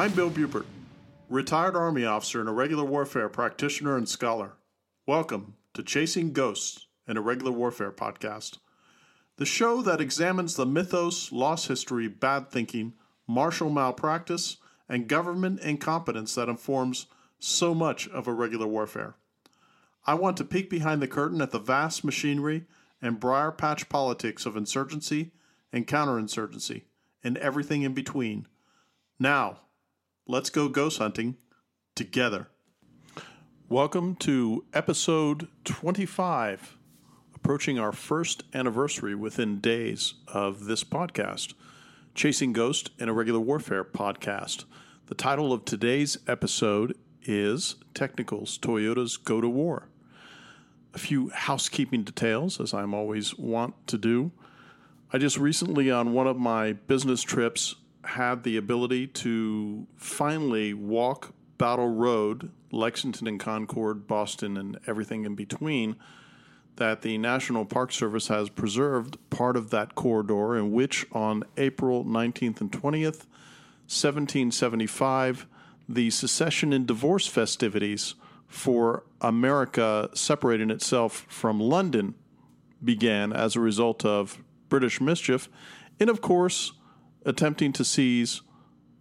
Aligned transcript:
I'm 0.00 0.12
Bill 0.12 0.30
Bubert, 0.30 0.64
retired 1.28 1.76
Army 1.76 2.06
officer 2.06 2.40
and 2.40 2.48
irregular 2.48 2.84
warfare 2.84 3.28
practitioner 3.28 3.98
and 3.98 4.08
scholar. 4.08 4.52
Welcome 5.06 5.56
to 5.74 5.82
Chasing 5.82 6.32
Ghosts, 6.32 6.86
an 7.06 7.18
irregular 7.18 7.52
warfare 7.52 7.92
podcast, 7.92 8.60
the 9.36 9.44
show 9.44 9.82
that 9.82 10.00
examines 10.00 10.56
the 10.56 10.64
mythos, 10.64 11.30
lost 11.32 11.68
history, 11.68 12.08
bad 12.08 12.50
thinking, 12.50 12.94
martial 13.28 13.68
malpractice, 13.68 14.56
and 14.88 15.06
government 15.06 15.60
incompetence 15.60 16.34
that 16.34 16.48
informs 16.48 17.04
so 17.38 17.74
much 17.74 18.08
of 18.08 18.26
irregular 18.26 18.66
warfare. 18.66 19.16
I 20.06 20.14
want 20.14 20.38
to 20.38 20.44
peek 20.44 20.70
behind 20.70 21.02
the 21.02 21.08
curtain 21.08 21.42
at 21.42 21.50
the 21.50 21.58
vast 21.58 22.04
machinery 22.04 22.64
and 23.02 23.20
briar 23.20 23.52
patch 23.52 23.90
politics 23.90 24.46
of 24.46 24.56
insurgency 24.56 25.32
and 25.74 25.86
counterinsurgency 25.86 26.84
and 27.22 27.36
everything 27.36 27.82
in 27.82 27.92
between. 27.92 28.46
Now, 29.18 29.58
let's 30.30 30.48
go 30.48 30.68
ghost 30.68 30.98
hunting 30.98 31.36
together. 31.96 32.46
Welcome 33.68 34.14
to 34.20 34.64
episode 34.72 35.48
25, 35.64 36.78
approaching 37.34 37.80
our 37.80 37.90
first 37.90 38.44
anniversary 38.54 39.16
within 39.16 39.58
days 39.58 40.14
of 40.28 40.66
this 40.66 40.84
podcast, 40.84 41.54
Chasing 42.14 42.52
Ghost 42.52 42.90
in 43.00 43.08
Irregular 43.08 43.40
Warfare 43.40 43.82
podcast. 43.82 44.66
The 45.08 45.16
title 45.16 45.52
of 45.52 45.64
today's 45.64 46.16
episode 46.28 46.96
is 47.24 47.74
Technicals 47.92 48.56
Toyota's 48.56 49.16
Go 49.16 49.40
to 49.40 49.48
War. 49.48 49.88
A 50.94 50.98
few 51.00 51.30
housekeeping 51.30 52.04
details, 52.04 52.60
as 52.60 52.72
I'm 52.72 52.94
always 52.94 53.36
want 53.36 53.74
to 53.88 53.98
do. 53.98 54.30
I 55.12 55.18
just 55.18 55.38
recently, 55.38 55.90
on 55.90 56.12
one 56.12 56.28
of 56.28 56.36
my 56.36 56.74
business 56.74 57.20
trips, 57.20 57.74
had 58.04 58.42
the 58.42 58.56
ability 58.56 59.06
to 59.06 59.86
finally 59.96 60.74
walk 60.74 61.34
Battle 61.58 61.88
Road, 61.88 62.50
Lexington 62.72 63.26
and 63.26 63.38
Concord, 63.38 64.06
Boston, 64.06 64.56
and 64.56 64.78
everything 64.86 65.24
in 65.24 65.34
between. 65.34 65.96
That 66.76 67.02
the 67.02 67.18
National 67.18 67.66
Park 67.66 67.92
Service 67.92 68.28
has 68.28 68.48
preserved 68.48 69.18
part 69.28 69.56
of 69.56 69.70
that 69.70 69.94
corridor, 69.94 70.56
in 70.56 70.72
which 70.72 71.04
on 71.12 71.44
April 71.58 72.04
19th 72.04 72.60
and 72.62 72.72
20th, 72.72 73.26
1775, 73.90 75.46
the 75.88 76.08
secession 76.10 76.72
and 76.72 76.86
divorce 76.86 77.26
festivities 77.26 78.14
for 78.46 79.04
America 79.20 80.08
separating 80.14 80.70
itself 80.70 81.26
from 81.28 81.60
London 81.60 82.14
began 82.82 83.32
as 83.32 83.54
a 83.56 83.60
result 83.60 84.04
of 84.04 84.42
British 84.68 85.00
mischief, 85.00 85.48
and 85.98 86.08
of 86.08 86.20
course, 86.20 86.72
attempting 87.24 87.72
to 87.74 87.84
seize 87.84 88.42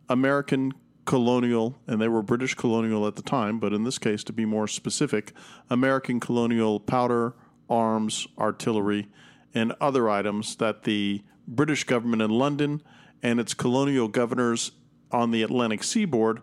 American 0.10 0.74
colonial, 1.06 1.76
and 1.88 2.00
they 2.00 2.08
were 2.08 2.22
British 2.22 2.54
colonial 2.54 3.08
at 3.08 3.16
the 3.16 3.22
time, 3.22 3.60
but 3.60 3.74
in 3.74 3.84
this 3.84 3.98
case, 3.98 4.24
to 4.24 4.34
be 4.34 4.46
more 4.46 4.68
specific, 4.68 5.34
American 5.70 6.20
colonial 6.20 6.80
powder, 6.80 7.34
arms, 7.70 8.28
artillery, 8.38 9.08
and 9.54 9.74
other 9.82 10.10
items 10.10 10.56
that 10.58 10.84
the 10.84 11.24
British 11.48 11.84
government 11.84 12.22
in 12.22 12.30
London 12.30 12.82
and 13.24 13.40
its 13.40 13.54
colonial 13.54 14.08
governors 14.08 14.72
on 15.12 15.32
the 15.32 15.42
Atlantic 15.42 15.84
seaboard 15.84 16.42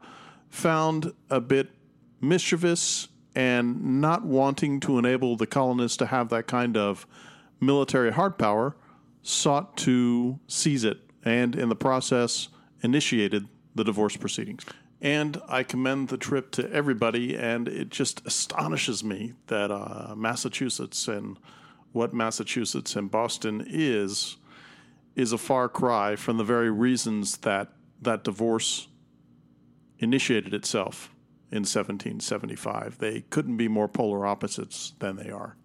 found 0.48 1.12
a 1.30 1.40
bit 1.40 1.70
mischievous 2.20 3.08
and 3.34 4.00
not 4.00 4.24
wanting 4.24 4.80
to 4.80 4.98
enable 4.98 5.36
the 5.36 5.46
colonists 5.46 5.96
to 5.98 6.06
have 6.06 6.28
that 6.30 6.46
kind 6.46 6.76
of 6.76 7.06
military 7.60 8.10
hard 8.10 8.38
power, 8.38 8.74
sought 9.22 9.76
to 9.76 10.38
seize 10.48 10.84
it 10.84 11.05
and 11.26 11.56
in 11.56 11.68
the 11.68 11.76
process 11.76 12.48
initiated 12.82 13.48
the 13.74 13.84
divorce 13.84 14.16
proceedings. 14.16 14.64
And 15.02 15.42
I 15.48 15.64
commend 15.64 16.08
the 16.08 16.16
trip 16.16 16.52
to 16.52 16.70
everybody, 16.72 17.36
and 17.36 17.68
it 17.68 17.90
just 17.90 18.24
astonishes 18.24 19.04
me 19.04 19.34
that 19.48 19.70
uh, 19.70 20.14
Massachusetts 20.16 21.08
and 21.08 21.36
what 21.92 22.14
Massachusetts 22.14 22.96
and 22.96 23.10
Boston 23.10 23.66
is 23.68 24.38
is 25.16 25.32
a 25.32 25.38
far 25.38 25.68
cry 25.68 26.14
from 26.14 26.36
the 26.36 26.44
very 26.44 26.70
reasons 26.70 27.38
that 27.38 27.72
that 28.00 28.22
divorce 28.22 28.88
initiated 29.98 30.54
itself 30.54 31.10
in 31.50 31.62
1775. 31.62 32.98
They 32.98 33.22
couldn't 33.22 33.56
be 33.56 33.66
more 33.66 33.88
polar 33.88 34.26
opposites 34.26 34.92
than 34.98 35.16
they 35.16 35.30
are. 35.30 35.56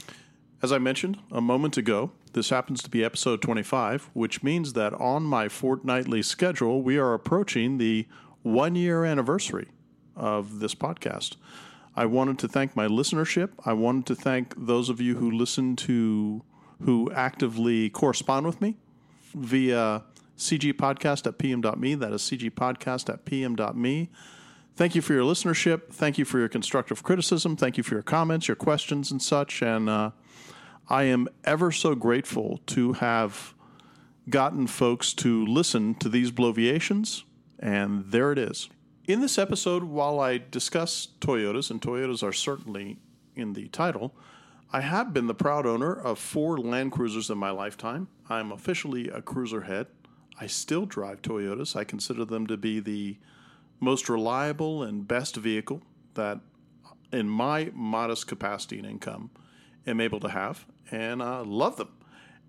As 0.62 0.72
I 0.72 0.78
mentioned 0.78 1.18
a 1.32 1.42
moment 1.42 1.78
ago, 1.78 2.12
this 2.34 2.50
happens 2.50 2.82
to 2.84 2.90
be 2.90 3.04
episode 3.04 3.42
25, 3.42 4.10
which 4.14 4.44
means 4.44 4.74
that 4.74 4.94
on 4.94 5.24
my 5.24 5.50
fortnightly 5.50 6.22
schedule, 6.22 6.82
we 6.82 6.98
are 6.98 7.14
approaching 7.14 7.78
the 7.78 8.08
one 8.42 8.76
year 8.76 9.04
anniversary 9.06 9.68
of 10.16 10.60
this 10.60 10.76
podcast. 10.76 11.36
I 11.96 12.06
wanted 12.06 12.40
to 12.40 12.48
thank 12.48 12.76
my 12.76 12.88
listenership. 12.88 13.50
I 13.66 13.74
wanted 13.74 14.06
to 14.08 14.16
thank 14.16 14.54
those 14.58 14.90
of 14.90 15.02
you 15.02 15.16
who 15.16 15.30
listen 15.30 15.76
to, 15.78 16.42
who 16.84 17.12
actively 17.12 17.90
correspond 17.90 18.46
with 18.46 18.62
me 18.62 18.78
via 19.36 20.04
cgpodcast 20.38 21.28
at 21.28 21.38
pm.me. 21.38 21.96
That 21.96 22.14
is 22.14 22.22
cgpodcast 22.24 23.14
at 23.14 23.26
pm.me. 23.26 24.10
Thank 24.76 24.96
you 24.96 25.02
for 25.02 25.14
your 25.14 25.24
listenership. 25.24 25.92
Thank 25.92 26.18
you 26.18 26.24
for 26.24 26.40
your 26.40 26.48
constructive 26.48 27.04
criticism. 27.04 27.58
Thank 27.58 27.78
you 27.78 27.84
for 27.84 27.96
your 27.96 28.04
comments, 28.04 28.48
your 28.48 28.56
questions, 28.56 29.12
and 29.12 29.22
such. 29.22 29.62
And 29.62 29.90
uh, 29.90 30.12
I 30.92 31.04
am 31.04 31.30
ever 31.46 31.72
so 31.72 31.96
grateful 31.96 32.60
to 32.66 32.92
have 32.92 33.54
gotten 34.30 34.68
folks 34.68 35.14
to 35.14 35.46
listen 35.46 35.96
to 35.96 36.10
these 36.10 36.32
bloviations. 36.32 37.24
And 37.58 38.12
there 38.12 38.34
it 38.34 38.38
is. 38.38 38.68
In 39.08 39.22
this 39.22 39.38
episode, 39.38 39.86
while 39.86 40.20
I 40.20 40.38
discuss 40.38 41.08
Toyotas, 41.22 41.72
and 41.72 41.82
Toyotas 41.82 42.22
are 42.24 42.34
certainly 42.34 43.00
in 43.38 43.54
the 43.54 43.70
title, 43.70 44.14
I 44.74 44.82
have 44.82 45.14
been 45.14 45.28
the 45.28 45.34
proud 45.34 45.66
owner 45.66 45.94
of 45.94 46.20
four 46.20 46.58
Land 46.58 46.92
Cruisers 46.92 47.30
in 47.30 47.38
my 47.38 47.52
lifetime. 47.52 48.10
I'm 48.28 48.52
officially 48.52 49.08
a 49.08 49.22
cruiser 49.22 49.62
head. 49.62 49.88
I 50.42 50.48
still 50.48 50.86
drive 50.86 51.22
Toyotas. 51.22 51.74
I 51.74 51.86
consider 51.86 52.26
them 52.26 52.48
to 52.48 52.58
be 52.58 52.82
the 52.82 53.18
most 53.80 54.10
reliable 54.10 54.84
and 54.84 55.08
best 55.08 55.38
vehicle 55.38 55.84
that, 56.16 56.42
in 57.14 57.30
my 57.30 57.72
modest 57.74 58.28
capacity 58.28 58.78
and 58.78 58.86
income, 58.86 59.30
am 59.88 60.02
able 60.02 60.20
to 60.20 60.30
have, 60.30 60.66
and 60.92 61.22
uh, 61.22 61.44
love 61.44 61.78
them. 61.78 61.90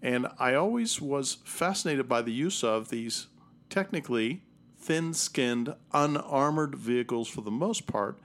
And 0.03 0.26
I 0.38 0.54
always 0.54 1.00
was 1.00 1.38
fascinated 1.44 2.08
by 2.08 2.22
the 2.22 2.32
use 2.32 2.64
of 2.64 2.88
these 2.88 3.28
technically 3.70 4.42
thin 4.78 5.14
skinned, 5.14 5.75
unarmored 5.92 6.75
vehicles 6.75 7.28
for 7.28 7.41
the 7.41 7.50
most 7.50 7.86
part, 7.86 8.20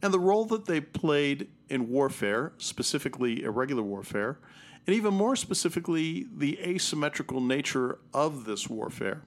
and 0.00 0.14
the 0.14 0.20
role 0.20 0.44
that 0.46 0.66
they 0.66 0.80
played 0.80 1.48
in 1.68 1.88
warfare, 1.88 2.52
specifically 2.58 3.42
irregular 3.42 3.82
warfare, 3.82 4.38
and 4.86 4.94
even 4.94 5.12
more 5.12 5.34
specifically, 5.34 6.28
the 6.34 6.60
asymmetrical 6.60 7.40
nature 7.40 7.98
of 8.14 8.44
this 8.44 8.68
warfare. 8.68 9.22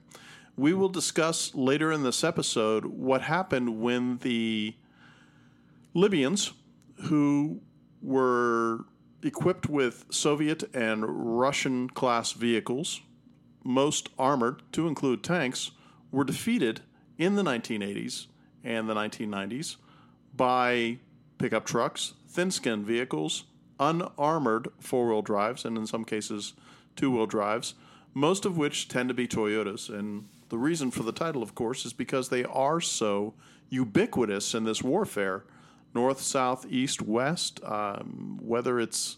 We 0.56 0.72
will 0.72 0.88
discuss 0.88 1.54
later 1.54 1.92
in 1.92 2.02
this 2.02 2.24
episode 2.24 2.86
what 2.86 3.22
happened 3.22 3.80
when 3.80 4.18
the 4.18 4.74
Libyans, 5.92 6.52
who 7.04 7.60
were 8.00 8.86
equipped 9.22 9.68
with 9.68 10.06
Soviet 10.10 10.64
and 10.74 11.38
Russian 11.38 11.88
class 11.88 12.32
vehicles, 12.32 13.00
most 13.64 14.08
armored 14.18 14.62
to 14.72 14.88
include 14.88 15.22
tanks, 15.22 15.72
were 16.10 16.24
defeated 16.24 16.80
in 17.18 17.36
the 17.36 17.42
1980s 17.42 18.26
and 18.64 18.88
the 18.88 18.94
1990s 18.94 19.76
by 20.34 20.98
pickup 21.38 21.64
trucks, 21.64 22.14
thin 22.28 22.50
skinned 22.50 22.86
vehicles, 22.86 23.44
unarmored 23.78 24.68
four 24.78 25.08
wheel 25.08 25.22
drives, 25.22 25.64
and 25.64 25.76
in 25.76 25.86
some 25.86 26.04
cases, 26.04 26.54
two 26.96 27.10
wheel 27.10 27.26
drives, 27.26 27.74
most 28.14 28.44
of 28.44 28.56
which 28.56 28.88
tend 28.88 29.08
to 29.08 29.14
be 29.14 29.26
Toyotas. 29.26 29.88
And 29.88 30.28
the 30.48 30.58
reason 30.58 30.90
for 30.90 31.02
the 31.02 31.12
title, 31.12 31.42
of 31.42 31.54
course, 31.54 31.84
is 31.84 31.92
because 31.92 32.28
they 32.28 32.44
are 32.44 32.80
so 32.80 33.34
ubiquitous 33.68 34.54
in 34.54 34.64
this 34.64 34.82
warfare 34.82 35.44
north, 35.94 36.20
south, 36.20 36.66
east, 36.68 37.02
west, 37.02 37.60
um, 37.64 38.38
whether 38.40 38.78
it's 38.78 39.16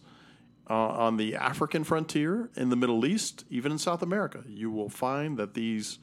uh, 0.70 0.74
on 0.74 1.16
the 1.16 1.34
African 1.34 1.84
frontier, 1.84 2.50
in 2.56 2.70
the 2.70 2.76
Middle 2.76 3.04
East, 3.04 3.44
even 3.50 3.72
in 3.72 3.78
South 3.78 4.02
America, 4.02 4.44
you 4.48 4.70
will 4.70 4.88
find 4.88 5.36
that 5.36 5.54
these 5.54 5.98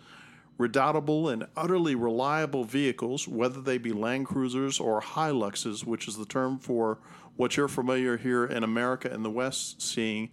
redoubtable 0.58 1.30
and 1.30 1.48
utterly 1.56 1.96
reliable 1.96 2.66
vehicles, 2.66 3.28
whether 3.28 3.62
they 3.62 3.78
be 3.78 3.94
Land 3.94 4.28
Cruisers 4.28 4.80
or 4.80 5.02
Hiluxes, 5.02 5.86
which 5.86 6.08
is 6.08 6.18
the 6.18 6.26
term 6.26 6.60
for 6.60 7.00
what 7.38 7.56
you're 7.56 7.70
familiar 7.70 8.18
here 8.18 8.46
in 8.46 8.64
America 8.64 9.10
and 9.10 9.24
the 9.24 9.30
West 9.30 9.82
seeing 9.82 10.30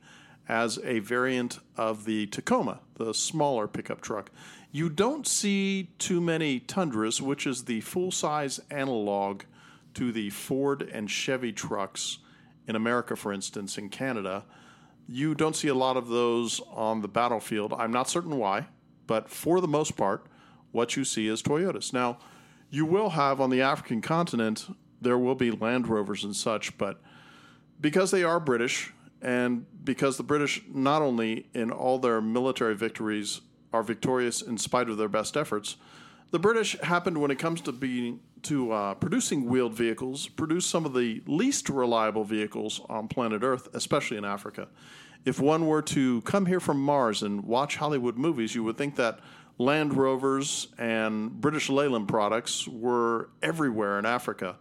as 0.49 0.79
a 0.85 0.99
variant 0.99 1.61
of 1.77 2.05
the 2.05 2.27
Tacoma, 2.27 2.81
the 2.95 3.15
smaller 3.15 3.69
pickup 3.69 4.01
truck. 4.01 4.31
You 4.73 4.89
don't 4.91 5.27
see 5.27 5.91
too 5.99 6.21
many 6.21 6.61
Tundras, 6.61 7.23
which 7.23 7.47
is 7.47 7.65
the 7.65 7.81
full 7.81 8.11
size 8.11 8.61
analog 8.71 9.43
to 9.97 10.13
the 10.13 10.31
Ford 10.31 10.89
and 10.93 11.11
Chevy 11.11 11.53
trucks 11.53 12.19
in 12.67 12.77
America, 12.77 13.17
for 13.17 13.33
instance, 13.33 13.79
in 13.79 13.89
Canada. 13.89 14.45
You 15.09 15.35
don't 15.35 15.57
see 15.57 15.69
a 15.69 15.75
lot 15.75 15.97
of 15.97 16.09
those 16.09 16.61
on 16.71 17.01
the 17.01 17.09
battlefield. 17.09 17.73
I'm 17.73 17.93
not 17.93 18.09
certain 18.09 18.37
why, 18.37 18.67
but 19.07 19.29
for 19.29 19.61
the 19.61 19.69
most 19.69 19.97
part, 19.97 20.27
what 20.73 20.97
you 20.97 21.05
see 21.05 21.29
is 21.29 21.43
Toyotas. 21.43 21.93
Now, 21.93 22.19
You 22.71 22.85
will 22.85 23.11
have 23.11 23.41
on 23.41 23.51
the 23.51 23.63
African 23.63 24.03
continent, 24.03 24.67
there 25.01 25.19
will 25.19 25.35
be 25.35 25.51
Land 25.51 25.89
Rovers 25.89 26.25
and 26.25 26.35
such, 26.35 26.77
but 26.77 27.01
because 27.81 28.11
they 28.11 28.25
are 28.25 28.41
British, 28.41 28.93
and 29.23 29.67
because 29.85 30.17
the 30.17 30.23
British, 30.23 30.63
not 30.69 31.01
only 31.01 31.49
in 31.55 31.71
all 31.71 31.99
their 31.99 32.21
military 32.21 32.75
victories, 32.75 33.41
are 33.73 33.83
victorious 33.83 34.43
in 34.43 34.59
spite 34.59 34.89
of 34.89 34.97
their 34.97 35.09
best 35.09 35.37
efforts, 35.37 35.77
the 36.31 36.39
British 36.39 36.79
happened 36.81 37.19
when 37.19 37.31
it 37.31 37.39
comes 37.39 37.61
to 37.63 37.73
being 37.73 38.21
to 38.43 38.71
uh, 38.73 38.95
producing 38.95 39.47
wheeled 39.47 39.75
vehicles, 39.75 40.29
produce 40.29 40.67
some 40.67 40.85
of 40.85 40.95
the 40.95 41.23
least 41.27 41.69
reliable 41.69 42.25
vehicles 42.25 42.81
on 42.89 43.09
planet 43.09 43.43
Earth, 43.43 43.69
especially 43.75 44.17
in 44.17 44.25
Africa. 44.25 44.69
If 45.25 45.41
one 45.41 45.67
were 45.67 45.83
to 45.83 46.21
come 46.23 46.47
here 46.47 46.61
from 46.61 46.81
Mars 46.81 47.23
and 47.23 47.45
watch 47.45 47.77
Hollywood 47.77 48.17
movies, 48.17 48.55
you 48.55 48.63
would 48.63 48.79
think 48.79 48.97
that 48.97 49.19
Land 49.59 49.97
Rovers 49.97 50.69
and 50.79 51.41
British 51.41 51.69
Leyland 51.69 52.07
products 52.09 52.69
were 52.69 53.31
everywhere 53.43 53.99
in 53.99 54.07
Africa. 54.07 54.57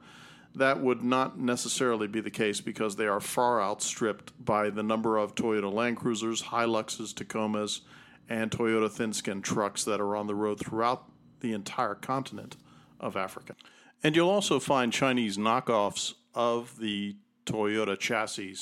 That 0.56 0.80
would 0.82 1.04
not 1.04 1.38
necessarily 1.38 2.08
be 2.08 2.22
the 2.22 2.32
case 2.32 2.62
because 2.62 2.96
they 2.96 3.06
are 3.06 3.20
far 3.20 3.62
outstripped 3.62 4.32
by 4.44 4.70
the 4.70 4.84
number 4.84 5.18
of 5.18 5.36
Toyota 5.36 5.72
Land 5.72 5.98
Cruisers, 5.98 6.44
Hiluxes, 6.44 7.14
Tacomas, 7.14 7.82
and 8.30 8.50
Toyota 8.50 8.90
thin 8.90 9.14
skin 9.14 9.42
trucks 9.42 9.84
that 9.84 10.00
are 10.00 10.16
on 10.16 10.28
the 10.28 10.34
road 10.34 10.60
throughout 10.60 11.12
the 11.46 11.54
entire 11.54 11.94
continent 11.94 12.58
of 13.00 13.16
Africa. 13.16 13.56
And 14.04 14.16
you'll 14.16 14.32
also 14.32 14.60
find 14.60 14.92
Chinese 14.92 15.38
knockoffs 15.38 16.16
of 16.34 16.80
the 16.80 17.16
Toyota 17.46 17.98
chassis 18.00 18.58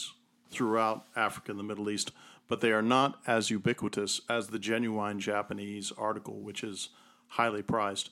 throughout 0.50 1.06
Africa 1.16 1.52
and 1.52 1.60
the 1.60 1.64
Middle 1.64 1.90
East, 1.90 2.12
but 2.50 2.60
they 2.60 2.74
are 2.74 2.82
not 2.82 3.20
as 3.26 3.50
ubiquitous 3.50 4.20
as 4.30 4.48
the 4.48 4.60
genuine 4.60 5.22
Japanese 5.22 5.94
article, 5.98 6.42
which 6.42 6.62
is 6.62 6.90
highly 7.28 7.62
prized. 7.62 8.10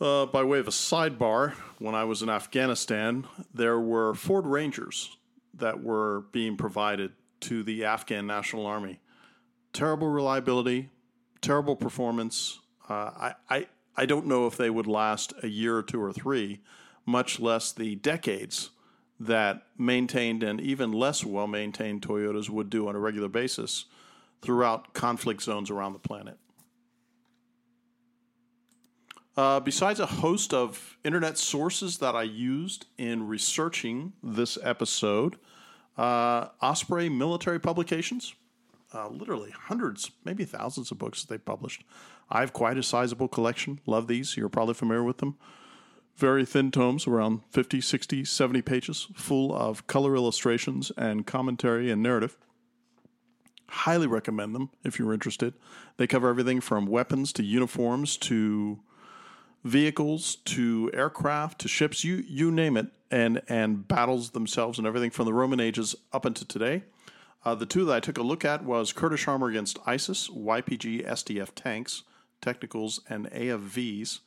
Uh, 0.00 0.24
by 0.24 0.42
way 0.42 0.58
of 0.58 0.66
a 0.66 0.72
sidebar, 0.72 1.52
when 1.78 1.94
I 1.94 2.04
was 2.04 2.22
in 2.22 2.30
Afghanistan, 2.30 3.26
there 3.52 3.78
were 3.78 4.14
Ford 4.14 4.46
Rangers 4.46 5.18
that 5.52 5.82
were 5.82 6.24
being 6.32 6.56
provided 6.56 7.12
to 7.40 7.62
the 7.62 7.84
Afghan 7.84 8.26
National 8.26 8.64
Army. 8.64 9.00
Terrible 9.74 10.08
reliability, 10.08 10.88
terrible 11.42 11.76
performance. 11.76 12.60
Uh, 12.88 12.92
I, 12.94 13.34
I, 13.48 13.66
I 13.96 14.06
don't 14.06 14.26
know 14.26 14.46
if 14.46 14.56
they 14.56 14.70
would 14.70 14.86
last 14.86 15.32
a 15.42 15.48
year 15.48 15.76
or 15.76 15.82
two 15.82 16.02
or 16.02 16.12
three, 16.12 16.60
much 17.06 17.40
less 17.40 17.72
the 17.72 17.96
decades 17.96 18.70
that 19.20 19.62
maintained 19.78 20.42
and 20.42 20.60
even 20.60 20.92
less 20.92 21.24
well 21.24 21.46
maintained 21.46 22.02
Toyotas 22.02 22.50
would 22.50 22.68
do 22.68 22.88
on 22.88 22.96
a 22.96 22.98
regular 22.98 23.28
basis 23.28 23.84
throughout 24.42 24.92
conflict 24.92 25.42
zones 25.42 25.70
around 25.70 25.92
the 25.92 25.98
planet. 25.98 26.38
Uh, 29.36 29.58
besides 29.58 29.98
a 29.98 30.06
host 30.06 30.54
of 30.54 30.96
internet 31.04 31.36
sources 31.36 31.98
that 31.98 32.14
I 32.14 32.22
used 32.22 32.86
in 32.98 33.26
researching 33.26 34.12
this 34.22 34.56
episode, 34.62 35.36
uh, 35.96 36.48
Osprey 36.62 37.08
Military 37.08 37.58
Publications, 37.58 38.34
uh, 38.92 39.08
literally 39.08 39.50
hundreds, 39.50 40.12
maybe 40.24 40.44
thousands 40.44 40.92
of 40.92 40.98
books 40.98 41.22
that 41.22 41.28
they 41.28 41.38
published. 41.38 41.82
I 42.30 42.40
have 42.40 42.52
quite 42.52 42.78
a 42.78 42.82
sizable 42.82 43.28
collection. 43.28 43.80
Love 43.86 44.08
these. 44.08 44.36
You're 44.36 44.48
probably 44.48 44.74
familiar 44.74 45.04
with 45.04 45.18
them. 45.18 45.36
Very 46.16 46.44
thin 46.44 46.70
tomes, 46.70 47.06
around 47.06 47.40
50, 47.50 47.80
60, 47.80 48.24
70 48.24 48.62
pages, 48.62 49.08
full 49.14 49.54
of 49.54 49.86
color 49.86 50.14
illustrations 50.14 50.92
and 50.96 51.26
commentary 51.26 51.90
and 51.90 52.02
narrative. 52.02 52.36
Highly 53.68 54.06
recommend 54.06 54.54
them 54.54 54.70
if 54.84 54.98
you're 54.98 55.12
interested. 55.12 55.54
They 55.96 56.06
cover 56.06 56.28
everything 56.28 56.60
from 56.60 56.86
weapons 56.86 57.32
to 57.34 57.42
uniforms 57.42 58.16
to 58.18 58.80
vehicles 59.64 60.36
to 60.36 60.90
aircraft 60.94 61.60
to 61.62 61.68
ships, 61.68 62.04
you 62.04 62.22
you 62.28 62.52
name 62.52 62.76
it, 62.76 62.88
and 63.10 63.40
and 63.48 63.88
battles 63.88 64.30
themselves 64.30 64.78
and 64.78 64.86
everything 64.86 65.10
from 65.10 65.24
the 65.24 65.34
Roman 65.34 65.58
ages 65.58 65.96
up 66.12 66.24
until 66.24 66.46
today. 66.46 66.84
Uh, 67.44 67.54
the 67.54 67.66
two 67.66 67.84
that 67.86 67.96
I 67.96 68.00
took 68.00 68.18
a 68.18 68.22
look 68.22 68.44
at 68.44 68.64
was 68.64 68.92
Kurdish 68.92 69.28
armor 69.28 69.48
against 69.48 69.78
ISIS, 69.86 70.28
YPG 70.30 71.06
SDF 71.06 71.50
tanks, 71.54 72.04
technicals, 72.44 73.00
and 73.08 73.30
AFVs 73.30 74.20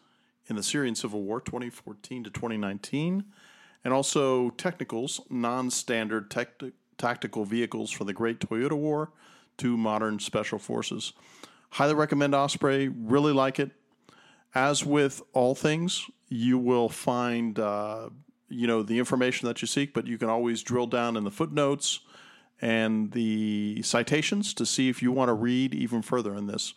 in 0.48 0.56
the 0.56 0.64
Syrian 0.64 0.96
Civil 0.96 1.24
War 1.24 1.40
2014 1.40 2.24
to 2.26 2.30
2019, 2.30 3.24
and 3.84 3.94
also 3.94 4.50
technicals, 4.52 5.22
non-standard 5.30 6.30
tect- 6.32 6.64
tactical 6.98 7.46
vehicles 7.46 7.92
for 7.92 8.04
the 8.04 8.14
Great 8.14 8.40
Toyota 8.40 8.78
War 8.78 9.12
to 9.58 9.78
modern 9.78 10.20
special 10.20 10.60
forces. 10.60 11.14
Highly 11.72 11.94
recommend 11.94 12.34
Osprey. 12.34 12.88
Really 12.88 13.34
like 13.34 13.60
it 13.60 13.72
as 14.58 14.84
with 14.84 15.22
all 15.34 15.54
things, 15.54 16.10
you 16.30 16.58
will 16.58 16.90
find 16.90 17.60
uh, 17.60 18.10
you 18.50 18.66
know 18.66 18.82
the 18.82 18.98
information 18.98 19.48
that 19.48 19.62
you 19.62 19.68
seek, 19.68 19.94
but 19.94 20.08
you 20.08 20.18
can 20.18 20.30
always 20.30 20.64
drill 20.64 20.88
down 20.88 21.16
in 21.16 21.24
the 21.24 21.32
footnotes 21.32 22.00
and 22.60 23.12
the 23.12 23.82
citations 23.84 24.54
to 24.56 24.66
see 24.66 24.90
if 24.90 25.04
you 25.04 25.12
want 25.12 25.30
to 25.30 25.34
read 25.34 25.76
even 25.76 26.02
further 26.02 26.34
in 26.34 26.48
this. 26.48 26.74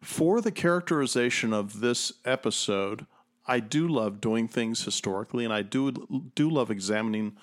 For 0.00 0.40
the 0.40 0.52
characterization 0.52 1.52
of 1.52 1.80
this 1.80 2.12
episode, 2.24 3.06
I 3.46 3.60
do 3.60 3.88
love 3.88 4.20
doing 4.20 4.46
things 4.46 4.84
historically, 4.84 5.44
and 5.44 5.52
I 5.52 5.62
do 5.62 6.30
do 6.34 6.48
love 6.48 6.70
examining 6.70 7.36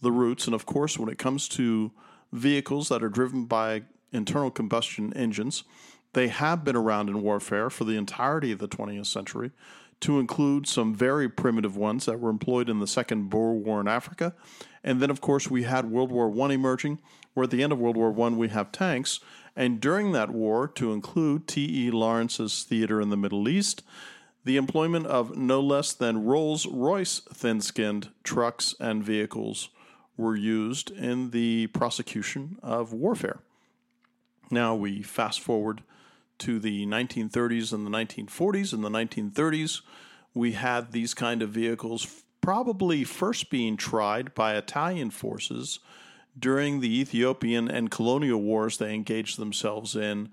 the 0.00 0.12
roots. 0.12 0.46
And 0.46 0.54
of 0.54 0.66
course, 0.66 0.98
when 0.98 1.08
it 1.08 1.18
comes 1.18 1.48
to 1.50 1.92
vehicles 2.32 2.88
that 2.88 3.02
are 3.02 3.08
driven 3.08 3.46
by 3.46 3.82
internal 4.12 4.50
combustion 4.50 5.12
engines, 5.14 5.64
they 6.12 6.28
have 6.28 6.64
been 6.64 6.76
around 6.76 7.08
in 7.08 7.22
warfare 7.22 7.70
for 7.70 7.84
the 7.84 7.96
entirety 7.96 8.52
of 8.52 8.58
the 8.58 8.68
20th 8.68 9.06
century, 9.06 9.50
to 10.00 10.18
include 10.18 10.66
some 10.66 10.94
very 10.94 11.28
primitive 11.28 11.76
ones 11.76 12.04
that 12.04 12.20
were 12.20 12.30
employed 12.30 12.68
in 12.68 12.80
the 12.80 12.86
Second 12.86 13.30
Boer 13.30 13.54
War 13.54 13.80
in 13.80 13.88
Africa. 13.88 14.34
And 14.82 15.00
then, 15.00 15.10
of 15.10 15.20
course, 15.20 15.50
we 15.50 15.62
had 15.62 15.90
World 15.90 16.12
War 16.12 16.30
I 16.42 16.52
emerging, 16.52 17.00
where 17.32 17.44
at 17.44 17.50
the 17.50 17.62
end 17.62 17.72
of 17.72 17.78
World 17.78 17.96
War 17.96 18.14
I 18.26 18.28
we 18.30 18.48
have 18.48 18.70
tanks. 18.70 19.20
And 19.56 19.80
during 19.80 20.12
that 20.12 20.30
war, 20.30 20.66
to 20.68 20.92
include 20.92 21.46
T.E. 21.46 21.90
Lawrence's 21.90 22.64
theater 22.64 23.00
in 23.00 23.10
the 23.10 23.16
Middle 23.16 23.48
East, 23.48 23.82
the 24.44 24.56
employment 24.56 25.06
of 25.06 25.36
no 25.36 25.60
less 25.60 25.92
than 25.92 26.24
Rolls 26.24 26.66
Royce 26.66 27.20
thin 27.32 27.60
skinned 27.60 28.10
trucks 28.24 28.74
and 28.80 29.02
vehicles 29.02 29.70
were 30.16 30.36
used 30.36 30.90
in 30.90 31.30
the 31.30 31.68
prosecution 31.68 32.58
of 32.62 32.92
warfare. 32.92 33.40
Now 34.50 34.74
we 34.74 35.02
fast 35.02 35.40
forward 35.40 35.82
to 36.38 36.58
the 36.58 36.86
1930s 36.86 37.72
and 37.72 37.86
the 37.86 37.90
1940s. 37.90 38.72
In 38.72 38.82
the 38.82 38.90
1930s, 38.90 39.80
we 40.34 40.52
had 40.52 40.92
these 40.92 41.14
kind 41.14 41.42
of 41.42 41.50
vehicles 41.50 42.22
probably 42.40 43.04
first 43.04 43.50
being 43.50 43.76
tried 43.76 44.34
by 44.34 44.54
Italian 44.54 45.10
forces 45.10 45.78
during 46.38 46.80
the 46.80 47.00
Ethiopian 47.00 47.68
and 47.68 47.90
colonial 47.90 48.40
wars 48.40 48.78
they 48.78 48.94
engaged 48.94 49.38
themselves 49.38 49.94
in 49.94 50.30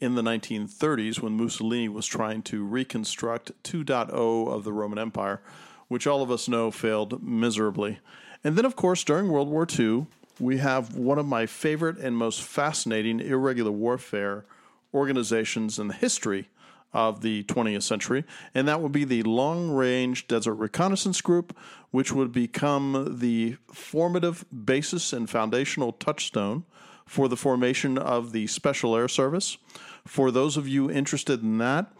in 0.00 0.14
the 0.14 0.22
1930s 0.22 1.20
when 1.20 1.36
Mussolini 1.36 1.88
was 1.88 2.06
trying 2.06 2.40
to 2.42 2.64
reconstruct 2.64 3.52
2.0 3.64 4.48
of 4.48 4.64
the 4.64 4.72
Roman 4.72 4.98
Empire, 4.98 5.42
which 5.88 6.06
all 6.06 6.22
of 6.22 6.30
us 6.30 6.48
know 6.48 6.70
failed 6.70 7.22
miserably. 7.22 7.98
And 8.42 8.56
then, 8.56 8.64
of 8.64 8.76
course, 8.76 9.04
during 9.04 9.28
World 9.28 9.50
War 9.50 9.66
II, 9.78 10.06
we 10.38 10.56
have 10.56 10.96
one 10.96 11.18
of 11.18 11.26
my 11.26 11.44
favorite 11.44 11.98
and 11.98 12.16
most 12.16 12.42
fascinating 12.42 13.20
irregular 13.20 13.70
warfare 13.70 14.46
organizations 14.94 15.78
in 15.78 15.88
the 15.88 15.94
history 15.94 16.48
of 16.92 17.20
the 17.20 17.44
20th 17.44 17.82
century, 17.82 18.24
and 18.54 18.66
that 18.66 18.80
would 18.80 18.92
be 18.92 19.04
the 19.04 19.22
Long 19.22 19.70
Range 19.70 20.26
Desert 20.26 20.54
Reconnaissance 20.54 21.20
Group, 21.20 21.56
which 21.90 22.12
would 22.12 22.32
become 22.32 23.18
the 23.20 23.56
formative 23.72 24.44
basis 24.64 25.12
and 25.12 25.28
foundational 25.28 25.92
touchstone 25.92 26.64
for 27.06 27.28
the 27.28 27.36
formation 27.36 27.98
of 27.98 28.32
the 28.32 28.46
Special 28.46 28.96
Air 28.96 29.08
Service. 29.08 29.58
For 30.06 30.30
those 30.30 30.56
of 30.56 30.66
you 30.68 30.90
interested 30.90 31.42
in 31.42 31.58
that, 31.58 31.92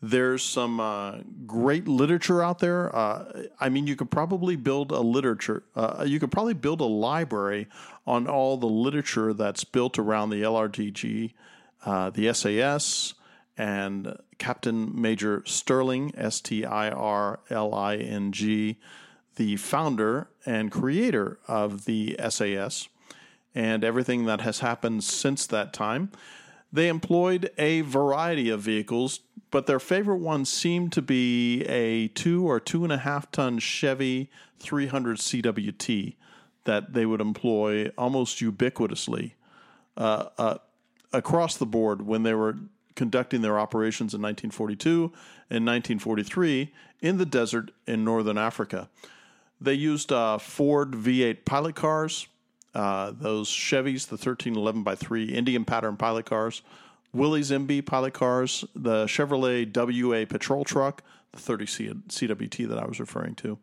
there's 0.00 0.44
some 0.44 0.78
uh, 0.78 1.18
great 1.46 1.88
literature 1.88 2.42
out 2.42 2.60
there. 2.60 2.94
Uh, 2.94 3.46
I 3.58 3.68
mean, 3.68 3.86
you 3.86 3.96
could 3.96 4.10
probably 4.10 4.54
build 4.54 4.92
a 4.92 5.00
literature, 5.00 5.64
uh, 5.74 6.04
you 6.06 6.20
could 6.20 6.30
probably 6.30 6.54
build 6.54 6.80
a 6.80 6.84
library 6.84 7.66
on 8.06 8.26
all 8.28 8.56
the 8.56 8.66
literature 8.66 9.32
that's 9.32 9.64
built 9.64 9.98
around 9.98 10.30
the 10.30 10.42
LRDG 10.42 11.32
uh, 11.84 12.10
the 12.10 12.32
SAS, 12.32 13.14
and 13.58 14.16
Captain 14.38 14.98
Major 14.98 15.42
Stirling, 15.44 16.12
S 16.16 16.40
T 16.40 16.64
I 16.64 16.88
R 16.90 17.40
L 17.50 17.74
I 17.74 17.96
N 17.96 18.30
G, 18.32 18.78
the 19.36 19.56
founder 19.56 20.28
and 20.46 20.70
creator 20.70 21.38
of 21.48 21.84
the 21.84 22.16
SAS, 22.30 22.88
and 23.54 23.82
everything 23.82 24.24
that 24.26 24.40
has 24.42 24.60
happened 24.60 25.04
since 25.04 25.46
that 25.46 25.72
time. 25.72 26.12
They 26.72 26.88
employed 26.88 27.50
a 27.58 27.80
variety 27.80 28.50
of 28.50 28.60
vehicles, 28.60 29.20
but 29.50 29.66
their 29.66 29.80
favorite 29.80 30.18
one 30.18 30.44
seemed 30.44 30.92
to 30.92 31.02
be 31.02 31.62
a 31.62 32.08
two 32.08 32.48
or 32.48 32.60
two 32.60 32.84
and 32.84 32.92
a 32.92 32.98
half 32.98 33.30
ton 33.32 33.58
Chevy 33.58 34.30
300 34.60 35.16
CWT 35.18 36.14
that 36.64 36.92
they 36.92 37.06
would 37.06 37.20
employ 37.20 37.90
almost 37.96 38.40
ubiquitously. 38.40 39.32
Uh, 39.96 40.28
uh, 40.38 40.58
across 41.12 41.56
the 41.56 41.66
board 41.66 42.02
when 42.02 42.22
they 42.22 42.34
were 42.34 42.56
conducting 42.98 43.42
their 43.42 43.60
operations 43.60 44.12
in 44.12 44.20
1942 44.20 45.12
and 45.50 45.64
1943 45.64 46.72
in 47.00 47.16
the 47.16 47.24
desert 47.24 47.70
in 47.86 48.04
northern 48.04 48.36
Africa. 48.36 48.90
They 49.60 49.74
used 49.74 50.12
uh, 50.12 50.38
Ford 50.38 50.90
V8 50.90 51.44
pilot 51.44 51.76
cars, 51.76 52.26
uh, 52.74 53.12
those 53.16 53.48
Chevys, 53.48 54.08
the 54.08 54.16
1311 54.16 54.82
by 54.82 54.96
3 54.96 55.26
Indian 55.26 55.64
pattern 55.64 55.96
pilot 55.96 56.26
cars, 56.26 56.62
Willys 57.12 57.52
MB 57.52 57.86
pilot 57.86 58.14
cars, 58.14 58.64
the 58.74 59.06
Chevrolet 59.06 59.64
WA 59.72 60.26
patrol 60.28 60.64
truck, 60.64 61.04
the 61.30 61.38
30 61.38 61.66
C- 61.66 61.88
CWT 62.08 62.68
that 62.68 62.78
I 62.78 62.84
was 62.84 62.98
referring 62.98 63.36
to. 63.36 63.58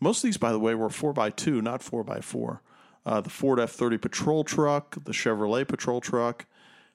Most 0.00 0.18
of 0.18 0.22
these, 0.24 0.36
by 0.36 0.50
the 0.50 0.58
way, 0.58 0.74
were 0.74 0.88
4x2, 0.88 1.62
not 1.62 1.80
4x4. 1.80 2.58
Uh, 3.06 3.20
the 3.20 3.30
Ford 3.30 3.60
F 3.60 3.70
30 3.70 3.98
patrol 3.98 4.42
truck, 4.42 4.96
the 5.04 5.12
Chevrolet 5.12 5.66
patrol 5.66 6.00
truck, 6.00 6.46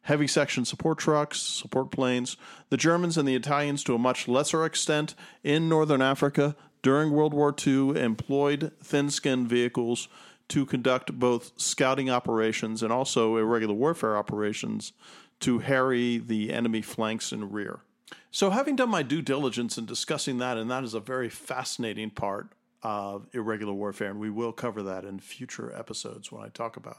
heavy 0.05 0.27
section 0.27 0.65
support 0.65 0.99
trucks, 0.99 1.39
support 1.39 1.91
planes. 1.91 2.37
The 2.69 2.77
Germans 2.77 3.17
and 3.17 3.27
the 3.27 3.35
Italians, 3.35 3.83
to 3.83 3.95
a 3.95 3.99
much 3.99 4.27
lesser 4.27 4.63
extent, 4.63 5.15
in 5.43 5.67
northern 5.67 6.01
Africa 6.01 6.55
during 6.81 7.11
World 7.11 7.33
War 7.33 7.53
II, 7.65 7.99
employed 7.99 8.71
thin 8.83 9.09
skinned 9.09 9.47
vehicles 9.47 10.07
to 10.49 10.65
conduct 10.65 11.17
both 11.17 11.53
scouting 11.57 12.09
operations 12.09 12.83
and 12.83 12.93
also 12.93 13.37
irregular 13.37 13.73
warfare 13.73 14.15
operations 14.15 14.93
to 15.39 15.59
harry 15.59 16.19
the 16.19 16.53
enemy 16.53 16.83
flanks 16.83 17.31
and 17.31 17.51
rear. 17.51 17.79
So, 18.29 18.51
having 18.51 18.75
done 18.75 18.89
my 18.89 19.01
due 19.01 19.23
diligence 19.23 19.77
in 19.77 19.85
discussing 19.85 20.37
that, 20.37 20.57
and 20.57 20.69
that 20.69 20.83
is 20.83 20.93
a 20.93 20.99
very 20.99 21.29
fascinating 21.29 22.11
part 22.11 22.49
of 22.83 23.25
irregular 23.33 23.73
warfare, 23.73 24.11
and 24.11 24.19
we 24.19 24.29
will 24.29 24.51
cover 24.51 24.83
that 24.83 25.03
in 25.03 25.19
future 25.19 25.73
episodes 25.75 26.31
when 26.31 26.43
I 26.43 26.49
talk 26.49 26.77
about 26.77 26.97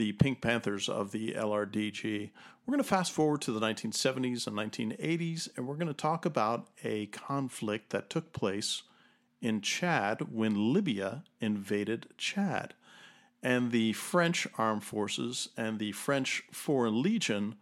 the 0.00 0.12
Pink 0.12 0.40
Panthers 0.40 0.88
of 0.88 1.12
the 1.12 1.34
LRDG. 1.34 2.30
We're 2.64 2.72
going 2.72 2.82
to 2.82 2.88
fast 2.88 3.12
forward 3.12 3.42
to 3.42 3.52
the 3.52 3.60
1970s 3.60 4.46
and 4.46 4.56
1980s, 4.56 5.50
and 5.54 5.68
we're 5.68 5.74
going 5.74 5.88
to 5.88 5.92
talk 5.92 6.24
about 6.24 6.68
a 6.82 7.04
conflict 7.08 7.90
that 7.90 8.08
took 8.08 8.32
place 8.32 8.84
in 9.42 9.60
Chad 9.60 10.32
when 10.32 10.72
Libya 10.72 11.24
invaded 11.38 12.06
Chad. 12.16 12.72
And 13.42 13.72
the 13.72 13.92
French 13.92 14.46
armed 14.56 14.84
forces 14.84 15.50
and 15.54 15.78
the 15.78 15.92
French 15.92 16.44
Foreign 16.50 17.02
Legion 17.02 17.56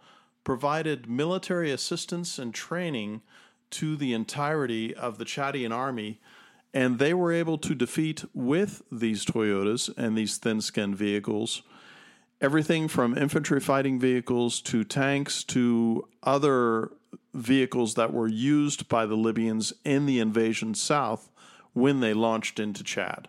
provided 0.45 1.11
military 1.11 1.73
assistance 1.73 2.39
and 2.39 2.55
training 2.55 3.21
to 3.71 3.97
the 3.97 4.13
entirety 4.13 4.95
of 4.95 5.19
the 5.19 5.25
Chadian 5.25 5.75
army. 5.75 6.21
And 6.73 7.01
they 7.01 7.15
were 7.15 7.33
able 7.33 7.59
to 7.59 7.75
defeat 7.75 8.25
with 8.33 8.83
these 8.93 9.25
Toyotas 9.25 9.93
and 9.97 10.17
these 10.17 10.37
thin 10.37 10.61
skinned 10.61 10.95
vehicles 10.95 11.63
everything 12.41 12.89
from 12.89 13.17
infantry 13.17 13.61
fighting 13.61 13.99
vehicles 13.99 14.61
to 14.61 14.85
tanks 14.85 15.43
to 15.45 16.07
other 16.23 16.93
vehicles 17.35 17.95
that 17.95 18.13
were 18.13 18.29
used 18.29 18.89
by 18.89 19.07
the 19.07 19.17
Libyans 19.17 19.73
in 19.85 20.07
the 20.07 20.21
invasion 20.21 20.75
south 20.75 21.31
when 21.73 22.01
they 22.01 22.15
launched 22.15 22.59
into 22.59 22.83
Chad. 22.83 23.29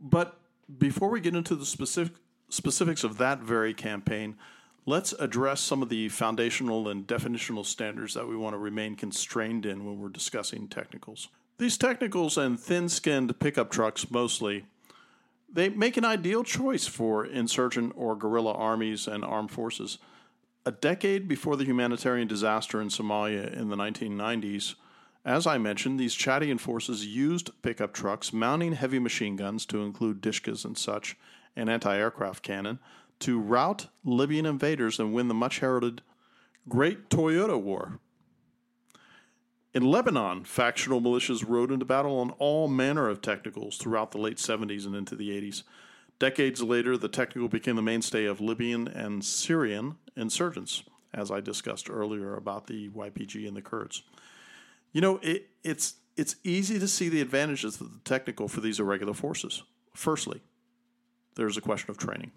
But 0.00 0.36
before 0.78 1.10
we 1.10 1.20
get 1.20 1.34
into 1.34 1.54
the 1.54 1.66
specific 1.66 2.14
specifics 2.48 3.04
of 3.04 3.16
that 3.18 3.38
very 3.40 3.72
campaign, 3.72 4.36
let's 4.84 5.12
address 5.14 5.60
some 5.60 5.82
of 5.82 5.88
the 5.88 6.08
foundational 6.08 6.88
and 6.88 7.06
definitional 7.06 7.64
standards 7.64 8.14
that 8.14 8.26
we 8.26 8.36
want 8.36 8.54
to 8.54 8.58
remain 8.58 8.96
constrained 8.96 9.64
in 9.64 9.84
when 9.84 10.00
we're 10.00 10.08
discussing 10.08 10.66
technicals. 10.66 11.28
These 11.58 11.78
technicals 11.78 12.36
and 12.36 12.58
thin-skinned 12.58 13.38
pickup 13.38 13.70
trucks 13.70 14.10
mostly 14.10 14.64
they 15.52 15.68
make 15.68 15.96
an 15.96 16.04
ideal 16.04 16.44
choice 16.44 16.86
for 16.86 17.24
insurgent 17.24 17.92
or 17.96 18.16
guerrilla 18.16 18.52
armies 18.52 19.06
and 19.06 19.24
armed 19.24 19.50
forces. 19.50 19.98
A 20.64 20.72
decade 20.72 21.26
before 21.26 21.56
the 21.56 21.64
humanitarian 21.64 22.28
disaster 22.28 22.80
in 22.80 22.88
Somalia 22.88 23.52
in 23.52 23.68
the 23.68 23.76
1990s, 23.76 24.74
as 25.24 25.46
I 25.46 25.58
mentioned, 25.58 25.98
these 25.98 26.16
Chadian 26.16 26.58
forces 26.58 27.06
used 27.06 27.50
pickup 27.62 27.92
trucks 27.92 28.32
mounting 28.32 28.72
heavy 28.72 28.98
machine 28.98 29.36
guns 29.36 29.66
to 29.66 29.82
include 29.82 30.22
Dishkas 30.22 30.64
and 30.64 30.78
such, 30.78 31.16
and 31.56 31.68
anti 31.68 31.96
aircraft 31.96 32.42
cannon, 32.42 32.78
to 33.20 33.38
rout 33.38 33.88
Libyan 34.04 34.46
invaders 34.46 34.98
and 34.98 35.12
win 35.12 35.28
the 35.28 35.34
much 35.34 35.58
heralded 35.58 36.02
Great 36.68 37.10
Toyota 37.10 37.60
War. 37.60 37.98
In 39.72 39.84
Lebanon, 39.84 40.44
factional 40.44 41.00
militias 41.00 41.48
rode 41.48 41.70
into 41.70 41.84
battle 41.84 42.18
on 42.18 42.30
all 42.38 42.66
manner 42.66 43.08
of 43.08 43.22
technicals 43.22 43.76
throughout 43.76 44.10
the 44.10 44.18
late 44.18 44.38
70s 44.38 44.84
and 44.84 44.96
into 44.96 45.14
the 45.14 45.30
80s. 45.30 45.62
Decades 46.18 46.62
later, 46.62 46.96
the 46.96 47.08
technical 47.08 47.48
became 47.48 47.76
the 47.76 47.82
mainstay 47.82 48.24
of 48.24 48.40
Libyan 48.40 48.88
and 48.88 49.24
Syrian 49.24 49.96
insurgents, 50.16 50.82
as 51.14 51.30
I 51.30 51.40
discussed 51.40 51.88
earlier 51.88 52.34
about 52.34 52.66
the 52.66 52.88
YPG 52.88 53.46
and 53.46 53.56
the 53.56 53.62
Kurds. 53.62 54.02
You 54.92 55.00
know, 55.00 55.18
it, 55.22 55.48
it's 55.62 55.94
it's 56.16 56.36
easy 56.44 56.78
to 56.78 56.88
see 56.88 57.08
the 57.08 57.20
advantages 57.20 57.80
of 57.80 57.92
the 57.92 58.00
technical 58.00 58.48
for 58.48 58.60
these 58.60 58.80
irregular 58.80 59.14
forces. 59.14 59.62
Firstly, 59.94 60.42
there's 61.36 61.56
a 61.56 61.62
question 61.62 61.90
of 61.90 61.96
training. 61.96 62.32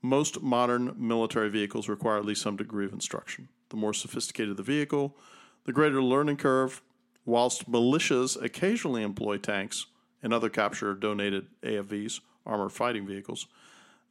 Most 0.00 0.40
modern 0.40 0.94
military 0.96 1.50
vehicles 1.50 1.88
require 1.88 2.16
at 2.16 2.24
least 2.24 2.40
some 2.40 2.56
degree 2.56 2.86
of 2.86 2.92
instruction. 2.92 3.48
The 3.68 3.76
more 3.76 3.92
sophisticated 3.92 4.56
the 4.56 4.62
vehicle, 4.62 5.16
the 5.64 5.72
greater 5.72 6.02
learning 6.02 6.36
curve. 6.36 6.82
Whilst 7.24 7.70
militias 7.70 8.40
occasionally 8.42 9.02
employ 9.02 9.36
tanks 9.36 9.86
and 10.22 10.32
other 10.32 10.48
capture 10.48 10.94
donated 10.94 11.46
AFVs, 11.62 12.20
armored 12.46 12.72
fighting 12.72 13.06
vehicles, 13.06 13.46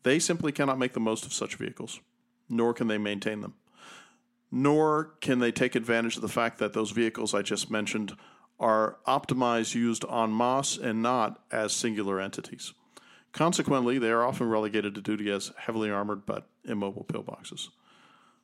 they 0.03 0.19
simply 0.19 0.51
cannot 0.51 0.79
make 0.79 0.93
the 0.93 0.99
most 0.99 1.25
of 1.25 1.33
such 1.33 1.55
vehicles, 1.55 1.99
nor 2.49 2.73
can 2.73 2.87
they 2.87 2.97
maintain 2.97 3.41
them 3.41 3.55
nor 4.51 5.15
can 5.21 5.39
they 5.39 5.51
take 5.51 5.75
advantage 5.75 6.15
of 6.15 6.21
the 6.21 6.27
fact 6.27 6.57
that 6.57 6.73
those 6.73 6.91
vehicles 6.91 7.33
I 7.33 7.41
just 7.41 7.69
mentioned 7.69 8.15
are 8.59 8.97
optimized, 9.07 9.75
used 9.75 10.03
en 10.11 10.35
masse, 10.35 10.77
and 10.77 11.01
not 11.01 11.41
as 11.51 11.71
singular 11.71 12.19
entities. 12.19 12.73
Consequently, 13.31 13.99
they 13.99 14.09
are 14.09 14.25
often 14.25 14.49
relegated 14.49 14.95
to 14.95 15.01
duty 15.01 15.31
as 15.31 15.51
heavily 15.57 15.89
armored 15.89 16.25
but 16.25 16.49
immobile 16.65 17.05
pillboxes. 17.05 17.69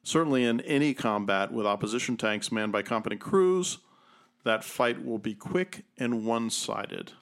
Certainly, 0.06 0.46
in 0.46 0.62
any 0.62 0.94
combat 0.94 1.52
with 1.52 1.66
opposition 1.66 2.16
tanks 2.16 2.52
manned 2.52 2.72
by 2.72 2.84
competent 2.84 3.20
crews, 3.20 3.80
that 4.44 4.64
fight 4.64 5.04
will 5.04 5.18
be 5.18 5.34
quick 5.34 5.84
and 5.98 6.24
one 6.24 6.52
sided. 6.52 7.14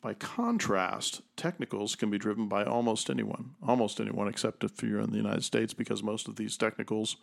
By 0.00 0.14
contrast, 0.14 1.22
technicals 1.36 1.94
can 1.94 2.10
be 2.10 2.18
driven 2.18 2.48
by 2.48 2.64
almost 2.64 3.08
anyone, 3.08 3.50
almost 3.64 4.00
anyone 4.00 4.26
except 4.26 4.64
if 4.64 4.82
you're 4.82 5.00
in 5.00 5.12
the 5.12 5.18
United 5.18 5.44
States, 5.44 5.72
because 5.72 6.02
most 6.02 6.26
of 6.26 6.34
these 6.34 6.56
technicals 6.56 7.16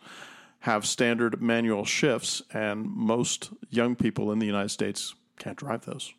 have 0.60 0.86
standard 0.86 1.42
manual 1.42 1.84
shifts, 1.84 2.40
and 2.50 2.86
most 2.86 3.50
young 3.68 3.94
people 3.94 4.32
in 4.32 4.38
the 4.38 4.46
United 4.46 4.70
States 4.70 5.14
can't 5.38 5.58
drive 5.58 5.84
those. 5.84 6.14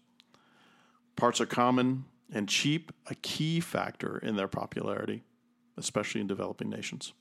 Parts 1.16 1.42
are 1.42 1.48
common 1.48 2.06
and 2.32 2.48
cheap, 2.48 2.92
a 3.08 3.16
key 3.16 3.60
factor 3.60 4.20
in 4.20 4.36
their 4.36 4.48
popularity, 4.48 5.24
especially 5.76 6.22
in 6.22 6.28
developing 6.28 6.70
nations. 6.70 7.14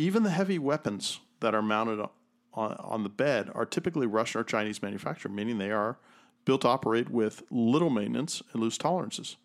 Even 0.00 0.22
the 0.22 0.30
heavy 0.30 0.58
weapons 0.58 1.20
that 1.40 1.54
are 1.54 1.60
mounted 1.60 2.00
on, 2.54 2.72
on 2.72 3.02
the 3.02 3.10
bed 3.10 3.50
are 3.54 3.66
typically 3.66 4.06
Russian 4.06 4.40
or 4.40 4.44
Chinese 4.44 4.80
manufactured, 4.80 5.30
meaning 5.30 5.58
they 5.58 5.70
are 5.70 5.98
built 6.46 6.62
to 6.62 6.68
operate 6.68 7.10
with 7.10 7.42
little 7.50 7.90
maintenance 7.90 8.42
and 8.54 8.62
loose 8.62 8.78
tolerances. 8.78 9.36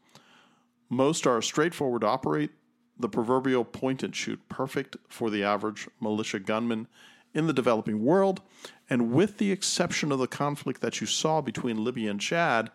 Most 0.90 1.28
are 1.28 1.42
straightforward 1.42 2.02
to 2.02 2.08
operate, 2.08 2.52
the 2.98 3.10
proverbial 3.10 3.66
point 3.66 4.02
and 4.02 4.16
shoot, 4.16 4.40
perfect 4.48 4.96
for 5.10 5.30
the 5.30 5.44
average 5.44 5.90
militia 6.00 6.40
gunman 6.40 6.88
in 7.34 7.48
the 7.48 7.54
developing 7.54 8.02
world. 8.02 8.42
And 8.90 9.12
with 9.12 9.40
the 9.40 9.52
exception 9.52 10.10
of 10.10 10.20
the 10.20 10.26
conflict 10.26 10.80
that 10.80 11.02
you 11.02 11.08
saw 11.08 11.42
between 11.42 11.84
Libya 11.84 12.12
and 12.12 12.22
Chad, 12.22 12.72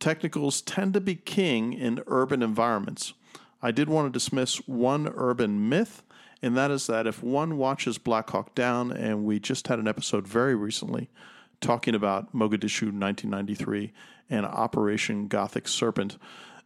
technicals 0.00 0.62
tend 0.62 0.94
to 0.94 1.00
be 1.00 1.14
king 1.14 1.74
in 1.74 2.02
urban 2.08 2.42
environments. 2.42 3.14
I 3.62 3.70
did 3.70 3.88
want 3.88 4.06
to 4.06 4.16
dismiss 4.16 4.56
one 4.66 5.12
urban 5.14 5.68
myth, 5.68 6.02
and 6.42 6.56
that 6.56 6.70
is 6.70 6.86
that 6.86 7.06
if 7.06 7.22
one 7.22 7.56
watches 7.56 7.98
Black 7.98 8.30
Hawk 8.30 8.54
Down, 8.54 8.92
and 8.92 9.24
we 9.24 9.40
just 9.40 9.68
had 9.68 9.78
an 9.78 9.88
episode 9.88 10.26
very 10.26 10.54
recently 10.54 11.10
talking 11.60 11.94
about 11.94 12.32
Mogadishu 12.32 12.92
1993 12.92 13.92
and 14.30 14.46
Operation 14.46 15.26
Gothic 15.26 15.66
Serpent, 15.66 16.16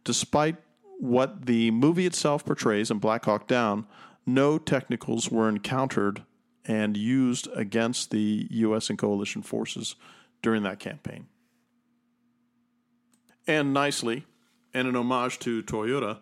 despite 0.03 0.57
what 0.99 1.45
the 1.45 1.71
movie 1.71 2.05
itself 2.05 2.45
portrays 2.45 2.91
in 2.91 2.99
Black 2.99 3.25
Hawk 3.25 3.47
Down, 3.47 3.87
no 4.25 4.57
technicals 4.57 5.31
were 5.31 5.49
encountered 5.49 6.23
and 6.65 6.95
used 6.95 7.47
against 7.55 8.11
the 8.11 8.47
U.S. 8.51 8.89
and 8.89 8.97
coalition 8.97 9.41
forces 9.41 9.95
during 10.41 10.63
that 10.63 10.79
campaign. 10.79 11.27
And 13.47 13.73
nicely, 13.73 14.25
and 14.73 14.87
an 14.87 14.95
homage 14.95 15.39
to 15.39 15.61
Toyota, 15.63 16.19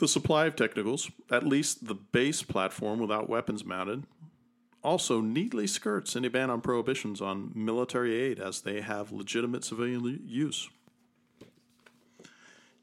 the 0.00 0.08
supply 0.08 0.46
of 0.46 0.56
technicals, 0.56 1.10
at 1.30 1.46
least 1.46 1.86
the 1.86 1.94
base 1.94 2.42
platform 2.42 2.98
without 2.98 3.28
weapons 3.28 3.64
mounted, 3.64 4.04
also 4.82 5.20
neatly 5.20 5.66
skirts 5.66 6.16
any 6.16 6.28
ban 6.28 6.50
on 6.50 6.60
prohibitions 6.60 7.20
on 7.20 7.52
military 7.54 8.16
aid 8.16 8.40
as 8.40 8.62
they 8.62 8.80
have 8.80 9.12
legitimate 9.12 9.62
civilian 9.62 10.20
use. 10.24 10.68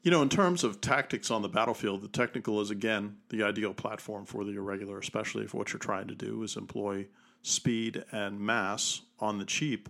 You 0.02 0.12
know, 0.12 0.22
in 0.22 0.28
terms 0.28 0.62
of 0.62 0.80
tactics 0.80 1.30
on 1.30 1.42
the 1.42 1.48
battlefield, 1.48 2.02
the 2.02 2.08
technical 2.08 2.60
is 2.60 2.70
again 2.70 3.16
the 3.30 3.42
ideal 3.42 3.74
platform 3.74 4.24
for 4.24 4.44
the 4.44 4.52
irregular, 4.52 4.98
especially 4.98 5.44
if 5.44 5.52
what 5.52 5.72
you're 5.72 5.80
trying 5.80 6.06
to 6.06 6.14
do 6.14 6.42
is 6.44 6.56
employ 6.56 7.06
speed 7.42 8.04
and 8.12 8.38
mass 8.38 9.02
on 9.18 9.38
the 9.38 9.44
cheap 9.44 9.88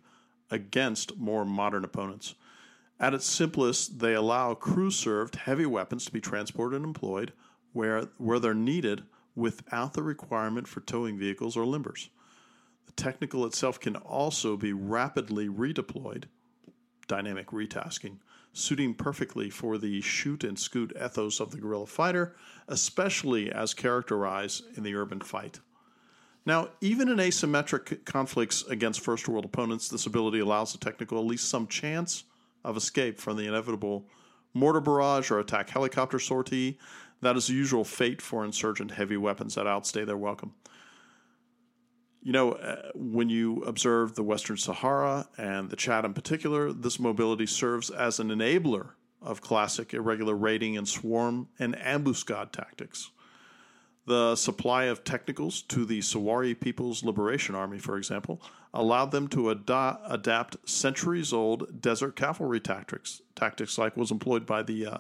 against 0.51 1.19
more 1.19 1.45
modern 1.45 1.85
opponents. 1.85 2.35
At 3.01 3.15
its 3.15 3.27
simplest, 3.27 4.01
they 4.01 4.15
allow 4.15 4.55
crew 4.55 4.91
served 4.91 5.37
heavy 5.37 5.67
weapons 5.67 6.05
to 6.07 6.13
be 6.13 6.21
transported 6.21 6.77
and 6.77 6.85
employed 6.85 7.33
where, 7.73 8.09
where 8.19 8.41
they're 8.41 8.55
needed 8.55 9.05
without 9.37 9.95
the 9.95 10.03
requirement 10.03 10.67
for 10.67 10.81
towing 10.81 11.17
vehicles 11.17 11.57
or 11.57 11.65
limbers. 11.65 12.09
The 12.87 12.93
technical 12.93 13.47
itself 13.47 13.79
can 13.79 13.95
also 13.95 14.57
be 14.57 14.73
rapidly 14.73 15.49
redeployed, 15.49 16.25
dynamic 17.07 17.49
retasking, 17.49 18.19
suiting 18.53 18.95
perfectly 18.95 19.49
for 19.49 19.79
the 19.79 20.01
shoot 20.01 20.43
and 20.43 20.59
scoot 20.59 20.93
ethos 20.97 21.39
of 21.39 21.53
the 21.53 21.59
guerrilla 21.59 21.87
fighter, 21.87 22.35
especially 22.67 23.53
as 23.53 23.75
characterized 23.75 24.65
in 24.77 24.83
the 24.83 24.97
urban 24.97 25.21
fight. 25.21 25.61
Now, 26.45 26.71
even 26.81 27.09
in 27.09 27.19
asymmetric 27.19 28.05
conflicts 28.05 28.65
against 28.65 29.01
first 29.01 29.29
world 29.29 29.45
opponents, 29.45 29.89
this 29.89 30.07
ability 30.07 30.41
allows 30.41 30.73
the 30.73 30.79
technical 30.79 31.19
at 31.19 31.27
least 31.27 31.49
some 31.49 31.69
chance 31.69 32.25
of 32.65 32.77
escape 32.77 33.19
from 33.19 33.37
the 33.37 33.47
inevitable 33.47 34.09
mortar 34.55 34.81
barrage 34.81 35.31
or 35.31 35.39
attack 35.39 35.71
helicopter 35.71 36.19
sortie. 36.19 36.79
That 37.21 37.37
is 37.37 37.49
the 37.49 37.55
usual 37.55 37.85
fate 37.85 38.23
for 38.23 38.45
insurgent 38.45 38.93
heavy 38.93 39.17
weapons 39.17 39.55
that 39.57 39.67
outstay 39.67 40.05
their 40.05 40.17
welcome. 40.17 40.55
You 42.23 42.33
know, 42.33 42.53
uh, 42.53 42.91
when 42.95 43.29
you 43.29 43.63
observe 43.63 44.15
the 44.15 44.23
Western 44.23 44.57
Sahara 44.57 45.29
and 45.39 45.71
the 45.71 45.77
Chad 45.77 46.05
in 46.05 46.15
particular, 46.15 46.73
this 46.73 46.99
mobility 46.99 47.47
serves 47.47 47.91
as 47.91 48.19
an 48.21 48.29
enabler 48.29 48.91
of 49.23 49.41
classic 49.41 49.95
irregular 49.95 50.35
raiding 50.35 50.77
and 50.77 50.87
swarm 50.87 51.49
and 51.59 51.77
ambuscade 51.77 52.53
tactics. 52.53 53.11
The 54.09 54.37
supply 54.37 54.85
of 54.85 55.05
technicals 55.05 55.61
to 55.69 55.85
the 55.85 55.99
Sahrawi 55.99 56.59
People's 56.59 57.05
Liberation 57.05 57.55
Army, 57.55 57.79
for 57.79 57.99
example, 57.99 58.41
allowed 58.73 59.11
them 59.11 59.29
to 59.29 59.51
ad- 59.51 59.99
adapt 60.09 60.67
centuries 60.67 61.31
old 61.31 61.83
desert 61.83 62.17
cavalry 62.17 62.59
tactics, 62.59 63.21
tactics 63.35 63.77
like 63.77 63.99
was 63.99 64.11
employed 64.11 64.47
by 64.47 64.63
the 64.63 64.87
uh, 64.87 64.99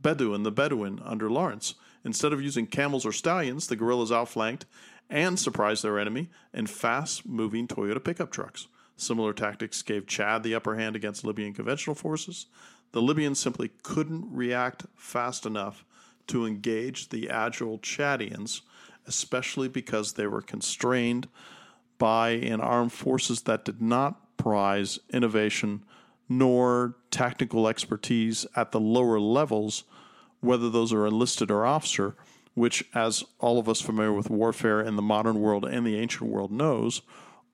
Bedouin, 0.00 0.44
the 0.44 0.52
Bedouin 0.52 1.00
under 1.04 1.28
Lawrence. 1.28 1.74
Instead 2.04 2.32
of 2.32 2.40
using 2.40 2.68
camels 2.68 3.04
or 3.04 3.10
stallions, 3.10 3.66
the 3.66 3.74
guerrillas 3.74 4.12
outflanked 4.12 4.66
and 5.10 5.36
surprised 5.36 5.82
their 5.82 5.98
enemy 5.98 6.30
in 6.52 6.68
fast 6.68 7.26
moving 7.26 7.66
Toyota 7.66 8.04
pickup 8.04 8.30
trucks. 8.30 8.68
Similar 8.96 9.32
tactics 9.32 9.82
gave 9.82 10.06
Chad 10.06 10.44
the 10.44 10.54
upper 10.54 10.76
hand 10.76 10.94
against 10.94 11.24
Libyan 11.24 11.54
conventional 11.54 11.96
forces. 11.96 12.46
The 12.92 13.02
Libyans 13.02 13.40
simply 13.40 13.72
couldn't 13.82 14.32
react 14.32 14.86
fast 14.94 15.44
enough 15.44 15.84
to 16.28 16.46
engage 16.46 17.08
the 17.08 17.28
agile 17.30 17.78
Chadians, 17.78 18.62
especially 19.06 19.68
because 19.68 20.12
they 20.12 20.26
were 20.26 20.42
constrained 20.42 21.28
by 21.98 22.30
an 22.30 22.60
armed 22.60 22.92
forces 22.92 23.42
that 23.42 23.64
did 23.64 23.80
not 23.80 24.36
prize 24.36 24.98
innovation 25.12 25.84
nor 26.28 26.96
tactical 27.10 27.68
expertise 27.68 28.46
at 28.56 28.72
the 28.72 28.80
lower 28.80 29.20
levels, 29.20 29.84
whether 30.40 30.70
those 30.70 30.92
are 30.92 31.06
enlisted 31.06 31.50
or 31.50 31.66
officer, 31.66 32.16
which, 32.54 32.84
as 32.94 33.24
all 33.40 33.58
of 33.58 33.68
us 33.68 33.80
familiar 33.80 34.12
with 34.12 34.30
warfare 34.30 34.80
in 34.80 34.96
the 34.96 35.02
modern 35.02 35.40
world 35.40 35.64
and 35.64 35.86
the 35.86 35.98
ancient 35.98 36.30
world 36.30 36.50
knows, 36.50 37.02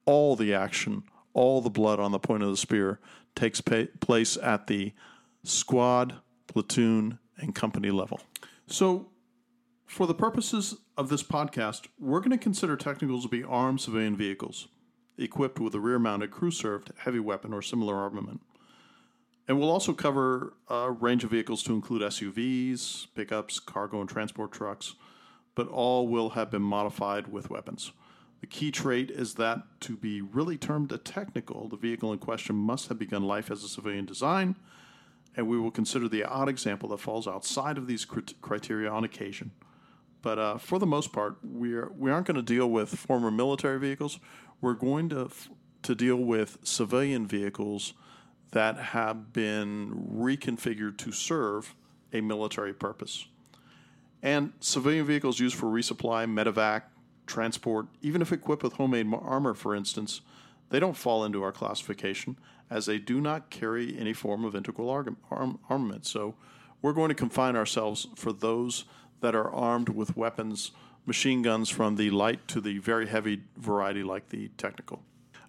all 0.04 0.36
the 0.36 0.54
action, 0.54 1.02
all 1.32 1.60
the 1.60 1.70
blood 1.70 1.98
on 1.98 2.12
the 2.12 2.18
point 2.18 2.42
of 2.42 2.50
the 2.50 2.56
spear 2.56 3.00
takes 3.34 3.60
pa- 3.60 3.86
place 4.00 4.36
at 4.36 4.66
the 4.66 4.92
squad, 5.42 6.16
platoon, 6.46 7.18
and 7.38 7.54
company 7.54 7.90
level. 7.90 8.20
So, 8.70 9.08
for 9.84 10.06
the 10.06 10.14
purposes 10.14 10.76
of 10.96 11.08
this 11.08 11.24
podcast, 11.24 11.88
we're 11.98 12.20
going 12.20 12.30
to 12.30 12.38
consider 12.38 12.76
technicals 12.76 13.24
to 13.24 13.28
be 13.28 13.42
armed 13.42 13.80
civilian 13.80 14.16
vehicles 14.16 14.68
equipped 15.18 15.58
with 15.58 15.74
a 15.74 15.80
rear 15.80 15.98
mounted 15.98 16.30
crew 16.30 16.52
served 16.52 16.92
heavy 16.98 17.18
weapon 17.18 17.52
or 17.52 17.62
similar 17.62 17.96
armament. 17.96 18.40
And 19.48 19.58
we'll 19.58 19.72
also 19.72 19.92
cover 19.92 20.54
a 20.68 20.92
range 20.92 21.24
of 21.24 21.30
vehicles 21.30 21.64
to 21.64 21.74
include 21.74 22.02
SUVs, 22.02 23.08
pickups, 23.16 23.58
cargo 23.58 24.00
and 24.00 24.08
transport 24.08 24.52
trucks, 24.52 24.94
but 25.56 25.66
all 25.66 26.06
will 26.06 26.30
have 26.30 26.52
been 26.52 26.62
modified 26.62 27.26
with 27.26 27.50
weapons. 27.50 27.90
The 28.40 28.46
key 28.46 28.70
trait 28.70 29.10
is 29.10 29.34
that 29.34 29.64
to 29.80 29.96
be 29.96 30.20
really 30.22 30.56
termed 30.56 30.92
a 30.92 30.98
technical, 30.98 31.68
the 31.68 31.76
vehicle 31.76 32.12
in 32.12 32.20
question 32.20 32.54
must 32.54 32.88
have 32.88 33.00
begun 33.00 33.24
life 33.24 33.50
as 33.50 33.64
a 33.64 33.68
civilian 33.68 34.06
design, 34.06 34.54
and 35.36 35.46
we 35.46 35.58
will 35.58 35.70
consider 35.70 36.08
the 36.08 36.24
odd 36.24 36.48
example 36.48 36.88
that 36.90 37.00
falls 37.00 37.26
outside 37.26 37.78
of 37.78 37.86
these 37.86 38.04
criteria 38.40 38.90
on 38.90 39.04
occasion. 39.04 39.52
But 40.22 40.38
uh, 40.38 40.58
for 40.58 40.78
the 40.78 40.86
most 40.86 41.12
part, 41.12 41.36
we're, 41.42 41.90
we 41.96 42.10
aren't 42.10 42.26
going 42.26 42.36
to 42.36 42.42
deal 42.42 42.68
with 42.68 42.90
former 42.90 43.30
military 43.30 43.78
vehicles. 43.78 44.18
We're 44.60 44.74
going 44.74 45.08
to, 45.10 45.30
to 45.82 45.94
deal 45.94 46.16
with 46.16 46.58
civilian 46.62 47.26
vehicles 47.26 47.94
that 48.50 48.76
have 48.76 49.32
been 49.32 50.08
reconfigured 50.12 50.98
to 50.98 51.12
serve 51.12 51.74
a 52.12 52.20
military 52.20 52.74
purpose. 52.74 53.26
And 54.22 54.52
civilian 54.60 55.06
vehicles 55.06 55.40
used 55.40 55.54
for 55.54 55.66
resupply, 55.66 56.26
medevac, 56.26 56.82
transport, 57.26 57.86
even 58.02 58.20
if 58.20 58.32
equipped 58.32 58.62
with 58.62 58.74
homemade 58.74 59.06
armor, 59.22 59.54
for 59.54 59.74
instance, 59.74 60.20
they 60.70 60.80
don't 60.80 60.96
fall 60.96 61.24
into 61.24 61.42
our 61.42 61.52
classification 61.52 62.38
as 62.70 62.86
they 62.86 62.98
do 62.98 63.20
not 63.20 63.50
carry 63.50 63.98
any 63.98 64.12
form 64.12 64.44
of 64.44 64.54
integral 64.54 64.88
armament. 65.68 66.06
So 66.06 66.34
we're 66.80 66.92
going 66.92 67.08
to 67.08 67.14
confine 67.14 67.56
ourselves 67.56 68.06
for 68.16 68.32
those 68.32 68.84
that 69.20 69.34
are 69.34 69.50
armed 69.52 69.90
with 69.90 70.16
weapons, 70.16 70.70
machine 71.04 71.42
guns 71.42 71.68
from 71.68 71.96
the 71.96 72.10
light 72.10 72.46
to 72.48 72.60
the 72.60 72.78
very 72.78 73.06
heavy 73.06 73.42
variety, 73.56 74.02
like 74.02 74.30
the 74.30 74.48
technical. 74.56 75.02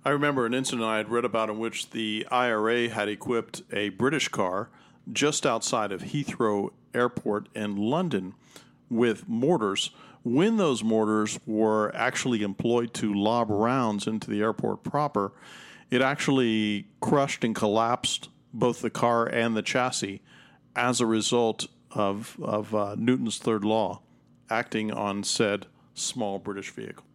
I 0.03 0.09
remember 0.09 0.47
an 0.47 0.53
incident 0.55 0.83
I 0.83 0.97
had 0.97 1.09
read 1.09 1.25
about 1.25 1.49
in 1.49 1.59
which 1.59 1.91
the 1.91 2.27
IRA 2.31 2.89
had 2.89 3.07
equipped 3.07 3.61
a 3.71 3.89
British 3.89 4.29
car 4.29 4.69
just 5.11 5.45
outside 5.45 5.91
of 5.91 6.01
Heathrow 6.01 6.71
Airport 6.93 7.49
in 7.53 7.75
London 7.75 8.33
with 8.89 9.29
mortars. 9.29 9.91
When 10.23 10.57
those 10.57 10.83
mortars 10.83 11.39
were 11.45 11.91
actually 11.95 12.43
employed 12.43 12.93
to 12.95 13.13
lob 13.13 13.49
rounds 13.49 14.05
into 14.05 14.29
the 14.29 14.41
airport 14.41 14.83
proper, 14.83 15.33
it 15.89 16.01
actually 16.01 16.87
crushed 16.99 17.43
and 17.43 17.55
collapsed 17.55 18.29
both 18.53 18.81
the 18.81 18.89
car 18.89 19.25
and 19.25 19.57
the 19.57 19.61
chassis 19.61 20.21
as 20.75 21.01
a 21.01 21.05
result 21.05 21.67
of, 21.91 22.37
of 22.41 22.73
uh, 22.75 22.95
Newton's 22.97 23.37
third 23.37 23.65
law 23.65 24.01
acting 24.49 24.91
on 24.91 25.23
said 25.23 25.65
small 25.93 26.37
British 26.37 26.69
vehicle. 26.71 27.05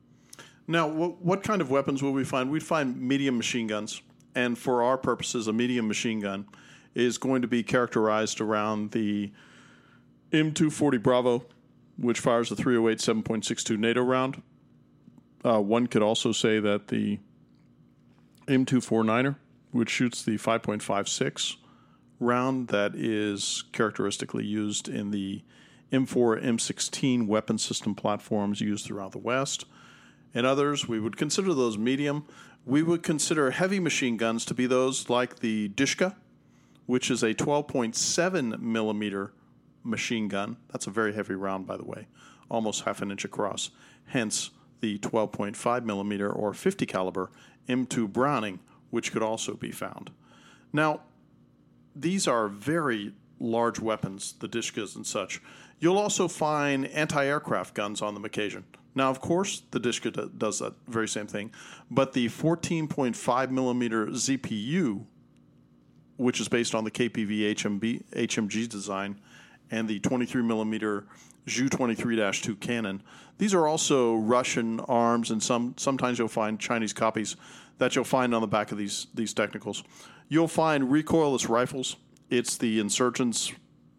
Now, 0.67 0.89
what, 0.89 1.23
what 1.23 1.43
kind 1.43 1.61
of 1.61 1.71
weapons 1.71 2.03
will 2.03 2.13
we 2.13 2.25
find? 2.25 2.51
We'd 2.51 2.63
find 2.63 3.01
medium 3.01 3.37
machine 3.37 3.67
guns. 3.67 4.03
And 4.35 4.59
for 4.59 4.83
our 4.83 4.99
purposes, 4.99 5.47
a 5.47 5.53
medium 5.53 5.87
machine 5.87 6.21
gun 6.21 6.47
is 6.95 7.19
going 7.19 7.43
to 7.43 7.49
be 7.49 7.63
characterized 7.63 8.41
around 8.41 8.91
the 8.91 9.31
M240 10.33 11.03
Bravo, 11.03 11.47
which 11.97 12.21
fires 12.21 12.51
a 12.51 12.57
308 12.57 12.99
7.62 12.99 13.79
NATO 13.79 14.03
round. 14.03 14.43
Uh, 15.45 15.61
one 15.61 15.87
could 15.87 16.03
also 16.03 16.33
say 16.33 16.59
that 16.61 16.89
the 16.89 17.19
M249er, 18.47 19.37
which 19.71 19.91
shoots 19.91 20.23
the 20.23 20.37
5.56 20.37 21.57
round 22.19 22.69
that 22.69 22.95
is 22.95 23.65
characteristically 23.73 24.45
used 24.45 24.89
in 24.89 25.11
the 25.11 25.43
M4 25.93 26.43
M16 26.43 27.27
weapon 27.27 27.59
system 27.59 27.95
platforms 27.95 28.61
used 28.61 28.87
throughout 28.87 29.13
the 29.13 29.19
West 29.19 29.65
and 30.35 30.47
others. 30.47 30.89
We 30.89 30.99
would 30.99 31.17
consider 31.17 31.55
those 31.55 31.79
medium. 31.79 32.27
We 32.65 32.83
would 32.83 33.03
consider 33.03 33.53
heavy 33.53 33.79
machine 33.79 34.17
guns 34.17 34.45
to 34.47 34.55
be 34.55 34.67
those 34.67 35.09
like 35.09 35.39
the 35.39 35.69
Dishka, 35.69 36.17
which 36.87 37.11
is 37.11 37.23
a 37.23 37.35
12.7 37.35 38.61
millimeter 38.61 39.33
machine 39.87 40.29
gun. 40.29 40.57
That's 40.73 40.87
a 40.87 40.91
very 40.91 41.15
heavy 41.15 41.35
round, 41.35 41.67
by 41.67 41.77
the 41.77 41.85
way, 41.85 42.09
almost 42.51 42.85
half 42.85 43.03
an 43.03 43.11
inch 43.11 43.25
across. 43.25 43.71
Hence 44.07 44.51
the 44.81 44.99
12.5 44.99 45.85
millimeter 45.85 46.31
or 46.31 46.53
50 46.53 46.87
caliber 46.87 47.31
M2 47.69 48.13
Browning, 48.13 48.61
which 48.91 49.13
could 49.13 49.23
also 49.23 49.55
be 49.55 49.71
found. 49.71 50.11
Now, 50.73 51.01
these 51.95 52.29
are 52.29 52.49
very 52.49 53.13
large 53.41 53.81
weapons, 53.81 54.35
the 54.39 54.49
Dishkas 54.49 54.97
and 54.97 55.07
such. 55.07 55.41
You'll 55.79 55.99
also 55.99 56.29
find 56.29 56.87
anti 56.89 57.25
aircraft 57.25 57.75
guns 57.75 58.03
on 58.03 58.15
them 58.15 58.25
occasion. 58.25 58.65
Now, 58.95 59.11
of 59.11 59.21
course, 59.21 59.63
the 59.71 59.79
Dishka 59.79 60.11
does 60.11 60.61
that 60.61 60.73
very 60.89 61.07
same 61.07 61.27
thing, 61.27 61.53
but 61.91 62.15
the 62.15 62.29
14.5 62.29 63.51
millimeter 63.51 64.07
ZPU, 64.07 65.05
which 66.17 66.41
is 66.41 66.49
based 66.49 66.75
on 66.75 66.85
the 66.85 66.91
KPV 66.91 67.55
HMB, 67.55 68.05
HMG 68.13 68.67
design, 68.67 69.21
and 69.71 69.89
the 69.89 69.99
23 70.01 70.43
millimeter 70.43 71.07
ZU 71.49 71.69
23-2 71.69 72.59
cannon, 72.61 73.03
these 73.39 73.55
are 73.55 73.67
also 73.67 74.17
Russian 74.17 74.81
arms, 74.81 75.31
and 75.31 75.43
some 75.43 75.75
sometimes 75.77 76.19
you'll 76.19 76.29
find 76.29 76.59
Chinese 76.59 76.93
copies 76.93 77.37
that 77.79 77.95
you'll 77.95 78.05
find 78.05 78.35
on 78.35 78.41
the 78.41 78.47
back 78.47 78.73
of 78.73 78.79
these 78.79 79.07
these 79.15 79.35
technicals. 79.35 79.85
You'll 80.29 80.49
find 80.49 80.85
recoilless 80.85 81.49
rifles. 81.49 81.97
It's 82.31 82.57
the 82.57 82.81
insurgents' 82.81 83.53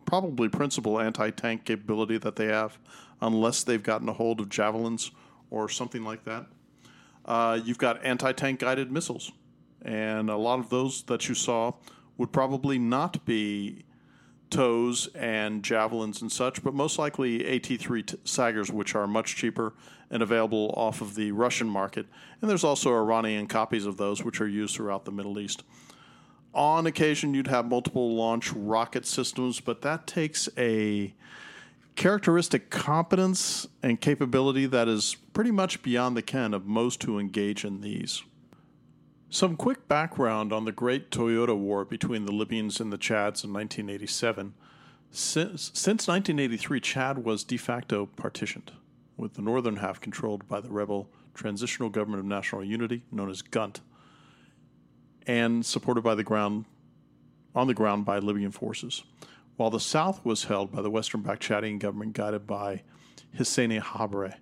probably 0.06 0.50
principal 0.50 1.00
anti 1.00 1.30
tank 1.30 1.66
capability 1.66 2.18
that 2.18 2.36
they 2.36 2.48
have, 2.48 2.80
unless 3.22 3.64
they've 3.64 3.84
gotten 3.84 4.10
a 4.10 4.14
hold 4.14 4.40
of 4.40 4.50
javelins 4.50 5.12
or 5.50 5.70
something 5.70 6.04
like 6.04 6.26
that. 6.26 6.48
Uh, 7.26 7.60
you've 7.64 7.78
got 7.78 8.04
anti 8.04 8.32
tank 8.32 8.60
guided 8.60 8.92
missiles, 8.92 9.32
and 9.84 10.30
a 10.30 10.38
lot 10.38 10.60
of 10.60 10.70
those 10.70 11.04
that 11.04 11.30
you 11.30 11.36
saw 11.36 11.74
would 12.18 12.32
probably 12.32 12.80
not 12.80 13.24
be 13.26 13.84
TOWs 14.50 15.08
and 15.16 15.64
javelins 15.64 16.22
and 16.22 16.32
such, 16.32 16.64
but 16.64 16.74
most 16.74 16.98
likely 16.98 17.40
AT3 17.40 18.06
t- 18.06 18.18
Saggers, 18.24 18.72
which 18.72 18.96
are 18.96 19.08
much 19.08 19.36
cheaper 19.36 19.74
and 20.10 20.24
available 20.24 20.74
off 20.78 21.02
of 21.02 21.16
the 21.16 21.32
Russian 21.32 21.68
market. 21.68 22.06
And 22.42 22.50
there's 22.50 22.64
also 22.64 22.94
Iranian 22.94 23.48
copies 23.48 23.86
of 23.86 23.98
those, 23.98 24.24
which 24.24 24.40
are 24.40 24.48
used 24.48 24.76
throughout 24.76 25.06
the 25.06 25.12
Middle 25.12 25.40
East. 25.40 25.64
On 26.54 26.88
occasion, 26.88 27.34
you'd 27.34 27.48
have 27.48 27.68
multiple 27.68 28.16
launch 28.16 28.52
rocket 28.54 29.06
systems, 29.06 29.60
but 29.60 29.82
that 29.82 30.08
takes 30.08 30.50
a 30.58 31.14
characteristic 31.96 32.70
competence 32.70 33.68
and 33.84 34.00
capability 34.00 34.66
that 34.68 34.88
is 34.88 35.18
pretty 35.34 35.52
much 35.52 35.82
beyond 35.82 36.16
the 36.16 36.22
ken 36.22 36.54
of 36.54 36.66
most 36.66 37.04
who 37.04 37.20
engage 37.20 37.66
in 37.66 37.82
these. 37.82 38.24
Some 39.30 39.58
quick 39.58 39.90
background 39.90 40.54
on 40.54 40.64
the 40.64 40.72
Great 40.72 41.12
Toyota 41.12 41.56
War 41.56 41.84
between 41.84 42.26
the 42.26 42.32
Libyans 42.32 42.80
and 42.80 42.94
the 42.94 42.98
Chads 42.98 43.44
in 43.44 43.52
1987. 43.52 44.54
Since, 45.12 45.72
since 45.74 46.08
1983, 46.08 46.80
Chad 46.80 47.26
was 47.26 47.44
de 47.44 47.58
facto 47.58 48.06
partitioned, 48.06 48.72
with 49.18 49.34
the 49.34 49.42
northern 49.42 49.78
half 49.78 50.00
controlled 50.00 50.48
by 50.48 50.62
the 50.62 50.70
rebel 50.70 51.10
Transitional 51.34 51.90
Government 51.90 52.22
of 52.22 52.26
National 52.26 52.64
Unity, 52.64 53.04
known 53.12 53.30
as 53.30 53.42
GUNT, 53.42 53.82
and 55.26 55.66
supported 55.66 56.06
by 56.06 56.16
the 56.16 56.24
ground 56.24 56.64
on 57.54 57.68
the 57.68 57.74
ground 57.74 58.06
by 58.06 58.20
Libyan 58.20 58.52
forces, 58.52 59.04
while 59.58 59.70
the 59.70 59.80
south 59.80 60.24
was 60.24 60.46
held 60.46 60.72
by 60.72 60.82
the 60.82 60.90
western-backed 60.90 61.44
Chadian 61.44 61.80
government 61.80 62.14
guided 62.14 62.48
by 62.48 62.84
Hissène 63.38 63.82
Habré. 63.82 64.36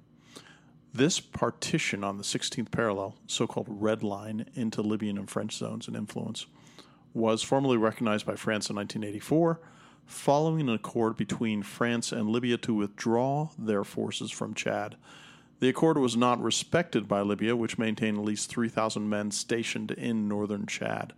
This 0.96 1.20
partition 1.20 2.06
on 2.06 2.18
the 2.18 2.24
16th 2.24 2.72
parallel, 2.72 3.18
so 3.28 3.48
called 3.48 3.68
red 3.70 4.02
line, 4.02 4.46
into 4.56 4.82
Libyan 4.82 5.18
and 5.18 5.30
French 5.30 5.58
zones 5.58 5.90
and 5.90 5.98
influence, 5.98 6.46
was 7.14 7.44
formally 7.44 7.76
recognized 7.76 8.26
by 8.26 8.38
France 8.38 8.70
in 8.70 8.78
1984, 8.78 9.60
following 10.06 10.62
an 10.62 10.74
accord 10.74 11.18
between 11.18 11.64
France 11.64 12.14
and 12.14 12.30
Libya 12.30 12.56
to 12.60 12.74
withdraw 12.74 13.50
their 13.60 13.84
forces 13.84 14.32
from 14.32 14.54
Chad. 14.54 14.96
The 15.60 15.68
accord 15.68 15.98
was 15.98 16.16
not 16.16 16.42
respected 16.42 17.10
by 17.10 17.20
Libya, 17.24 17.58
which 17.58 17.78
maintained 17.78 18.18
at 18.18 18.24
least 18.24 18.50
3,000 18.50 19.10
men 19.10 19.32
stationed 19.32 19.92
in 19.92 20.30
northern 20.30 20.66
Chad. 20.66 21.12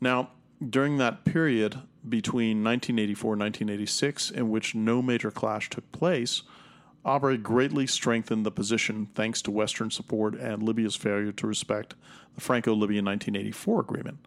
Now, 0.00 0.30
during 0.64 0.98
that 0.98 1.24
period 1.24 1.82
between 2.08 2.62
1984 2.62 3.32
and 3.32 3.40
1986, 3.40 4.30
in 4.30 4.48
which 4.48 4.76
no 4.76 5.02
major 5.02 5.32
clash 5.32 5.70
took 5.70 5.90
place, 5.90 6.44
Habré 7.06 7.40
greatly 7.40 7.86
strengthened 7.86 8.44
the 8.44 8.50
position 8.50 9.06
thanks 9.14 9.40
to 9.42 9.52
Western 9.52 9.92
support 9.92 10.34
and 10.34 10.62
Libya's 10.62 10.96
failure 10.96 11.30
to 11.30 11.46
respect 11.46 11.94
the 12.34 12.40
Franco 12.40 12.74
Libyan 12.74 13.04
1984 13.04 13.80
agreement. 13.80 14.18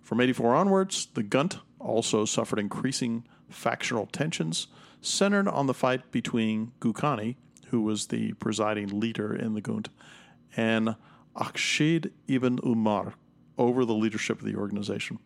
From 0.00 0.20
84 0.20 0.54
onwards, 0.54 1.08
the 1.12 1.22
GUNT 1.22 1.58
also 1.78 2.24
suffered 2.24 2.58
increasing 2.58 3.24
factional 3.50 4.06
tensions 4.06 4.68
centered 5.02 5.46
on 5.46 5.66
the 5.66 5.74
fight 5.74 6.10
between 6.10 6.72
Goukouni, 6.80 7.36
who 7.66 7.82
was 7.82 8.06
the 8.06 8.32
presiding 8.34 8.98
leader 8.98 9.34
in 9.34 9.52
the 9.52 9.60
GUNT, 9.60 9.90
and 10.56 10.96
Akhshid 11.36 12.12
ibn 12.28 12.58
Umar 12.64 13.12
over 13.58 13.84
the 13.84 13.94
leadership 13.94 14.38
of 14.38 14.46
the 14.46 14.56
organization. 14.56 15.18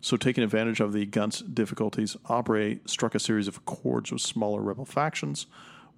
So, 0.00 0.16
taking 0.16 0.44
advantage 0.44 0.80
of 0.80 0.92
the 0.92 1.04
GUNT's 1.04 1.40
difficulties, 1.40 2.16
Habré 2.26 2.86
struck 2.88 3.14
a 3.14 3.18
series 3.18 3.48
of 3.48 3.56
accords 3.58 4.10
with 4.10 4.22
smaller 4.22 4.62
rebel 4.62 4.84
factions 4.84 5.46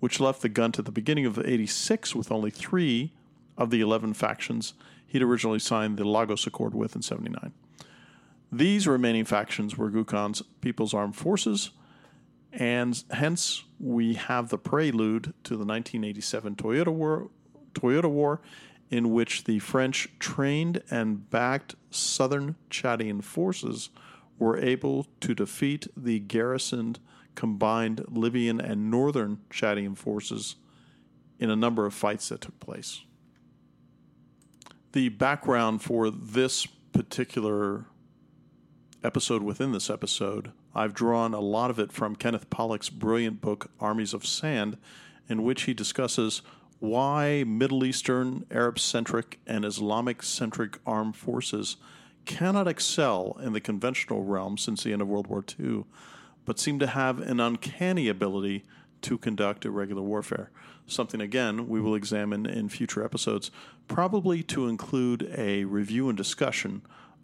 which 0.01 0.21
left 0.21 0.43
the 0.43 0.49
GUNT 0.49 0.79
at 0.79 0.85
the 0.85 0.93
beginning 0.93 1.27
of 1.27 1.39
86 1.39 2.15
with 2.15 2.31
only 2.31 2.51
three 2.51 3.13
of 3.57 3.71
the 3.71 3.81
11 3.81 4.15
factions 4.15 4.75
he'd 5.07 5.23
originally 5.23 5.59
signed 5.59 5.97
the 5.97 6.05
Lagos 6.05 6.47
Accord 6.47 6.75
with 6.75 6.95
in 6.95 7.03
79. 7.03 7.53
These 8.53 8.87
remaining 8.87 9.25
factions 9.25 9.77
were 9.77 9.91
Goukhan's 9.91 10.43
People's 10.61 10.95
Armed 10.95 11.17
Forces, 11.17 11.71
and 12.53 13.03
hence 13.11 13.65
we 13.79 14.15
have 14.15 14.49
the 14.49 14.59
prelude 14.59 15.35
to 15.45 15.55
the 15.55 15.65
1987 15.65 16.57
Toyota 16.57 16.89
War, 16.89 17.31
Toyota 17.75 18.11
War 18.11 18.41
in 18.91 19.13
which 19.13 19.45
the 19.45 19.59
French 19.59 20.09
trained 20.19 20.83
and 20.91 21.29
backed 21.31 21.75
southern 21.91 22.57
Chadian 22.71 23.23
forces 23.23 23.91
were 24.39 24.57
able 24.57 25.07
to 25.21 25.35
defeat 25.35 25.87
the 25.97 26.21
garrisoned 26.21 26.99
combined 27.39 28.05
Libyan 28.09 28.61
and 28.61 28.91
northern 28.91 29.39
Chadian 29.49 29.97
forces 29.97 30.57
in 31.39 31.51
a 31.51 31.55
number 31.55 31.87
of 31.87 31.95
fights 31.95 32.31
that 32.31 32.41
took 32.41 32.59
place. 32.59 33.03
The 34.91 35.11
background 35.11 35.81
for 35.81 36.11
this 36.11 36.67
particular 36.67 37.85
episode 39.05 39.45
within 39.45 39.71
this 39.71 39.89
episode, 39.89 40.51
I've 40.75 40.95
drawn 40.95 41.33
a 41.33 41.39
lot 41.39 41.71
of 41.71 41.79
it 41.79 41.93
from 41.93 42.17
Kenneth 42.17 42.51
Pollack's 42.51 42.91
brilliant 42.91 43.41
book, 43.41 43.71
Armies 43.79 44.15
of 44.15 44.27
Sand, 44.27 44.77
in 45.29 45.45
which 45.45 45.63
he 45.63 45.73
discusses 45.73 46.43
why 46.81 47.45
Middle 47.47 47.85
Eastern, 47.85 48.47
Arab 48.51 48.81
centric, 48.81 49.39
and 49.47 49.65
Islamic 49.65 50.25
centric 50.25 50.81
armed 50.85 51.15
forces 51.15 51.77
cannot 52.25 52.67
excel 52.67 53.39
in 53.41 53.53
the 53.53 53.61
conventional 53.61 54.25
realm 54.25 54.59
since 54.59 54.83
the 54.83 54.93
end 54.93 55.03
of 55.03 55.07
World 55.07 55.29
War 55.29 55.45
II 55.57 55.85
but 56.49 56.59
seem 56.59 56.79
to 56.79 56.87
have 56.87 57.21
an 57.21 57.41
uncanny 57.41 58.09
ability 58.09 58.65
to 59.03 59.19
conduct 59.19 59.67
irregular 59.67 60.01
warfare. 60.01 60.51
Something, 60.87 61.21
again, 61.21 61.69
we 61.69 61.79
will 61.79 61.95
examine 61.95 62.47
in 62.47 62.71
future 62.71 63.05
episodes, 63.05 63.51
probably 63.87 64.43
to 64.45 64.67
include 64.67 65.31
a 65.37 65.65
review 65.65 66.09
and 66.09 66.17
discussion 66.17 66.81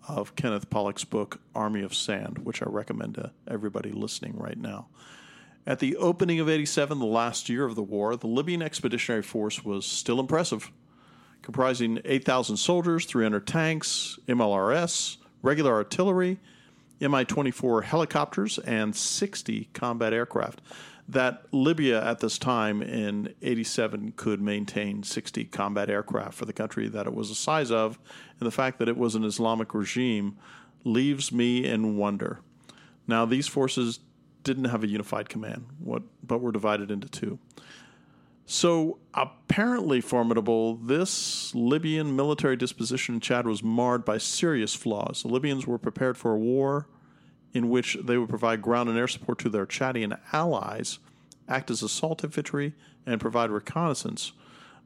of 0.06 0.36
Kenneth 0.36 0.68
Pollack's 0.68 1.04
book, 1.04 1.40
Army 1.54 1.80
of 1.80 1.94
Sand, 1.94 2.40
which 2.40 2.60
I 2.60 2.66
recommend 2.68 3.14
to 3.14 3.32
everybody 3.48 3.92
listening 3.92 4.36
right 4.36 4.58
now. 4.58 4.88
At 5.66 5.78
the 5.78 5.96
opening 5.96 6.38
of 6.38 6.50
87, 6.50 6.98
the 6.98 7.06
last 7.06 7.48
year 7.48 7.64
of 7.64 7.76
the 7.76 7.82
war, 7.82 8.16
the 8.16 8.26
Libyan 8.26 8.60
Expeditionary 8.60 9.22
Force 9.22 9.64
was 9.64 9.86
still 9.86 10.20
impressive, 10.20 10.70
comprising 11.40 11.98
8,000 12.04 12.58
soldiers, 12.58 13.06
300 13.06 13.46
tanks, 13.46 14.18
MLRS, 14.28 15.16
regular 15.40 15.72
artillery, 15.72 16.38
Mi 17.00 17.24
24 17.24 17.82
helicopters, 17.82 18.58
and 18.58 18.94
60 18.94 19.68
combat 19.72 20.12
aircraft. 20.12 20.60
That 21.06 21.44
Libya 21.52 22.02
at 22.02 22.20
this 22.20 22.38
time 22.38 22.80
in 22.80 23.34
87 23.42 24.14
could 24.16 24.40
maintain 24.40 25.02
60 25.02 25.44
combat 25.46 25.90
aircraft 25.90 26.34
for 26.34 26.46
the 26.46 26.52
country 26.54 26.88
that 26.88 27.06
it 27.06 27.14
was 27.14 27.28
the 27.28 27.34
size 27.34 27.70
of, 27.70 27.98
and 28.40 28.46
the 28.46 28.50
fact 28.50 28.78
that 28.78 28.88
it 28.88 28.96
was 28.96 29.14
an 29.14 29.24
Islamic 29.24 29.74
regime 29.74 30.38
leaves 30.84 31.30
me 31.30 31.66
in 31.66 31.96
wonder. 31.96 32.40
Now, 33.06 33.26
these 33.26 33.46
forces 33.46 34.00
didn't 34.44 34.66
have 34.66 34.82
a 34.82 34.88
unified 34.88 35.28
command, 35.28 35.66
what, 35.78 36.02
but 36.22 36.40
were 36.40 36.52
divided 36.52 36.90
into 36.90 37.08
two. 37.08 37.38
So, 38.46 38.98
apparently 39.14 40.02
formidable, 40.02 40.76
this 40.76 41.54
Libyan 41.54 42.14
military 42.14 42.56
disposition 42.56 43.14
in 43.14 43.20
Chad 43.20 43.46
was 43.46 43.62
marred 43.62 44.04
by 44.04 44.18
serious 44.18 44.74
flaws. 44.74 45.22
The 45.22 45.28
Libyans 45.28 45.66
were 45.66 45.78
prepared 45.78 46.18
for 46.18 46.32
a 46.32 46.38
war 46.38 46.86
in 47.54 47.70
which 47.70 47.96
they 48.02 48.18
would 48.18 48.28
provide 48.28 48.60
ground 48.60 48.90
and 48.90 48.98
air 48.98 49.08
support 49.08 49.38
to 49.38 49.48
their 49.48 49.64
Chadian 49.64 50.18
allies, 50.32 50.98
act 51.48 51.70
as 51.70 51.82
assault 51.82 52.22
infantry, 52.22 52.74
and 53.06 53.20
provide 53.20 53.50
reconnaissance. 53.50 54.32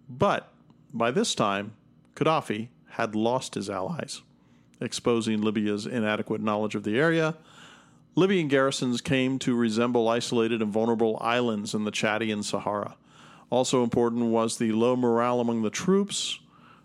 But 0.08 0.52
by 0.92 1.10
this 1.10 1.34
time, 1.34 1.72
Gaddafi 2.14 2.68
had 2.90 3.16
lost 3.16 3.54
his 3.54 3.68
allies, 3.68 4.22
exposing 4.80 5.40
Libya's 5.40 5.86
inadequate 5.86 6.40
knowledge 6.40 6.74
of 6.74 6.84
the 6.84 6.98
area. 6.98 7.36
Libyan 8.14 8.48
garrisons 8.48 9.00
came 9.00 9.38
to 9.40 9.54
resemble 9.54 10.08
isolated 10.08 10.62
and 10.62 10.72
vulnerable 10.72 11.18
islands 11.20 11.74
in 11.74 11.84
the 11.84 11.92
Chadian 11.92 12.44
Sahara. 12.44 12.96
Also 13.50 13.82
important 13.82 14.26
was 14.26 14.58
the 14.58 14.72
low 14.72 14.96
morale 14.96 15.40
among 15.40 15.62
the 15.62 15.70
troops 15.70 16.38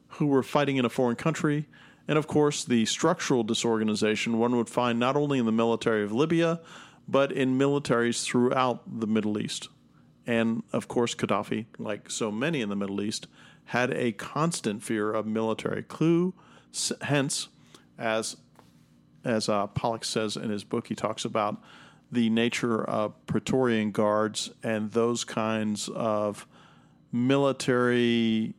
who 0.07 0.27
were 0.27 0.43
fighting 0.43 0.77
in 0.77 0.85
a 0.85 0.89
foreign 0.89 1.15
country, 1.15 1.67
and 2.07 2.17
of 2.17 2.27
course 2.27 2.63
the 2.63 2.85
structural 2.85 3.43
disorganization 3.43 4.37
one 4.37 4.55
would 4.55 4.69
find 4.69 4.99
not 4.99 5.15
only 5.15 5.39
in 5.39 5.45
the 5.45 5.51
military 5.51 6.03
of 6.03 6.11
Libya, 6.11 6.61
but 7.07 7.31
in 7.31 7.57
militaries 7.57 8.23
throughout 8.23 8.81
the 8.99 9.07
Middle 9.07 9.39
East. 9.39 9.69
And 10.25 10.63
of 10.71 10.87
course, 10.87 11.15
Gaddafi, 11.15 11.65
like 11.77 12.09
so 12.09 12.31
many 12.31 12.61
in 12.61 12.69
the 12.69 12.75
Middle 12.75 13.01
East, 13.01 13.27
had 13.65 13.91
a 13.91 14.13
constant 14.13 14.83
fear 14.83 15.11
of 15.11 15.25
military 15.25 15.83
coup. 15.85 16.33
Hence, 17.01 17.49
as 17.97 18.37
as 19.25 19.47
uh, 19.47 19.67
Pollack 19.67 20.03
says 20.03 20.35
in 20.35 20.49
his 20.49 20.63
book, 20.63 20.87
he 20.87 20.95
talks 20.95 21.23
about 21.23 21.61
the 22.11 22.29
nature 22.29 22.83
of 22.83 23.13
Praetorian 23.25 23.91
guards 23.91 24.51
and 24.61 24.91
those 24.91 25.23
kinds 25.23 25.89
of 25.89 26.45
military 27.13 28.55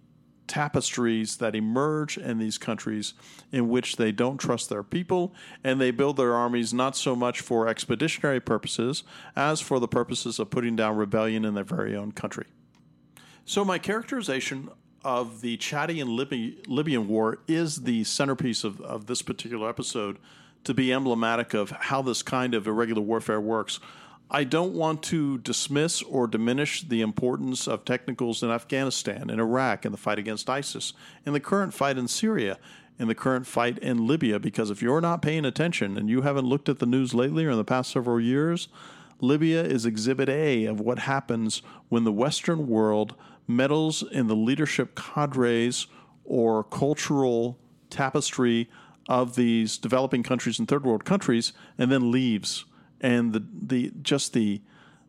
tapestries 0.47 1.38
that 1.38 1.55
emerge 1.55 2.19
in 2.19 2.38
these 2.38 2.59
countries 2.59 3.14
in 3.51 3.69
which 3.69 3.97
they 3.97 4.12
don't 4.12 4.38
trust 4.38 4.69
their 4.69 4.83
people 4.83 5.35
and 5.62 5.81
they 5.81 5.90
build 5.90 6.17
their 6.17 6.35
armies 6.35 6.73
not 6.73 6.95
so 6.95 7.17
much 7.17 7.40
for 7.40 7.67
expeditionary 7.67 8.40
purposes 8.40 9.05
as 9.35 9.61
for 9.61 9.81
the 9.81 9.88
purposes 9.88 10.38
of 10.38 10.51
putting 10.51 10.77
down 10.77 10.97
rebellion 10.97 11.45
in 11.45 11.55
their 11.55 11.64
very 11.64 11.97
own 11.97 12.12
country. 12.12 12.47
So, 13.47 13.64
my 13.64 13.79
characterization 13.79 14.71
of 15.05 15.43
the 15.43 15.59
Chadian 15.59 16.17
Libyan 16.67 17.09
War 17.09 17.38
is 17.47 17.83
the 17.83 18.05
centerpiece 18.05 18.64
of, 18.64 18.81
of 18.81 19.07
this 19.07 19.21
particular 19.21 19.69
episode 19.69 20.19
to 20.64 20.73
be 20.73 20.93
emblematic 20.93 21.53
of 21.53 21.71
how 21.71 22.01
this 22.01 22.23
kind 22.23 22.55
of 22.55 22.67
irregular 22.67 23.03
warfare 23.03 23.40
works. 23.40 23.81
I 24.31 24.45
don't 24.45 24.73
want 24.73 25.03
to 25.05 25.39
dismiss 25.39 26.03
or 26.03 26.27
diminish 26.27 26.83
the 26.83 27.03
importance 27.03 27.69
of 27.69 27.85
technicals 27.85 28.43
in 28.43 28.51
Afghanistan, 28.51 29.31
in 29.31 29.39
Iraq, 29.39 29.85
in 29.85 29.93
the 29.93 29.99
fight 29.99 30.19
against 30.19 30.49
ISIS, 30.49 30.93
in 31.27 31.35
the 31.35 31.41
current 31.41 31.75
fight 31.75 31.99
in 31.99 32.09
Syria, 32.09 32.59
in 32.99 33.09
the 33.09 33.15
current 33.15 33.47
fight 33.47 33.79
in 33.79 34.07
Libya, 34.07 34.39
because 34.39 34.71
if 34.71 34.81
you're 34.81 35.01
not 35.01 35.23
paying 35.23 35.45
attention 35.45 35.99
and 35.99 36.09
you 36.09 36.23
haven't 36.23 36.47
looked 36.47 36.69
at 36.69 36.79
the 36.79 36.87
news 36.87 37.13
lately 37.13 37.45
or 37.45 37.51
in 37.51 37.57
the 37.57 37.65
past 37.65 37.91
several 37.91 38.21
years, 38.21 38.69
Libya 39.21 39.63
is 39.63 39.87
exhibit 39.87 40.29
A 40.29 40.65
of 40.65 40.81
what 40.81 41.01
happens 41.01 41.63
when 41.89 42.05
the 42.05 42.13
Western 42.13 42.67
world 42.67 43.15
meddles 43.47 44.03
in 44.03 44.27
the 44.27 44.37
leadership 44.37 44.95
cadres 44.95 45.87
or 46.25 46.65
cultural 46.65 47.59
tapestry 47.91 48.69
of 49.09 49.35
these 49.35 49.77
developing 49.77 50.23
countries 50.23 50.59
and 50.59 50.67
third 50.67 50.85
world 50.85 51.05
countries 51.05 51.53
and 51.77 51.93
then 51.93 52.11
leaves 52.11 52.65
and 53.05 53.33
the 53.33 53.45
the 53.53 53.93
just 54.03 54.33
the 54.33 54.61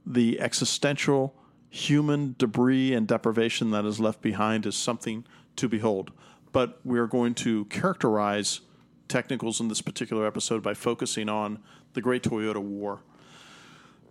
the 0.05 0.39
existential 0.39 1.33
human 1.69 2.35
debris 2.37 2.93
and 2.93 3.07
deprivation 3.07 3.71
that 3.71 3.85
is 3.85 3.99
left 3.99 4.21
behind 4.21 4.65
is 4.65 4.75
something 4.75 5.25
to 5.55 5.67
behold 5.67 6.11
but 6.51 6.79
we're 6.85 7.07
going 7.07 7.33
to 7.33 7.65
characterize 7.65 8.61
technicals 9.07 9.59
in 9.59 9.67
this 9.67 9.81
particular 9.81 10.25
episode 10.25 10.63
by 10.63 10.73
focusing 10.73 11.27
on 11.27 11.59
the 11.93 12.01
Great 12.01 12.23
Toyota 12.23 12.61
War. 12.61 13.01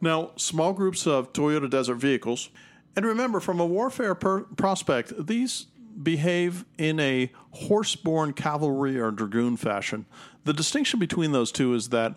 Now, 0.01 0.31
small 0.37 0.75
groups 0.75 1.07
of 1.07 1.33
Toyota 1.33 1.71
Desert 1.71 1.97
vehicles 1.97 2.51
and 2.97 3.05
remember, 3.07 3.41
from 3.41 3.59
a 3.59 3.67
warfare 3.67 4.15
per- 4.15 4.43
prospect, 4.43 5.27
these 5.27 5.67
behave 6.01 6.65
in 6.77 7.01
a 7.01 7.33
horse-borne 7.53 8.33
cavalry 8.35 9.01
or 9.01 9.11
dragoon 9.11 9.57
fashion. 9.57 10.07
The 10.45 10.53
distinction 10.53 11.01
between 11.01 11.33
those 11.33 11.51
two 11.51 11.75
is 11.75 11.89
that 11.89 12.15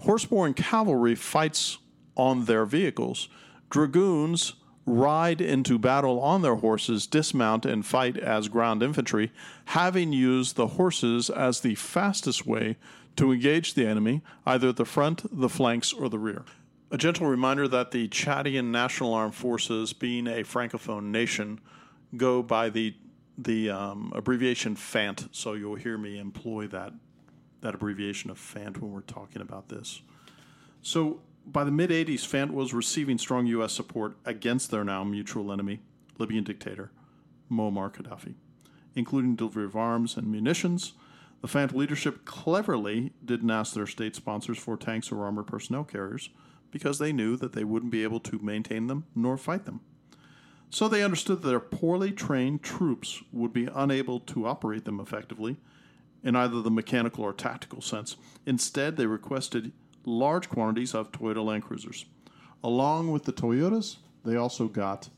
horse-borne 0.00 0.54
cavalry 0.54 1.14
fights 1.14 1.78
on 2.16 2.44
their 2.44 2.64
vehicles. 2.64 3.28
Dragoons 3.70 4.54
ride 4.86 5.40
into 5.40 5.78
battle 5.78 6.20
on 6.20 6.42
their 6.42 6.56
horses, 6.56 7.06
dismount, 7.06 7.64
and 7.64 7.86
fight 7.86 8.16
as 8.16 8.48
ground 8.48 8.82
infantry, 8.82 9.30
having 9.66 10.12
used 10.12 10.56
the 10.56 10.68
horses 10.68 11.30
as 11.30 11.60
the 11.60 11.74
fastest 11.74 12.46
way 12.46 12.76
to 13.16 13.32
engage 13.32 13.74
the 13.74 13.86
enemy, 13.86 14.22
either 14.46 14.70
at 14.70 14.76
the 14.76 14.84
front, 14.84 15.22
the 15.30 15.48
flanks, 15.48 15.92
or 15.92 16.08
the 16.08 16.18
rear. 16.18 16.44
A 16.90 16.98
gentle 16.98 17.26
reminder 17.26 17.68
that 17.68 17.90
the 17.90 18.08
Chadian 18.08 18.70
National 18.70 19.14
Armed 19.14 19.34
Forces, 19.34 19.92
being 19.92 20.26
a 20.26 20.42
francophone 20.42 21.04
nation, 21.04 21.60
go 22.16 22.42
by 22.42 22.68
the 22.68 22.94
the 23.38 23.70
um, 23.70 24.12
abbreviation 24.14 24.76
FANT. 24.76 25.28
So 25.32 25.54
you'll 25.54 25.76
hear 25.76 25.96
me 25.96 26.18
employ 26.18 26.66
that 26.68 26.92
that 27.60 27.74
abbreviation 27.74 28.30
of 28.30 28.38
FANT 28.38 28.80
when 28.80 28.92
we're 28.92 29.00
talking 29.00 29.42
about 29.42 29.68
this. 29.68 30.02
So 30.82 31.20
by 31.46 31.64
the 31.64 31.70
mid 31.70 31.90
80s, 31.90 32.26
FANT 32.26 32.52
was 32.52 32.72
receiving 32.72 33.18
strong 33.18 33.46
U.S. 33.46 33.72
support 33.72 34.16
against 34.24 34.70
their 34.70 34.84
now 34.84 35.04
mutual 35.04 35.52
enemy, 35.52 35.80
Libyan 36.18 36.44
dictator 36.44 36.90
Muammar 37.50 37.92
Gaddafi, 37.92 38.34
including 38.94 39.36
delivery 39.36 39.64
of 39.64 39.76
arms 39.76 40.16
and 40.16 40.30
munitions. 40.30 40.92
The 41.40 41.48
FANT 41.48 41.74
leadership 41.74 42.24
cleverly 42.24 43.12
didn't 43.24 43.50
ask 43.50 43.74
their 43.74 43.86
state 43.86 44.14
sponsors 44.14 44.58
for 44.58 44.76
tanks 44.76 45.10
or 45.10 45.24
armored 45.24 45.46
personnel 45.46 45.84
carriers 45.84 46.28
because 46.70 46.98
they 46.98 47.12
knew 47.12 47.36
that 47.36 47.54
they 47.54 47.64
wouldn't 47.64 47.92
be 47.92 48.02
able 48.02 48.20
to 48.20 48.38
maintain 48.38 48.86
them 48.86 49.06
nor 49.14 49.36
fight 49.36 49.64
them. 49.64 49.80
So 50.68 50.86
they 50.86 51.02
understood 51.02 51.42
that 51.42 51.48
their 51.48 51.58
poorly 51.58 52.12
trained 52.12 52.62
troops 52.62 53.22
would 53.32 53.52
be 53.52 53.68
unable 53.74 54.20
to 54.20 54.46
operate 54.46 54.84
them 54.84 55.00
effectively 55.00 55.56
in 56.22 56.36
either 56.36 56.60
the 56.60 56.70
mechanical 56.70 57.24
or 57.24 57.32
tactical 57.32 57.80
sense. 57.80 58.16
Instead, 58.46 58.96
they 58.96 59.06
requested 59.06 59.72
large 60.04 60.48
quantities 60.48 60.94
of 60.94 61.12
Toyota 61.12 61.44
Land 61.44 61.64
Cruisers. 61.64 62.04
Along 62.62 63.10
with 63.10 63.24
the 63.24 63.32
Toyotas, 63.32 63.96
they 64.24 64.36
also 64.36 64.68
got 64.68 65.08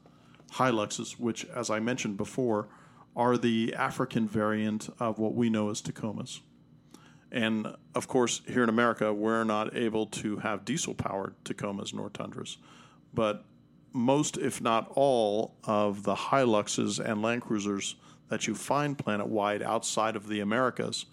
Hiluxes, 0.52 1.18
which, 1.18 1.44
as 1.46 1.70
I 1.70 1.80
mentioned 1.80 2.16
before, 2.16 2.68
are 3.16 3.36
the 3.36 3.74
African 3.74 4.28
variant 4.28 4.88
of 4.98 5.18
what 5.18 5.34
we 5.34 5.50
know 5.50 5.70
as 5.70 5.82
Tacomas. 5.82 6.40
And 7.30 7.74
of 7.94 8.08
course, 8.08 8.42
here 8.46 8.62
in 8.62 8.68
America, 8.68 9.12
we're 9.12 9.44
not 9.44 9.74
able 9.74 10.06
to 10.06 10.36
have 10.38 10.64
diesel 10.64 10.94
powered 10.94 11.34
Tacomas 11.44 11.94
nor 11.94 12.10
Tundras. 12.10 12.58
But 13.14 13.44
most, 13.92 14.36
if 14.36 14.60
not 14.60 14.90
all, 14.94 15.56
of 15.64 16.02
the 16.04 16.14
Hiluxes 16.14 16.98
and 16.98 17.22
Land 17.22 17.42
Cruisers 17.42 17.96
that 18.32 18.46
you 18.46 18.54
find 18.54 18.96
planet 18.96 19.26
wide 19.26 19.62
outside 19.62 20.16
of 20.16 20.26
the 20.26 20.40
Americas 20.40 21.04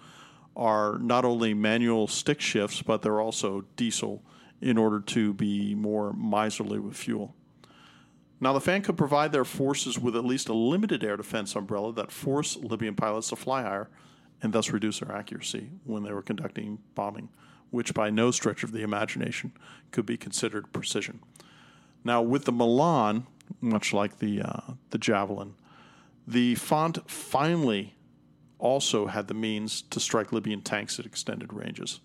are 0.56 0.98
not 1.00 1.26
only 1.26 1.54
manual 1.54 2.08
stick 2.08 2.40
shifts, 2.40 2.82
but 2.82 3.02
they're 3.02 3.20
also 3.20 3.66
diesel 3.76 4.24
in 4.62 4.78
order 4.78 5.02
to 5.02 5.34
be 5.34 5.76
more 5.76 6.14
miserly 6.14 6.80
with 6.80 6.96
fuel. 6.96 7.36
Now, 8.40 8.54
the 8.54 8.62
FANT 8.62 8.86
could 8.86 8.96
provide 8.96 9.34
their 9.34 9.44
forces 9.44 10.00
with 10.00 10.16
at 10.16 10.24
least 10.24 10.48
a 10.48 10.54
limited 10.54 11.04
air 11.04 11.18
defense 11.18 11.58
umbrella 11.58 11.92
that 11.92 12.10
forced 12.10 12.64
Libyan 12.64 12.96
pilots 12.96 13.28
to 13.30 13.36
fly 13.36 13.64
higher 13.64 13.90
and 14.42 14.54
thus 14.54 14.70
reduce 14.70 15.02
their 15.02 15.14
accuracy 15.14 15.72
when 15.84 16.04
they 16.04 16.14
were 16.14 16.22
conducting 16.22 16.80
bombing, 16.96 17.28
which 17.70 17.94
by 17.94 18.10
no 18.10 18.32
stretch 18.32 18.64
of 18.64 18.72
the 18.72 18.82
imagination 18.82 19.52
could 19.92 20.06
be 20.06 20.16
considered 20.16 20.72
precision. 20.72 21.20
Now, 22.06 22.22
with 22.22 22.46
the 22.46 22.54
Milan, 22.54 23.28
much 23.60 23.92
like 23.92 24.20
the 24.20 24.42
uh, 24.42 24.62
the 24.92 24.98
Javelin, 24.98 25.56
the 26.30 26.54
FANT 26.54 27.10
finally 27.10 27.96
also 28.60 29.08
had 29.08 29.28
the 29.28 29.34
means 29.34 29.82
to 29.82 30.00
strike 30.00 30.32
Libyan 30.32 30.62
tanks 30.62 31.00
at 31.00 31.06
extended 31.06 31.52
ranges. 31.52 32.02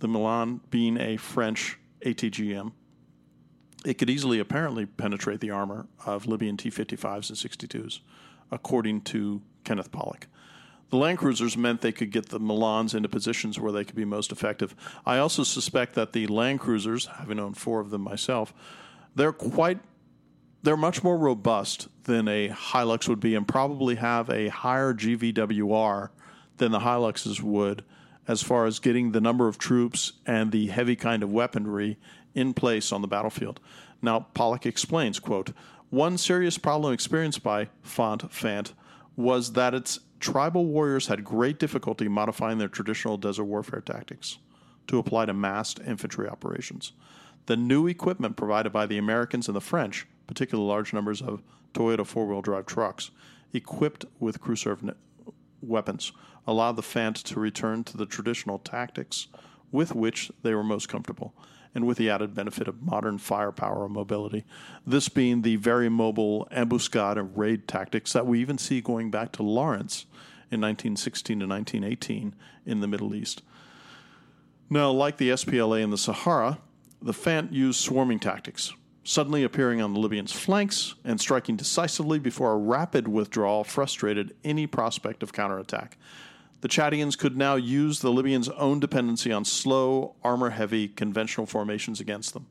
The 0.00 0.08
Milan 0.08 0.60
being 0.70 0.98
a 0.98 1.16
French 1.18 1.78
ATGM, 2.04 2.72
it 3.84 3.94
could 3.94 4.10
easily 4.10 4.40
apparently 4.40 4.86
penetrate 4.86 5.38
the 5.38 5.50
armor 5.50 5.86
of 6.04 6.26
Libyan 6.26 6.56
T 6.56 6.68
55s 6.68 7.28
and 7.28 7.38
62s, 7.38 8.00
according 8.50 9.02
to 9.02 9.40
Kenneth 9.62 9.92
Pollack. 9.92 10.26
The 10.90 10.96
Land 10.96 11.18
Cruisers 11.18 11.56
meant 11.56 11.80
they 11.80 11.92
could 11.92 12.10
get 12.10 12.30
the 12.30 12.40
Milans 12.40 12.92
into 12.92 13.08
positions 13.08 13.58
where 13.58 13.72
they 13.72 13.84
could 13.84 13.94
be 13.94 14.04
most 14.04 14.32
effective. 14.32 14.74
I 15.06 15.18
also 15.18 15.44
suspect 15.44 15.94
that 15.94 16.12
the 16.12 16.26
Land 16.26 16.58
Cruisers, 16.58 17.06
having 17.06 17.38
owned 17.38 17.56
four 17.56 17.78
of 17.78 17.90
them 17.90 18.02
myself, 18.02 18.52
they're 19.14 19.32
quite 19.32 19.78
they're 20.62 20.76
much 20.76 21.02
more 21.02 21.18
robust 21.18 21.88
than 22.04 22.28
a 22.28 22.48
Hilux 22.48 23.08
would 23.08 23.20
be 23.20 23.34
and 23.34 23.46
probably 23.46 23.96
have 23.96 24.30
a 24.30 24.48
higher 24.48 24.94
GVWR 24.94 26.10
than 26.58 26.72
the 26.72 26.80
Hiluxes 26.80 27.40
would 27.40 27.84
as 28.28 28.42
far 28.42 28.66
as 28.66 28.78
getting 28.78 29.10
the 29.10 29.20
number 29.20 29.48
of 29.48 29.58
troops 29.58 30.12
and 30.24 30.52
the 30.52 30.68
heavy 30.68 30.94
kind 30.94 31.22
of 31.22 31.32
weaponry 31.32 31.98
in 32.34 32.54
place 32.54 32.92
on 32.92 33.02
the 33.02 33.08
battlefield. 33.08 33.60
Now, 34.00 34.26
Pollack 34.34 34.64
explains, 34.64 35.18
quote, 35.18 35.52
one 35.90 36.16
serious 36.16 36.56
problem 36.56 36.94
experienced 36.94 37.42
by 37.42 37.68
Font 37.82 38.30
Fant 38.30 38.72
was 39.16 39.52
that 39.52 39.74
its 39.74 40.00
tribal 40.20 40.66
warriors 40.66 41.08
had 41.08 41.24
great 41.24 41.58
difficulty 41.58 42.08
modifying 42.08 42.58
their 42.58 42.68
traditional 42.68 43.18
desert 43.18 43.44
warfare 43.44 43.80
tactics 43.80 44.38
to 44.86 44.98
apply 44.98 45.26
to 45.26 45.34
massed 45.34 45.80
infantry 45.80 46.28
operations. 46.28 46.92
The 47.46 47.56
new 47.56 47.86
equipment 47.88 48.36
provided 48.36 48.72
by 48.72 48.86
the 48.86 48.98
Americans 48.98 49.48
and 49.48 49.56
the 49.56 49.60
French, 49.60 50.06
particularly 50.32 50.66
large 50.66 50.94
numbers 50.94 51.20
of 51.20 51.42
Toyota 51.74 52.06
four 52.06 52.26
wheel 52.26 52.40
drive 52.40 52.64
trucks, 52.64 53.10
equipped 53.52 54.06
with 54.18 54.38
serve 54.56 54.82
weapons, 55.60 56.12
allowed 56.46 56.76
the 56.76 56.82
FANT 56.82 57.16
to 57.16 57.38
return 57.38 57.84
to 57.84 57.98
the 57.98 58.06
traditional 58.06 58.58
tactics 58.58 59.28
with 59.70 59.94
which 59.94 60.32
they 60.42 60.54
were 60.54 60.64
most 60.64 60.88
comfortable 60.88 61.34
and 61.74 61.86
with 61.86 61.98
the 61.98 62.08
added 62.08 62.34
benefit 62.34 62.66
of 62.66 62.80
modern 62.82 63.18
firepower 63.18 63.84
and 63.84 63.92
mobility. 63.92 64.44
This 64.86 65.10
being 65.10 65.42
the 65.42 65.56
very 65.56 65.90
mobile 65.90 66.48
ambuscade 66.50 67.18
and 67.18 67.36
raid 67.36 67.68
tactics 67.68 68.14
that 68.14 68.26
we 68.26 68.40
even 68.40 68.56
see 68.56 68.80
going 68.80 69.10
back 69.10 69.32
to 69.32 69.42
Lawrence 69.42 70.06
in 70.50 70.62
1916 70.62 71.40
to 71.40 71.46
1918 71.46 72.34
in 72.64 72.80
the 72.80 72.88
Middle 72.88 73.14
East. 73.14 73.42
Now, 74.70 74.90
like 74.90 75.18
the 75.18 75.28
SPLA 75.28 75.82
in 75.82 75.90
the 75.90 75.98
Sahara, 75.98 76.58
the 77.02 77.12
FANT 77.12 77.52
used 77.52 77.80
swarming 77.80 78.18
tactics, 78.18 78.72
suddenly 79.04 79.42
appearing 79.42 79.80
on 79.80 79.94
the 79.94 80.00
Libyans' 80.00 80.32
flanks 80.32 80.94
and 81.04 81.20
striking 81.20 81.56
decisively 81.56 82.18
before 82.18 82.52
a 82.52 82.56
rapid 82.56 83.08
withdrawal 83.08 83.64
frustrated 83.64 84.34
any 84.44 84.66
prospect 84.66 85.22
of 85.22 85.32
counterattack 85.32 85.98
the 86.62 86.68
Chadians 86.68 87.18
could 87.18 87.36
now 87.36 87.56
use 87.56 88.00
the 88.00 88.12
Libyans' 88.12 88.48
own 88.50 88.78
dependency 88.78 89.32
on 89.32 89.44
slow, 89.44 90.14
armor 90.22 90.50
heavy, 90.50 90.88
conventional 90.88 91.44
formations 91.44 92.00
against 92.00 92.32
them. 92.32 92.46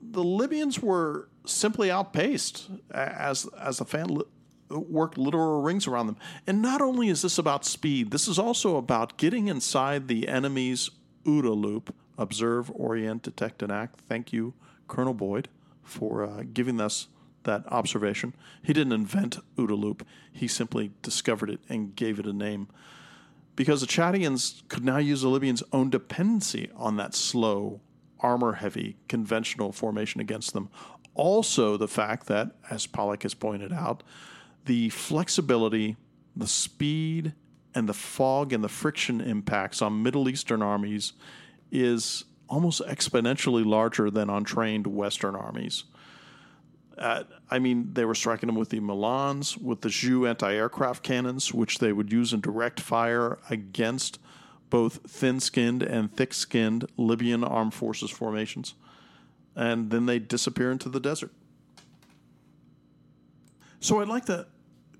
The 0.00 0.22
Libyans 0.22 0.80
were 0.80 1.28
simply 1.46 1.90
outpaced 1.90 2.68
as, 2.90 3.46
as 3.58 3.78
the 3.78 3.86
FANT 3.86 4.22
work 4.68 5.16
literal 5.16 5.62
rings 5.62 5.86
around 5.86 6.08
them. 6.08 6.18
And 6.46 6.60
not 6.60 6.82
only 6.82 7.08
is 7.08 7.22
this 7.22 7.38
about 7.38 7.64
speed, 7.64 8.10
this 8.10 8.28
is 8.28 8.38
also 8.38 8.76
about 8.76 9.16
getting 9.16 9.48
inside 9.48 10.08
the 10.08 10.28
enemy's 10.28 10.90
OODA 11.24 11.56
loop 11.56 11.94
observe, 12.18 12.70
orient, 12.74 13.22
detect, 13.22 13.62
and 13.62 13.72
act. 13.72 14.00
Thank 14.08 14.32
you, 14.32 14.54
Colonel 14.88 15.14
Boyd, 15.14 15.48
for 15.82 16.24
uh, 16.24 16.42
giving 16.52 16.80
us 16.80 17.08
that 17.44 17.64
observation. 17.68 18.34
He 18.62 18.72
didn't 18.72 18.92
invent 18.92 19.38
OODA 19.56 19.78
loop, 19.78 20.06
he 20.32 20.48
simply 20.48 20.92
discovered 21.02 21.50
it 21.50 21.60
and 21.68 21.96
gave 21.96 22.18
it 22.18 22.26
a 22.26 22.32
name. 22.32 22.68
Because 23.54 23.80
the 23.80 23.86
Chadians 23.86 24.62
could 24.68 24.84
now 24.84 24.98
use 24.98 25.22
the 25.22 25.28
Libyans' 25.28 25.62
own 25.72 25.88
dependency 25.88 26.70
on 26.76 26.96
that 26.96 27.14
slow, 27.14 27.80
armor 28.20 28.54
heavy, 28.54 28.96
conventional 29.08 29.72
formation 29.72 30.20
against 30.20 30.52
them. 30.52 30.68
Also, 31.14 31.78
the 31.78 31.88
fact 31.88 32.26
that, 32.26 32.50
as 32.68 32.86
Pollack 32.86 33.22
has 33.22 33.32
pointed 33.32 33.72
out, 33.72 34.02
the 34.66 34.90
flexibility, 34.90 35.96
the 36.34 36.46
speed, 36.46 37.32
and 37.74 37.88
the 37.88 37.94
fog 37.94 38.52
and 38.52 38.62
the 38.62 38.68
friction 38.68 39.20
impacts 39.20 39.80
on 39.80 40.02
Middle 40.02 40.28
Eastern 40.28 40.60
armies 40.60 41.14
is 41.70 42.24
almost 42.48 42.80
exponentially 42.82 43.64
larger 43.64 44.10
than 44.10 44.30
on 44.30 44.44
trained 44.44 44.86
Western 44.86 45.34
armies. 45.34 45.84
Uh, 46.96 47.24
I 47.50 47.58
mean, 47.58 47.92
they 47.92 48.04
were 48.04 48.14
striking 48.14 48.46
them 48.46 48.56
with 48.56 48.70
the 48.70 48.80
Milans, 48.80 49.60
with 49.60 49.82
the 49.82 49.90
ZU 49.90 50.26
anti 50.26 50.54
aircraft 50.54 51.02
cannons, 51.02 51.52
which 51.52 51.78
they 51.78 51.92
would 51.92 52.10
use 52.10 52.32
in 52.32 52.40
direct 52.40 52.80
fire 52.80 53.38
against 53.50 54.18
both 54.70 55.00
thin 55.08 55.38
skinned 55.38 55.82
and 55.82 56.14
thick 56.14 56.32
skinned 56.32 56.86
Libyan 56.96 57.44
armed 57.44 57.74
forces 57.74 58.10
formations. 58.10 58.74
And 59.54 59.90
then 59.90 60.06
they 60.06 60.18
disappear 60.18 60.70
into 60.72 60.88
the 60.88 61.00
desert. 61.00 61.32
So 63.80 64.00
I'd 64.00 64.08
like 64.08 64.24
to 64.26 64.46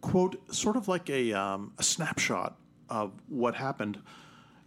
quote 0.00 0.54
sort 0.54 0.76
of 0.76 0.88
like 0.88 1.10
a, 1.10 1.32
um, 1.32 1.72
a 1.78 1.82
snapshot 1.82 2.58
of 2.88 3.12
what 3.28 3.54
happened. 3.54 3.98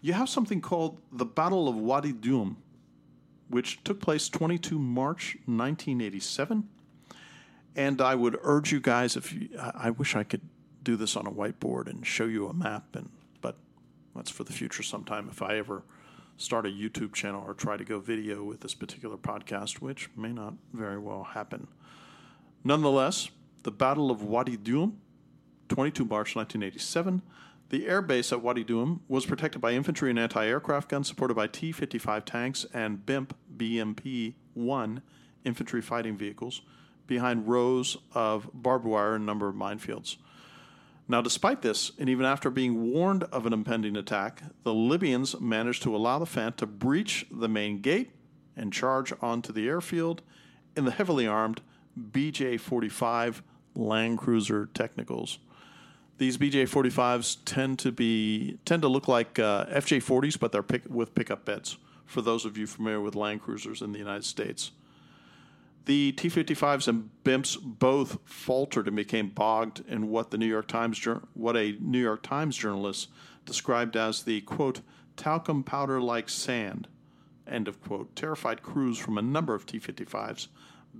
You 0.01 0.13
have 0.13 0.29
something 0.29 0.61
called 0.61 0.99
the 1.11 1.25
Battle 1.25 1.67
of 1.67 1.75
Wadi 1.75 2.11
Dum, 2.11 2.57
which 3.49 3.83
took 3.83 3.99
place 3.99 4.29
22 4.29 4.77
March 4.79 5.35
1987. 5.45 6.69
And 7.75 8.01
I 8.01 8.15
would 8.15 8.38
urge 8.41 8.71
you 8.71 8.79
guys, 8.79 9.15
if 9.15 9.33
you, 9.33 9.49
I 9.59 9.91
wish 9.91 10.15
I 10.15 10.23
could 10.23 10.41
do 10.83 10.95
this 10.95 11.15
on 11.15 11.27
a 11.27 11.31
whiteboard 11.31 11.88
and 11.88 12.05
show 12.05 12.25
you 12.25 12.47
a 12.47 12.53
map, 12.53 12.95
and 12.95 13.09
but 13.41 13.57
that's 14.15 14.31
for 14.31 14.43
the 14.43 14.53
future 14.53 14.83
sometime 14.83 15.27
if 15.29 15.41
I 15.41 15.57
ever 15.57 15.83
start 16.38 16.65
a 16.65 16.69
YouTube 16.69 17.13
channel 17.13 17.43
or 17.45 17.53
try 17.53 17.77
to 17.77 17.83
go 17.83 17.99
video 17.99 18.43
with 18.43 18.62
this 18.62 18.73
particular 18.73 19.17
podcast, 19.17 19.81
which 19.81 20.09
may 20.15 20.31
not 20.31 20.53
very 20.73 20.97
well 20.97 21.23
happen. 21.23 21.67
Nonetheless, 22.63 23.29
the 23.63 23.71
Battle 23.71 24.09
of 24.09 24.23
Wadi 24.23 24.57
Dum, 24.57 24.97
22 25.67 26.05
March 26.05 26.35
1987. 26.35 27.21
The 27.69 27.88
air 27.88 28.01
base 28.01 28.32
at 28.32 28.41
Wadi 28.41 28.63
Dum 28.63 29.01
was 29.08 29.27
protected 29.27 29.62
by 29.62 29.73
infantry 29.73 30.10
and 30.10 30.17
anti 30.17 30.45
aircraft 30.45 30.89
guns 30.89 31.08
supported 31.08 31.36
by 31.36 31.47
T 31.47 31.71
55 31.71 32.25
tanks 32.25 32.65
and 32.73 33.05
BIMP 33.05 33.36
BMP 33.55 34.34
1 34.55 35.01
infantry 35.45 35.82
fighting 35.82 36.17
vehicles 36.17 36.62
behind 37.05 37.47
rows 37.47 37.97
of 38.13 38.49
barbed 38.53 38.86
wire 38.86 39.15
and 39.15 39.23
a 39.23 39.25
number 39.25 39.47
of 39.47 39.55
minefields. 39.55 40.17
Now, 41.08 41.21
despite 41.21 41.63
this, 41.63 41.91
and 41.97 42.08
even 42.08 42.25
after 42.25 42.51
being 42.51 42.91
warned 42.91 43.23
of 43.25 43.45
an 43.47 43.53
impending 43.53 43.97
attack, 43.97 44.43
the 44.63 44.73
Libyans 44.73 45.39
managed 45.39 45.82
to 45.84 45.95
allow 45.95 46.19
the 46.19 46.27
FANT 46.27 46.58
to 46.58 46.67
breach 46.67 47.25
the 47.32 47.49
main 47.49 47.82
gate 47.82 48.12
and 48.55 48.71
charge 48.71 49.12
onto 49.21 49.51
the 49.51 49.67
airfield 49.67 50.21
in 50.75 50.86
the 50.86 50.91
heavily 50.91 51.25
armed 51.25 51.62
BJ 51.99 52.60
45 52.60 53.41
Land 53.75 54.19
Cruiser 54.19 54.67
Technicals. 54.67 55.39
These 56.19 56.38
BJ 56.38 56.67
45s 56.67 57.38
tend 57.45 57.79
to 57.79 57.93
be 57.93 58.60
tend 58.65 58.82
to 58.82 58.89
look 58.89 59.08
like 59.08 59.39
uh, 59.39 59.65
FJ 59.67 60.03
40s, 60.03 60.38
but 60.38 60.51
they're 60.51 60.62
pick, 60.62 60.84
with 60.89 61.15
pickup 61.15 61.45
beds. 61.45 61.77
For 62.05 62.21
those 62.21 62.43
of 62.43 62.58
you 62.58 62.67
familiar 62.67 62.99
with 62.99 63.15
Land 63.15 63.41
Cruisers 63.41 63.82
in 63.82 63.93
the 63.93 63.99
United 63.99 64.25
States, 64.25 64.71
the 65.86 66.12
T 66.12 66.27
55s 66.27 66.89
and 66.89 67.10
BIMPs 67.23 67.58
both 67.63 68.17
faltered 68.25 68.88
and 68.88 68.97
became 68.97 69.29
bogged 69.29 69.82
in 69.88 70.10
what 70.10 70.29
the 70.29 70.38
New 70.38 70.45
York 70.45 70.67
Times 70.67 71.01
what 71.36 71.55
a 71.55 71.77
New 71.79 72.01
York 72.01 72.21
Times 72.21 72.58
journalist 72.58 73.08
described 73.45 73.95
as 73.95 74.23
the 74.23 74.41
quote 74.41 74.82
talcum 75.15 75.63
powder 75.63 76.01
like 76.01 76.27
sand 76.27 76.89
end 77.47 77.69
of 77.69 77.82
quote. 77.82 78.13
Terrified 78.17 78.62
crews 78.62 78.97
from 78.97 79.17
a 79.17 79.21
number 79.21 79.55
of 79.55 79.65
T 79.65 79.79
55s 79.79 80.49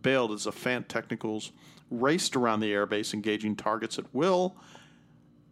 bailed 0.02 0.32
as 0.32 0.46
the 0.46 0.54
FANT 0.54 0.88
technicals 0.88 1.52
raced 1.92 2.38
around 2.38 2.62
the 2.62 2.72
airbase, 2.72 3.14
engaging 3.14 3.58
targets 3.58 4.00
at 4.00 4.06
will 4.16 4.56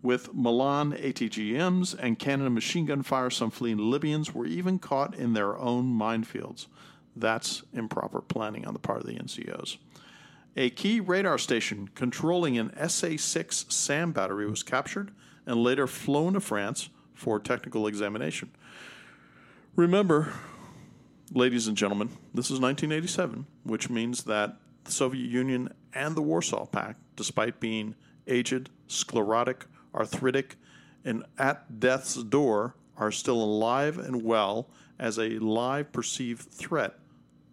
with 0.01 0.33
Milan 0.33 0.93
ATGMs 0.93 1.95
and 1.97 2.19
cannon 2.19 2.53
machine 2.53 2.86
gun 2.86 3.03
fire, 3.03 3.29
some 3.29 3.51
fleeing 3.51 3.77
Libyans 3.77 4.33
were 4.33 4.45
even 4.45 4.79
caught 4.79 5.15
in 5.15 5.33
their 5.33 5.57
own 5.57 5.93
minefields. 5.93 6.67
That's 7.15 7.63
improper 7.73 8.21
planning 8.21 8.65
on 8.65 8.73
the 8.73 8.79
part 8.79 9.01
of 9.01 9.07
the 9.07 9.15
NCOs. 9.15 9.77
A 10.55 10.69
key 10.69 10.99
radar 10.99 11.38
station 11.38 11.89
controlling 11.93 12.57
an 12.57 12.71
SA 12.89 13.17
6 13.17 13.65
SAM 13.69 14.12
battery 14.12 14.49
was 14.49 14.63
captured 14.63 15.12
and 15.45 15.63
later 15.63 15.88
flown 15.88 16.33
to 16.33 16.39
France 16.39 16.89
for 17.13 17.39
technical 17.39 17.88
examination. 17.88 18.51
Remember, 19.75 20.33
ladies 21.31 21.67
and 21.67 21.77
gentlemen, 21.77 22.10
this 22.33 22.47
is 22.47 22.60
1987, 22.60 23.45
which 23.63 23.89
means 23.89 24.23
that 24.23 24.57
the 24.83 24.91
Soviet 24.91 25.29
Union 25.29 25.71
and 25.93 26.15
the 26.15 26.21
Warsaw 26.21 26.65
Pact, 26.65 26.99
despite 27.15 27.60
being 27.60 27.95
aged, 28.27 28.69
sclerotic, 28.88 29.65
arthritic, 29.97 30.55
and 31.03 31.23
at 31.38 31.79
death's 31.79 32.15
door 32.23 32.75
are 32.97 33.12
still 33.12 33.41
alive 33.41 33.97
and 33.97 34.23
well 34.23 34.69
as 34.99 35.17
a 35.17 35.39
live 35.39 35.91
perceived 35.91 36.49
threat 36.51 36.99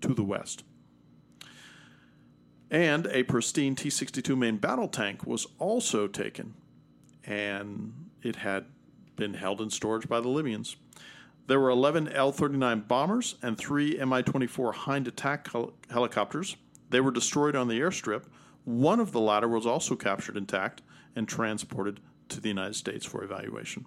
to 0.00 0.14
the 0.14 0.24
West. 0.24 0.64
And 2.70 3.06
a 3.08 3.22
pristine 3.24 3.76
T 3.76 3.90
62 3.90 4.34
main 4.34 4.56
battle 4.56 4.88
tank 4.88 5.26
was 5.26 5.46
also 5.58 6.06
taken, 6.06 6.54
and 7.24 8.10
it 8.22 8.36
had 8.36 8.64
been 9.16 9.34
held 9.34 9.60
in 9.60 9.70
storage 9.70 10.08
by 10.08 10.20
the 10.20 10.28
Libyans. 10.28 10.76
There 11.46 11.60
were 11.60 11.70
11 11.70 12.08
L 12.08 12.32
39 12.32 12.80
bombers 12.88 13.36
and 13.42 13.58
three 13.58 14.02
Mi 14.02 14.22
24 14.22 14.72
Hind 14.72 15.06
attack 15.06 15.52
hel- 15.52 15.74
helicopters. 15.90 16.56
They 16.88 17.00
were 17.00 17.10
destroyed 17.10 17.54
on 17.54 17.68
the 17.68 17.80
airstrip. 17.80 18.24
One 18.64 18.98
of 18.98 19.12
the 19.12 19.20
latter 19.20 19.48
was 19.48 19.66
also 19.66 19.94
captured 19.94 20.36
intact 20.38 20.80
and 21.14 21.28
transported 21.28 22.00
to 22.34 22.40
the 22.40 22.48
United 22.48 22.74
States 22.74 23.06
for 23.06 23.24
evaluation. 23.24 23.86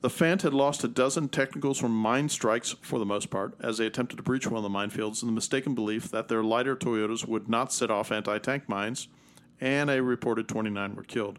The 0.00 0.10
FANT 0.10 0.42
had 0.42 0.52
lost 0.52 0.82
a 0.82 0.88
dozen 0.88 1.28
technicals 1.28 1.78
from 1.78 1.92
mine 1.92 2.28
strikes 2.28 2.74
for 2.82 2.98
the 2.98 3.06
most 3.06 3.30
part 3.30 3.54
as 3.60 3.78
they 3.78 3.86
attempted 3.86 4.16
to 4.16 4.24
breach 4.24 4.48
one 4.48 4.56
of 4.56 4.64
the 4.64 4.78
minefields 4.78 5.22
in 5.22 5.28
the 5.28 5.32
mistaken 5.32 5.76
belief 5.76 6.10
that 6.10 6.26
their 6.26 6.42
lighter 6.42 6.74
Toyotas 6.74 7.28
would 7.28 7.48
not 7.48 7.72
set 7.72 7.88
off 7.88 8.10
anti 8.10 8.38
tank 8.38 8.68
mines, 8.68 9.06
and 9.60 9.90
a 9.90 10.02
reported 10.02 10.48
29 10.48 10.96
were 10.96 11.04
killed. 11.04 11.38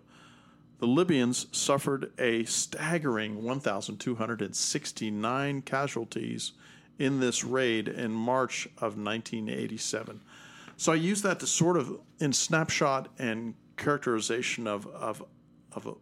The 0.79 0.87
Libyans 0.87 1.47
suffered 1.51 2.13
a 2.17 2.45
staggering 2.45 3.43
1,269 3.43 5.61
casualties 5.63 6.53
in 6.97 7.19
this 7.19 7.43
raid 7.43 7.89
in 7.89 8.11
March 8.11 8.65
of 8.77 8.97
1987. 8.97 10.21
So 10.77 10.93
I 10.93 10.95
use 10.95 11.21
that 11.21 11.39
to 11.41 11.47
sort 11.47 11.77
of, 11.77 11.99
in 12.19 12.33
snapshot 12.33 13.09
and 13.19 13.53
characterization 13.77 14.67
of, 14.67 14.87
of 14.87 15.23
of 15.75 15.87
a 15.87 15.93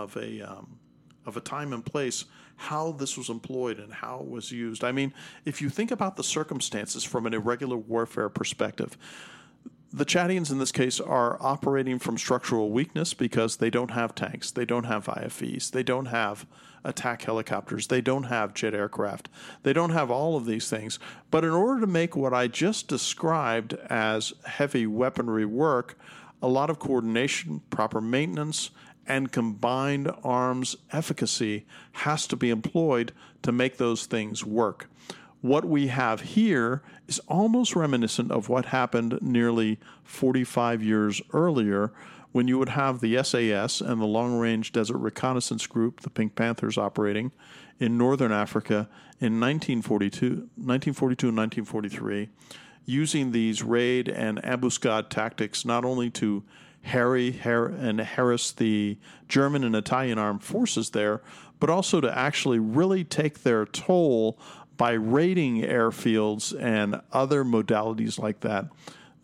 of 0.00 0.16
a 0.16 0.40
um, 0.42 0.78
of 1.26 1.36
a 1.36 1.40
time 1.40 1.72
and 1.72 1.84
place 1.84 2.24
how 2.56 2.92
this 2.92 3.16
was 3.16 3.28
employed 3.28 3.78
and 3.78 3.92
how 3.92 4.20
it 4.20 4.28
was 4.28 4.52
used. 4.52 4.84
I 4.84 4.92
mean, 4.92 5.12
if 5.44 5.62
you 5.62 5.68
think 5.68 5.90
about 5.90 6.16
the 6.16 6.24
circumstances 6.24 7.04
from 7.04 7.26
an 7.26 7.34
irregular 7.34 7.76
warfare 7.76 8.28
perspective, 8.28 8.96
the 9.92 10.06
Chadians 10.06 10.50
in 10.50 10.58
this 10.58 10.72
case 10.72 11.00
are 11.00 11.36
operating 11.40 11.98
from 11.98 12.16
structural 12.16 12.70
weakness 12.70 13.12
because 13.12 13.56
they 13.56 13.68
don't 13.68 13.90
have 13.90 14.14
tanks, 14.14 14.50
they 14.50 14.64
don't 14.64 14.84
have 14.84 15.04
IFVs, 15.04 15.70
they 15.70 15.82
don't 15.82 16.06
have 16.06 16.46
attack 16.84 17.22
helicopters, 17.22 17.88
they 17.88 18.00
don't 18.00 18.24
have 18.24 18.54
jet 18.54 18.74
aircraft, 18.74 19.28
they 19.62 19.72
don't 19.72 19.90
have 19.90 20.10
all 20.10 20.36
of 20.36 20.46
these 20.46 20.70
things. 20.70 20.98
But 21.30 21.44
in 21.44 21.50
order 21.50 21.80
to 21.82 21.86
make 21.86 22.16
what 22.16 22.32
I 22.32 22.48
just 22.48 22.88
described 22.88 23.74
as 23.90 24.32
heavy 24.44 24.86
weaponry 24.86 25.44
work, 25.44 25.98
a 26.40 26.48
lot 26.48 26.70
of 26.70 26.78
coordination, 26.78 27.60
proper 27.70 28.00
maintenance, 28.00 28.70
and 29.06 29.32
combined 29.32 30.10
arms 30.22 30.76
efficacy 30.92 31.66
has 31.92 32.26
to 32.26 32.36
be 32.36 32.50
employed 32.50 33.12
to 33.42 33.52
make 33.52 33.76
those 33.76 34.06
things 34.06 34.44
work. 34.44 34.88
What 35.40 35.64
we 35.64 35.88
have 35.88 36.20
here 36.20 36.82
is 37.08 37.18
almost 37.26 37.74
reminiscent 37.74 38.30
of 38.30 38.48
what 38.48 38.66
happened 38.66 39.18
nearly 39.20 39.80
45 40.04 40.82
years 40.82 41.20
earlier 41.32 41.92
when 42.30 42.48
you 42.48 42.58
would 42.58 42.70
have 42.70 43.00
the 43.00 43.22
SAS 43.22 43.80
and 43.80 44.00
the 44.00 44.06
Long 44.06 44.38
Range 44.38 44.72
Desert 44.72 44.98
Reconnaissance 44.98 45.66
Group, 45.66 46.00
the 46.00 46.10
Pink 46.10 46.34
Panthers, 46.34 46.78
operating 46.78 47.32
in 47.78 47.98
northern 47.98 48.32
Africa 48.32 48.88
in 49.20 49.38
1942, 49.38 50.26
1942 50.56 51.28
and 51.28 51.36
1943, 51.36 52.28
using 52.84 53.32
these 53.32 53.62
raid 53.62 54.08
and 54.08 54.38
ambuscade 54.42 55.08
tactics 55.08 55.64
not 55.64 55.84
only 55.84 56.08
to 56.10 56.42
Harry 56.82 57.40
and 57.44 58.00
harass 58.00 58.52
the 58.52 58.98
German 59.28 59.64
and 59.64 59.74
Italian 59.76 60.18
armed 60.18 60.42
forces 60.42 60.90
there, 60.90 61.22
but 61.60 61.70
also 61.70 62.00
to 62.00 62.18
actually 62.18 62.58
really 62.58 63.04
take 63.04 63.42
their 63.42 63.64
toll 63.64 64.38
by 64.76 64.92
raiding 64.92 65.62
airfields 65.62 66.58
and 66.60 67.00
other 67.12 67.44
modalities 67.44 68.18
like 68.18 68.40
that 68.40 68.66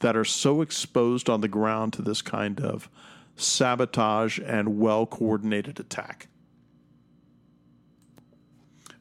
that 0.00 0.16
are 0.16 0.24
so 0.24 0.60
exposed 0.60 1.28
on 1.28 1.40
the 1.40 1.48
ground 1.48 1.92
to 1.94 2.02
this 2.02 2.22
kind 2.22 2.60
of 2.60 2.88
sabotage 3.36 4.38
and 4.38 4.78
well 4.78 5.06
coordinated 5.06 5.80
attack. 5.80 6.28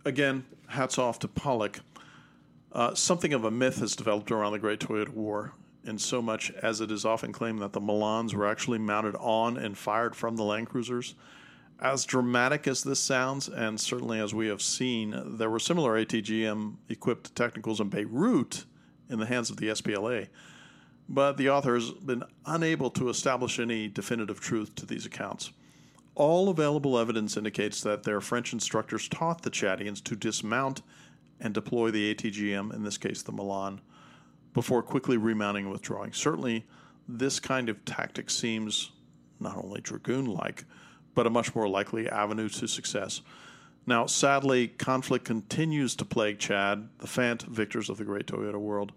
Again, 0.05 0.45
hats 0.67 0.97
off 0.97 1.19
to 1.19 1.27
Pollack. 1.27 1.81
Uh, 2.71 2.93
something 2.93 3.33
of 3.33 3.43
a 3.43 3.51
myth 3.51 3.79
has 3.79 3.95
developed 3.95 4.31
around 4.31 4.53
the 4.53 4.59
Great 4.59 4.79
Toyota 4.79 5.09
War, 5.09 5.53
in 5.87 5.97
so 5.97 6.21
much 6.21 6.51
as 6.61 6.81
it 6.81 6.91
is 6.91 7.05
often 7.05 7.31
claimed 7.31 7.61
that 7.61 7.73
the 7.73 7.81
Milans 7.81 8.33
were 8.33 8.47
actually 8.47 8.77
mounted 8.77 9.15
on 9.15 9.57
and 9.57 9.77
fired 9.77 10.15
from 10.15 10.35
the 10.35 10.43
Land 10.43 10.67
Cruisers. 10.67 11.15
As 11.79 12.05
dramatic 12.05 12.67
as 12.67 12.83
this 12.83 12.99
sounds, 12.99 13.47
and 13.47 13.79
certainly 13.79 14.19
as 14.19 14.33
we 14.33 14.47
have 14.47 14.61
seen, 14.61 15.37
there 15.37 15.49
were 15.49 15.59
similar 15.59 15.93
ATGM 15.93 16.75
equipped 16.89 17.35
technicals 17.35 17.79
in 17.79 17.89
Beirut 17.89 18.65
in 19.09 19.19
the 19.19 19.25
hands 19.25 19.49
of 19.49 19.57
the 19.57 19.67
SPLA 19.67 20.27
but 21.09 21.37
the 21.37 21.49
author 21.49 21.75
has 21.75 21.91
been 21.91 22.23
unable 22.45 22.89
to 22.91 23.09
establish 23.09 23.59
any 23.59 23.87
definitive 23.87 24.39
truth 24.39 24.75
to 24.75 24.85
these 24.85 25.05
accounts. 25.05 25.51
All 26.15 26.49
available 26.49 26.97
evidence 26.97 27.37
indicates 27.37 27.81
that 27.81 28.03
their 28.03 28.19
French 28.21 28.51
instructors 28.51 29.07
taught 29.07 29.43
the 29.43 29.51
Chadians 29.51 30.03
to 30.05 30.15
dismount 30.15 30.81
and 31.39 31.53
deploy 31.53 31.91
the 31.91 32.13
ATGM, 32.13 32.73
in 32.73 32.83
this 32.83 32.97
case 32.97 33.21
the 33.21 33.31
Milan, 33.31 33.79
before 34.53 34.81
quickly 34.81 35.17
remounting 35.17 35.65
and 35.65 35.71
withdrawing. 35.71 36.13
Certainly, 36.13 36.65
this 37.07 37.39
kind 37.39 37.69
of 37.69 37.83
tactic 37.85 38.29
seems 38.29 38.91
not 39.39 39.57
only 39.57 39.81
dragoon 39.81 40.25
like, 40.25 40.65
but 41.15 41.27
a 41.27 41.29
much 41.29 41.55
more 41.55 41.67
likely 41.67 42.09
avenue 42.09 42.49
to 42.49 42.67
success. 42.67 43.21
Now, 43.85 44.05
sadly, 44.05 44.67
conflict 44.67 45.25
continues 45.25 45.95
to 45.95 46.05
plague 46.05 46.39
Chad, 46.39 46.89
the 46.99 47.07
FANT 47.07 47.43
victors 47.43 47.89
of 47.89 47.97
the 47.97 48.03
Great 48.03 48.27
Toyota 48.27 48.57
War 48.59 48.87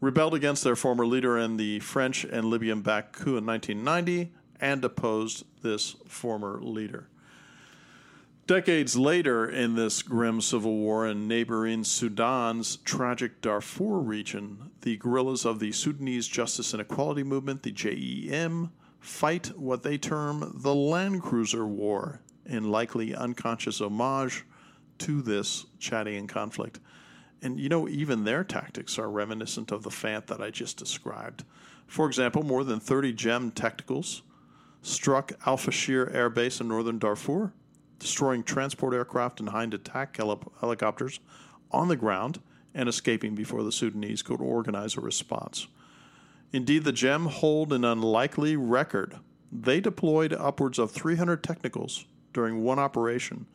rebelled 0.00 0.34
against 0.34 0.64
their 0.64 0.76
former 0.76 1.06
leader 1.06 1.38
in 1.38 1.56
the 1.56 1.78
French 1.80 2.24
and 2.24 2.46
Libyan 2.46 2.82
backed 2.82 3.12
coup 3.12 3.36
in 3.36 3.46
1990 3.46 4.32
and 4.60 4.84
opposed 4.84 5.44
this 5.62 5.96
former 6.06 6.58
leader. 6.60 7.08
Decades 8.46 8.96
later, 8.96 9.48
in 9.48 9.74
this 9.74 10.02
grim 10.02 10.40
civil 10.40 10.76
war 10.76 11.04
in 11.04 11.26
neighboring 11.26 11.82
Sudan's 11.82 12.76
tragic 12.76 13.40
Darfur 13.40 13.98
region, 13.98 14.70
the 14.82 14.96
guerrillas 14.98 15.44
of 15.44 15.58
the 15.58 15.72
Sudanese 15.72 16.28
Justice 16.28 16.72
and 16.72 16.80
Equality 16.80 17.24
Movement, 17.24 17.64
the 17.64 17.72
JEM, 17.72 18.70
fight 19.00 19.48
what 19.58 19.82
they 19.82 19.98
term 19.98 20.52
the 20.62 20.76
Land 20.76 21.22
Cruiser 21.22 21.66
War 21.66 22.20
in 22.44 22.70
likely 22.70 23.16
unconscious 23.16 23.80
homage 23.80 24.44
to 24.98 25.22
this 25.22 25.66
Chadian 25.80 26.28
conflict. 26.28 26.78
And 27.42 27.58
you 27.58 27.68
know, 27.68 27.88
even 27.88 28.22
their 28.22 28.44
tactics 28.44 28.96
are 28.96 29.10
reminiscent 29.10 29.72
of 29.72 29.82
the 29.82 29.90
FANT 29.90 30.28
that 30.28 30.40
I 30.40 30.50
just 30.50 30.76
described. 30.76 31.42
For 31.88 32.06
example, 32.06 32.44
more 32.44 32.62
than 32.62 32.78
30 32.78 33.12
JEM 33.12 33.50
tacticals 33.52 34.22
struck 34.82 35.32
Al 35.46 35.56
Fashir 35.56 36.14
Air 36.14 36.30
Base 36.30 36.60
in 36.60 36.68
northern 36.68 37.00
Darfur, 37.00 37.52
destroying 37.98 38.42
transport 38.42 38.94
aircraft 38.94 39.40
and 39.40 39.50
hind 39.50 39.74
attack 39.74 40.16
helicopters 40.16 41.20
on 41.70 41.88
the 41.88 41.96
ground 41.96 42.40
and 42.74 42.88
escaping 42.88 43.34
before 43.34 43.62
the 43.62 43.72
Sudanese 43.72 44.22
could 44.22 44.40
organize 44.40 44.96
a 44.96 45.00
response. 45.00 45.66
Indeed, 46.52 46.84
the 46.84 46.92
JEM 46.92 47.26
hold 47.26 47.72
an 47.72 47.84
unlikely 47.84 48.56
record. 48.56 49.16
They 49.50 49.80
deployed 49.80 50.32
upwards 50.32 50.78
of 50.78 50.90
300 50.90 51.42
technicals 51.42 52.04
during 52.32 52.62
one 52.62 52.78
operation 52.78 53.46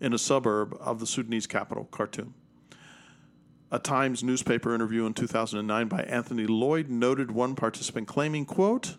in 0.00 0.12
a 0.12 0.18
suburb 0.18 0.76
of 0.80 1.00
the 1.00 1.06
Sudanese 1.06 1.46
capital, 1.46 1.88
Khartoum. 1.90 2.34
A 3.70 3.78
Times 3.78 4.22
newspaper 4.22 4.74
interview 4.74 5.04
in 5.04 5.12
2009 5.12 5.88
by 5.88 6.02
Anthony 6.02 6.46
Lloyd 6.46 6.88
noted 6.88 7.30
one 7.30 7.54
participant 7.54 8.08
claiming, 8.08 8.46
quote, 8.46 8.96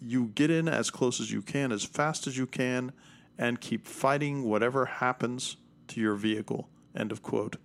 you 0.00 0.26
get 0.34 0.50
in 0.50 0.68
as 0.68 0.90
close 0.90 1.20
as 1.20 1.32
you 1.32 1.42
can, 1.42 1.72
as 1.72 1.84
fast 1.84 2.26
as 2.26 2.36
you 2.36 2.46
can, 2.46 2.92
and 3.38 3.60
keep 3.60 3.86
fighting 3.86 4.44
whatever 4.44 4.86
happens 4.86 5.56
to 5.88 6.00
your 6.00 6.14
vehicle. 6.14 6.68
End 6.94 7.12
of 7.12 7.22
quote. 7.22 7.56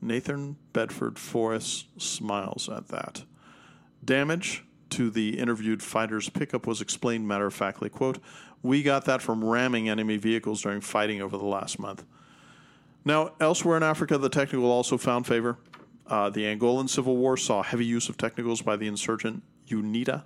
Nathan 0.00 0.56
Bedford 0.72 1.18
Forrest 1.18 1.86
smiles 2.00 2.68
at 2.68 2.88
that. 2.88 3.24
Damage 4.04 4.64
to 4.90 5.10
the 5.10 5.38
interviewed 5.38 5.82
fighter's 5.82 6.28
pickup 6.28 6.66
was 6.66 6.80
explained 6.80 7.26
matter 7.26 7.46
of 7.46 7.54
factly, 7.54 7.88
quote, 7.88 8.18
We 8.62 8.82
got 8.82 9.04
that 9.06 9.22
from 9.22 9.44
ramming 9.44 9.88
enemy 9.88 10.16
vehicles 10.16 10.62
during 10.62 10.80
fighting 10.80 11.20
over 11.20 11.36
the 11.36 11.44
last 11.44 11.78
month. 11.78 12.04
Now, 13.04 13.32
elsewhere 13.40 13.76
in 13.76 13.82
Africa, 13.82 14.18
the 14.18 14.28
technical 14.28 14.70
also 14.70 14.98
found 14.98 15.26
favor. 15.26 15.58
Uh, 16.06 16.30
the 16.30 16.42
Angolan 16.42 16.88
Civil 16.88 17.16
War 17.16 17.36
saw 17.36 17.62
heavy 17.62 17.84
use 17.84 18.08
of 18.08 18.16
technicals 18.16 18.62
by 18.62 18.76
the 18.76 18.86
insurgent 18.86 19.42
UNITA, 19.68 20.24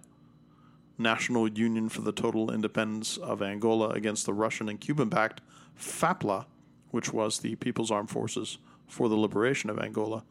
National 1.01 1.49
Union 1.49 1.89
for 1.89 2.03
the 2.03 2.13
Total 2.13 2.51
Independence 2.51 3.17
of 3.17 3.43
Angola, 3.43 3.89
against 3.89 4.27
the 4.27 4.35
Russian 4.35 4.69
and 4.69 4.81
Cuban 4.81 5.09
backed 5.09 5.41
FAPLA, 5.77 6.47
which 6.91 7.13
was 7.13 7.39
the 7.39 7.57
People's 7.57 7.91
Armed 7.91 8.11
Forces 8.11 8.59
for 8.87 9.09
the 9.09 9.17
Liberation 9.17 9.71
of 9.71 9.79
Angola. 9.79 10.25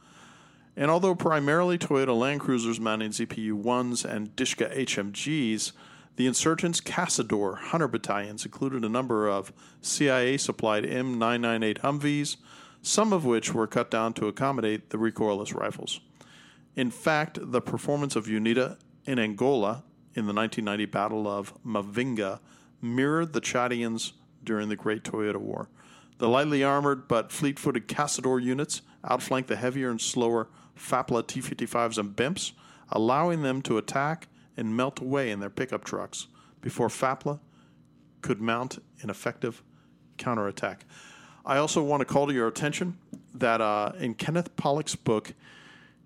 And 0.75 0.89
although 0.89 1.15
primarily 1.15 1.77
Toyota 1.77 2.17
Land 2.17 2.39
Cruisers 2.39 2.79
mounting 2.79 3.11
ZPU 3.11 3.61
1s 3.61 4.05
and 4.05 4.35
Dishka 4.35 4.69
HMGs, 4.69 5.73
the 6.15 6.27
insurgents' 6.27 6.81
Cazador 6.81 7.57
Hunter 7.57 7.87
battalions 7.87 8.45
included 8.45 8.83
a 8.83 8.89
number 8.89 9.27
of 9.27 9.51
CIA 9.81 10.37
supplied 10.37 10.83
M998 10.83 11.79
Humvees, 11.79 12.37
some 12.81 13.13
of 13.13 13.25
which 13.25 13.53
were 13.53 13.67
cut 13.67 13.89
down 13.89 14.13
to 14.13 14.27
accommodate 14.27 14.89
the 14.89 14.97
recoilless 14.97 15.53
rifles. 15.53 16.01
In 16.75 16.91
fact, 16.91 17.39
the 17.41 17.61
performance 17.61 18.15
of 18.15 18.27
UNITA 18.27 18.77
in 19.05 19.19
Angola 19.19 19.83
in 20.15 20.25
the 20.25 20.33
1990 20.33 20.85
Battle 20.85 21.27
of 21.27 21.53
Mavinga 21.63 22.39
mirrored 22.81 23.33
the 23.33 23.41
Chadians 23.41 24.13
during 24.43 24.69
the 24.69 24.75
Great 24.75 25.03
Toyota 25.03 25.37
War. 25.37 25.69
The 26.17 26.29
lightly 26.29 26.63
armored 26.63 27.07
but 27.07 27.31
fleet 27.31 27.59
footed 27.59 27.87
Cazador 27.87 28.41
units 28.41 28.81
outflanked 29.03 29.47
the 29.47 29.55
heavier 29.55 29.89
and 29.89 30.01
slower 30.01 30.49
FAPLA 30.75 31.27
T 31.27 31.41
55s 31.41 31.97
and 31.97 32.15
BIMPs, 32.15 32.51
allowing 32.89 33.41
them 33.41 33.61
to 33.63 33.77
attack 33.77 34.27
and 34.57 34.75
melt 34.75 34.99
away 34.99 35.31
in 35.31 35.39
their 35.39 35.49
pickup 35.49 35.83
trucks 35.83 36.27
before 36.61 36.89
FAPLA 36.89 37.39
could 38.21 38.41
mount 38.41 38.81
an 39.01 39.09
effective 39.09 39.63
counterattack. 40.17 40.85
I 41.45 41.57
also 41.57 41.81
want 41.81 42.01
to 42.01 42.05
call 42.05 42.27
to 42.27 42.33
your 42.33 42.47
attention 42.47 42.97
that 43.33 43.61
uh, 43.61 43.93
in 43.97 44.13
Kenneth 44.15 44.55
Pollack's 44.57 44.95
book, 44.95 45.33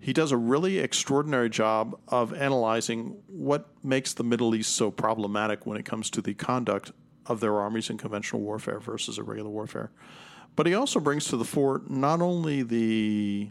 he 0.04 0.12
does 0.12 0.32
a 0.32 0.36
really 0.36 0.80
extraordinary 0.80 1.48
job 1.48 1.98
of 2.08 2.34
analyzing 2.34 3.16
what 3.26 3.70
makes 3.82 4.12
the 4.12 4.22
Middle 4.22 4.54
East 4.54 4.76
so 4.76 4.90
problematic 4.90 5.64
when 5.64 5.78
it 5.78 5.86
comes 5.86 6.10
to 6.10 6.20
the 6.20 6.34
conduct 6.34 6.92
of 7.24 7.40
their 7.40 7.58
armies 7.58 7.88
in 7.88 7.96
conventional 7.96 8.42
warfare 8.42 8.78
versus 8.78 9.16
irregular 9.16 9.48
warfare. 9.48 9.90
But 10.56 10.66
he 10.66 10.74
also 10.74 11.00
brings 11.00 11.24
to 11.28 11.38
the 11.38 11.44
fore 11.46 11.80
not 11.88 12.20
only 12.20 12.62
the 12.62 13.48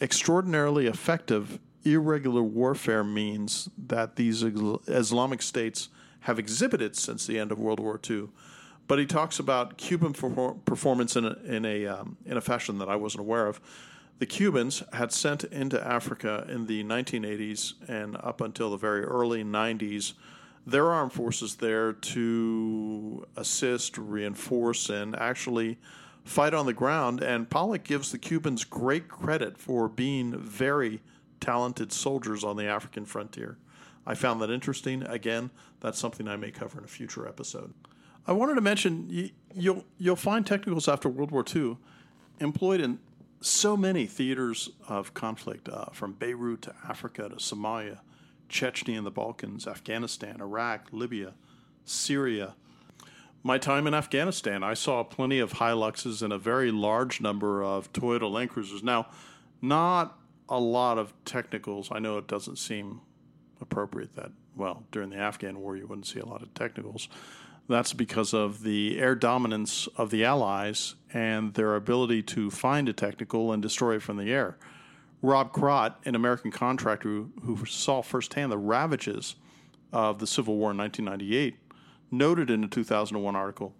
extraordinarily 0.00 0.86
effective 0.86 1.58
irregular 1.84 2.42
warfare 2.42 3.04
means 3.04 3.68
that 3.76 4.16
these 4.16 4.42
Islamic 4.42 5.42
states 5.42 5.90
have 6.20 6.38
exhibited 6.38 6.96
since 6.96 7.26
the 7.26 7.38
end 7.38 7.52
of 7.52 7.58
World 7.58 7.78
War 7.78 8.00
II, 8.08 8.30
but 8.88 8.98
he 8.98 9.04
talks 9.04 9.38
about 9.38 9.76
Cuban 9.76 10.14
performance 10.14 11.14
in 11.14 11.26
a, 11.26 11.36
in 11.44 11.66
a 11.66 11.86
um, 11.86 12.16
in 12.24 12.38
a 12.38 12.40
fashion 12.40 12.78
that 12.78 12.88
I 12.88 12.96
wasn't 12.96 13.20
aware 13.20 13.48
of. 13.48 13.60
The 14.22 14.26
Cubans 14.26 14.84
had 14.92 15.10
sent 15.10 15.42
into 15.42 15.84
Africa 15.84 16.46
in 16.48 16.66
the 16.66 16.84
1980s 16.84 17.74
and 17.88 18.16
up 18.18 18.40
until 18.40 18.70
the 18.70 18.76
very 18.76 19.02
early 19.02 19.42
90s 19.42 20.12
their 20.64 20.92
armed 20.92 21.12
forces 21.12 21.56
there 21.56 21.92
to 21.92 23.26
assist, 23.36 23.98
reinforce, 23.98 24.88
and 24.88 25.16
actually 25.16 25.76
fight 26.22 26.54
on 26.54 26.66
the 26.66 26.72
ground. 26.72 27.20
And 27.20 27.50
Pollack 27.50 27.82
gives 27.82 28.12
the 28.12 28.18
Cubans 28.18 28.62
great 28.62 29.08
credit 29.08 29.58
for 29.58 29.88
being 29.88 30.38
very 30.38 31.02
talented 31.40 31.92
soldiers 31.92 32.44
on 32.44 32.56
the 32.56 32.66
African 32.66 33.04
frontier. 33.04 33.58
I 34.06 34.14
found 34.14 34.40
that 34.40 34.50
interesting. 34.50 35.02
Again, 35.02 35.50
that's 35.80 35.98
something 35.98 36.28
I 36.28 36.36
may 36.36 36.52
cover 36.52 36.78
in 36.78 36.84
a 36.84 36.86
future 36.86 37.26
episode. 37.26 37.74
I 38.28 38.30
wanted 38.30 38.54
to 38.54 38.60
mention 38.60 39.08
you, 39.10 39.30
you'll 39.52 39.84
you'll 39.98 40.14
find 40.14 40.46
technicals 40.46 40.86
after 40.86 41.08
World 41.08 41.32
War 41.32 41.44
II 41.44 41.76
employed 42.38 42.80
in 42.80 43.00
so 43.42 43.76
many 43.76 44.06
theaters 44.06 44.70
of 44.88 45.14
conflict, 45.14 45.68
uh, 45.68 45.86
from 45.92 46.12
Beirut 46.12 46.62
to 46.62 46.74
Africa 46.88 47.28
to 47.28 47.36
Somalia, 47.36 47.98
Chechnya 48.48 48.96
and 48.96 49.06
the 49.06 49.10
Balkans, 49.10 49.66
Afghanistan, 49.66 50.40
Iraq, 50.40 50.88
Libya, 50.92 51.34
Syria. 51.84 52.54
My 53.42 53.58
time 53.58 53.86
in 53.86 53.94
Afghanistan, 53.94 54.62
I 54.62 54.74
saw 54.74 55.02
plenty 55.02 55.38
of 55.40 55.54
Hiluxes 55.54 56.22
and 56.22 56.32
a 56.32 56.38
very 56.38 56.70
large 56.70 57.20
number 57.20 57.62
of 57.62 57.92
Toyota 57.92 58.30
Land 58.30 58.50
Cruisers. 58.50 58.82
Now, 58.82 59.08
not 59.60 60.18
a 60.48 60.60
lot 60.60 60.98
of 60.98 61.12
technicals. 61.24 61.88
I 61.90 61.98
know 61.98 62.18
it 62.18 62.28
doesn't 62.28 62.56
seem 62.56 63.00
appropriate 63.60 64.14
that 64.16 64.32
well, 64.54 64.84
during 64.92 65.10
the 65.10 65.16
Afghan 65.16 65.60
war, 65.60 65.76
you 65.76 65.86
wouldn't 65.86 66.06
see 66.06 66.20
a 66.20 66.26
lot 66.26 66.42
of 66.42 66.52
technicals. 66.54 67.08
That's 67.68 67.92
because 67.92 68.34
of 68.34 68.62
the 68.62 68.98
air 68.98 69.14
dominance 69.14 69.88
of 69.96 70.10
the 70.10 70.24
Allies 70.24 70.94
and 71.12 71.54
their 71.54 71.76
ability 71.76 72.22
to 72.22 72.50
find 72.50 72.88
a 72.88 72.92
technical 72.92 73.52
and 73.52 73.62
destroy 73.62 73.96
it 73.96 74.02
from 74.02 74.16
the 74.16 74.32
air. 74.32 74.58
Rob 75.22 75.52
Krott, 75.52 75.94
an 76.04 76.14
American 76.14 76.50
contractor 76.50 77.08
who, 77.08 77.30
who 77.42 77.64
saw 77.64 78.02
firsthand 78.02 78.50
the 78.50 78.58
ravages 78.58 79.36
of 79.92 80.18
the 80.18 80.26
Civil 80.26 80.56
War 80.56 80.72
in 80.72 80.76
1998, 80.78 81.56
noted 82.10 82.50
in 82.50 82.64
a 82.64 82.68
2001 82.68 83.36
article 83.36 83.74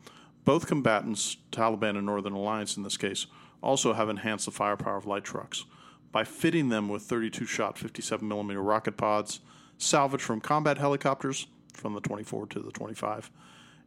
both 0.44 0.66
combatants, 0.66 1.36
Taliban 1.50 1.96
and 1.96 2.06
Northern 2.06 2.32
Alliance 2.32 2.76
in 2.76 2.82
this 2.82 2.96
case, 2.96 3.26
also 3.62 3.92
have 3.92 4.08
enhanced 4.08 4.46
the 4.46 4.50
firepower 4.50 4.96
of 4.96 5.06
light 5.06 5.24
trucks 5.24 5.64
by 6.10 6.24
fitting 6.24 6.68
them 6.68 6.88
with 6.88 7.02
32 7.02 7.46
shot 7.46 7.78
57 7.78 8.26
millimeter 8.26 8.60
rocket 8.60 8.96
pods 8.96 9.40
salvaged 9.78 10.24
from 10.24 10.40
combat 10.40 10.78
helicopters 10.78 11.46
from 11.72 11.94
the 11.94 12.00
24 12.00 12.46
to 12.48 12.60
the 12.60 12.72
25. 12.72 13.30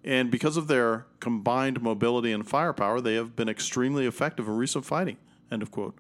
And 0.05 0.29
because 0.29 0.55
of 0.55 0.67
their 0.67 1.07
combined 1.19 1.81
mobility 1.81 2.31
and 2.31 2.47
firepower, 2.47 3.01
they 3.01 3.15
have 3.15 3.35
been 3.35 3.49
extremely 3.49 4.05
effective 4.05 4.47
in 4.47 4.55
recent 4.55 4.85
fighting. 4.85 5.17
End 5.51 5.63
of 5.63 5.71
quote. 5.71 5.97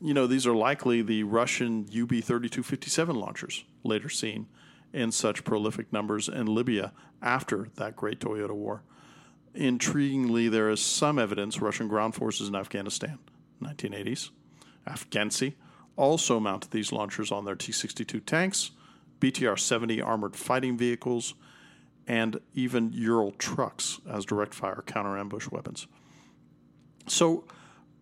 You 0.00 0.14
know, 0.14 0.28
these 0.28 0.46
are 0.46 0.54
likely 0.54 1.02
the 1.02 1.24
Russian 1.24 1.80
UB 1.86 2.10
3257 2.10 3.16
launchers, 3.16 3.64
later 3.82 4.08
seen 4.08 4.46
in 4.92 5.10
such 5.10 5.42
prolific 5.42 5.92
numbers 5.92 6.28
in 6.28 6.46
Libya 6.46 6.92
after 7.20 7.68
that 7.74 7.96
great 7.96 8.20
Toyota 8.20 8.52
War. 8.52 8.82
Intriguingly, 9.56 10.48
there 10.48 10.70
is 10.70 10.80
some 10.80 11.18
evidence 11.18 11.60
Russian 11.60 11.88
ground 11.88 12.14
forces 12.14 12.48
in 12.48 12.54
Afghanistan, 12.54 13.18
1980s, 13.60 14.30
Afgantsy, 14.86 15.54
also 15.96 16.38
mounted 16.38 16.70
these 16.70 16.92
launchers 16.92 17.32
on 17.32 17.44
their 17.44 17.56
T 17.56 17.72
62 17.72 18.20
tanks, 18.20 18.70
BTR 19.20 19.58
70 19.58 20.00
armored 20.00 20.36
fighting 20.36 20.78
vehicles, 20.78 21.34
and 22.06 22.40
even 22.54 22.92
Ural 22.92 23.32
trucks 23.32 24.00
as 24.08 24.24
direct 24.24 24.54
fire 24.54 24.82
counter 24.86 25.16
ambush 25.16 25.48
weapons. 25.50 25.86
So, 27.06 27.44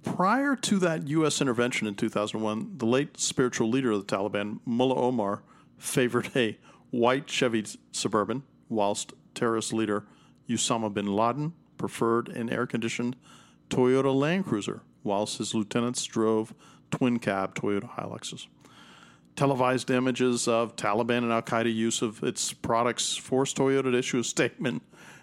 prior 0.03 0.57
to 0.57 0.79
that 0.79 1.09
U.S. 1.09 1.41
intervention 1.41 1.87
in 1.87 1.95
2001, 1.95 2.79
the 2.79 2.87
late 2.87 3.19
spiritual 3.19 3.69
leader 3.69 3.93
of 3.93 4.07
the 4.07 4.17
Taliban, 4.17 4.61
Mullah 4.65 4.97
Omar, 4.97 5.43
favored 5.79 6.31
a 6.37 6.59
white 6.91 7.29
Chevy 7.29 7.65
Suburban, 7.93 8.43
whilst 8.69 9.13
terrorist 9.35 9.73
leader 9.73 10.05
Osama 10.49 10.93
bin 10.93 11.07
Laden 11.07 11.53
preferred 11.79 12.29
an 12.29 12.51
air 12.51 12.67
conditioned 12.67 13.17
Toyota 13.69 14.15
Land 14.15 14.47
Cruiser, 14.47 14.83
whilst 15.05 15.39
his 15.39 15.55
lieutenants 15.55 16.05
drove 16.05 16.53
twin 16.91 17.19
cab 17.19 17.55
Toyota 17.55 17.89
Hiluxes. 17.97 18.47
Televised 19.41 19.91
images 19.91 20.47
of 20.47 20.77
Taliban 20.77 21.23
and 21.23 21.33
Al 21.33 21.41
Qaeda 21.41 21.75
use 21.75 22.03
of 22.03 22.23
its 22.23 22.53
products 22.53 23.17
forced 23.17 23.57
Toyota 23.57 23.85
to 23.85 23.97
issue 23.97 24.19
a 24.19 24.23
statement 24.23 24.83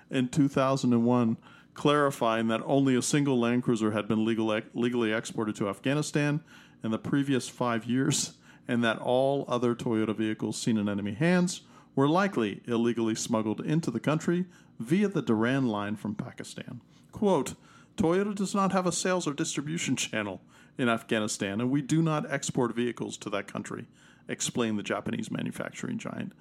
in 0.09 0.27
2001 0.27 1.37
clarifying 1.75 2.47
that 2.47 2.63
only 2.65 2.95
a 2.95 3.01
single 3.03 3.39
Land 3.39 3.61
Cruiser 3.61 3.91
had 3.91 4.07
been 4.07 4.25
legal, 4.25 4.59
legally 4.73 5.13
exported 5.13 5.55
to 5.57 5.69
Afghanistan 5.69 6.41
in 6.83 6.89
the 6.89 6.97
previous 6.97 7.47
five 7.47 7.85
years, 7.85 8.33
and 8.67 8.83
that 8.83 8.97
all 8.97 9.45
other 9.47 9.75
Toyota 9.75 10.15
vehicles 10.15 10.59
seen 10.59 10.79
in 10.79 10.89
enemy 10.89 11.13
hands 11.13 11.61
were 11.95 12.09
likely 12.09 12.63
illegally 12.65 13.13
smuggled 13.13 13.61
into 13.61 13.91
the 13.91 13.99
country 13.99 14.45
via 14.79 15.07
the 15.07 15.21
Durand 15.21 15.69
line 15.69 15.95
from 15.95 16.15
Pakistan. 16.15 16.81
Quote, 17.11 17.53
Toyota 17.97 18.33
does 18.33 18.55
not 18.55 18.71
have 18.71 18.87
a 18.87 18.91
sales 18.91 19.27
or 19.27 19.33
distribution 19.33 19.95
channel 19.95 20.41
in 20.75 20.89
Afghanistan, 20.89 21.61
and 21.61 21.69
we 21.69 21.83
do 21.83 22.01
not 22.01 22.31
export 22.31 22.75
vehicles 22.75 23.15
to 23.17 23.29
that 23.29 23.47
country, 23.47 23.85
explained 24.27 24.77
the 24.77 24.83
Japanese 24.83 25.31
manufacturing 25.31 25.97
giant, 25.97 26.33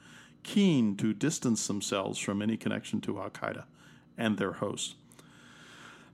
keen 0.43 0.97
to 0.97 1.13
distance 1.13 1.67
themselves 1.67 2.19
from 2.19 2.43
any 2.43 2.57
connection 2.57 3.01
to 3.03 3.21
Al 3.21 3.31
Qaeda 3.31 3.65
and 4.17 4.39
their 4.39 4.53
hosts. 4.53 4.95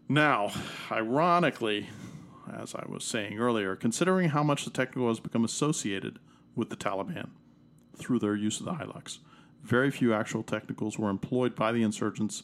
Now, 0.08 0.50
ironically, 0.90 1.88
as 2.52 2.74
I 2.74 2.84
was 2.88 3.04
saying 3.04 3.38
earlier, 3.38 3.76
considering 3.76 4.30
how 4.30 4.42
much 4.42 4.64
the 4.64 4.70
technical 4.70 5.08
has 5.08 5.20
become 5.20 5.44
associated 5.44 6.18
with 6.54 6.70
the 6.70 6.76
Taliban 6.76 7.30
through 7.96 8.18
their 8.18 8.34
use 8.34 8.58
of 8.58 8.66
the 8.66 8.72
Hilux, 8.72 9.18
very 9.62 9.90
few 9.90 10.12
actual 10.12 10.42
technicals 10.42 10.98
were 10.98 11.10
employed 11.10 11.54
by 11.54 11.72
the 11.72 11.82
insurgents 11.82 12.42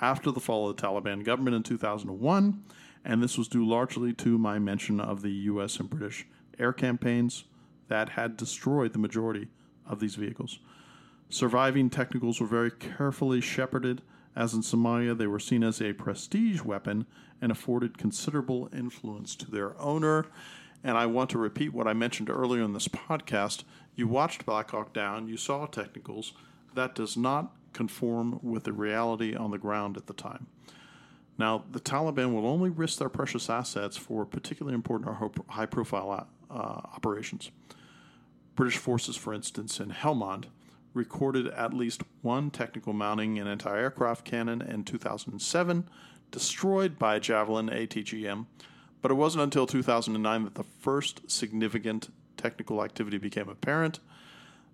after 0.00 0.30
the 0.30 0.40
fall 0.40 0.68
of 0.68 0.76
the 0.76 0.82
Taliban 0.82 1.24
government 1.24 1.56
in 1.56 1.62
2001, 1.62 2.62
and 3.04 3.22
this 3.22 3.36
was 3.36 3.48
due 3.48 3.66
largely 3.66 4.12
to 4.12 4.38
my 4.38 4.58
mention 4.58 5.00
of 5.00 5.22
the 5.22 5.32
U.S. 5.32 5.78
and 5.78 5.90
British 5.90 6.26
air 6.58 6.72
campaigns 6.72 7.44
that 7.90 8.10
had 8.10 8.36
destroyed 8.36 8.92
the 8.92 8.98
majority 8.98 9.48
of 9.84 9.98
these 9.98 10.14
vehicles. 10.14 10.60
Surviving 11.28 11.90
technicals 11.90 12.40
were 12.40 12.46
very 12.46 12.70
carefully 12.70 13.40
shepherded, 13.40 14.00
as 14.36 14.54
in 14.54 14.60
Somalia, 14.60 15.16
they 15.16 15.26
were 15.26 15.40
seen 15.40 15.64
as 15.64 15.82
a 15.82 15.92
prestige 15.92 16.62
weapon 16.62 17.04
and 17.42 17.50
afforded 17.50 17.98
considerable 17.98 18.68
influence 18.72 19.34
to 19.34 19.50
their 19.50 19.78
owner. 19.80 20.26
And 20.84 20.96
I 20.96 21.06
want 21.06 21.30
to 21.30 21.38
repeat 21.38 21.74
what 21.74 21.88
I 21.88 21.92
mentioned 21.92 22.30
earlier 22.30 22.62
in 22.62 22.72
this 22.72 22.88
podcast. 22.88 23.64
You 23.96 24.06
watched 24.06 24.46
Black 24.46 24.70
Hawk 24.70 24.92
Down, 24.92 25.28
you 25.28 25.36
saw 25.36 25.66
technicals. 25.66 26.32
That 26.74 26.94
does 26.94 27.16
not 27.16 27.52
conform 27.72 28.38
with 28.40 28.64
the 28.64 28.72
reality 28.72 29.34
on 29.34 29.50
the 29.50 29.58
ground 29.58 29.96
at 29.96 30.06
the 30.06 30.14
time. 30.14 30.46
Now, 31.38 31.64
the 31.72 31.80
Taliban 31.80 32.34
will 32.34 32.46
only 32.46 32.70
risk 32.70 32.98
their 32.98 33.08
precious 33.08 33.50
assets 33.50 33.96
for 33.96 34.24
particularly 34.24 34.74
important 34.74 35.10
or 35.10 35.30
high 35.48 35.66
profile 35.66 36.28
uh, 36.50 36.54
operations. 36.54 37.50
British 38.60 38.76
forces, 38.76 39.16
for 39.16 39.32
instance, 39.32 39.80
in 39.80 39.88
Helmand, 39.88 40.44
recorded 40.92 41.46
at 41.46 41.72
least 41.72 42.02
one 42.20 42.50
technical 42.50 42.92
mounting 42.92 43.38
an 43.38 43.46
anti 43.46 43.74
aircraft 43.74 44.22
cannon 44.22 44.60
in 44.60 44.84
2007, 44.84 45.88
destroyed 46.30 46.98
by 46.98 47.16
a 47.16 47.20
Javelin 47.20 47.70
ATGM, 47.70 48.44
but 49.00 49.10
it 49.10 49.14
wasn't 49.14 49.42
until 49.42 49.66
2009 49.66 50.44
that 50.44 50.56
the 50.56 50.64
first 50.78 51.22
significant 51.30 52.12
technical 52.36 52.84
activity 52.84 53.16
became 53.16 53.48
apparent. 53.48 53.98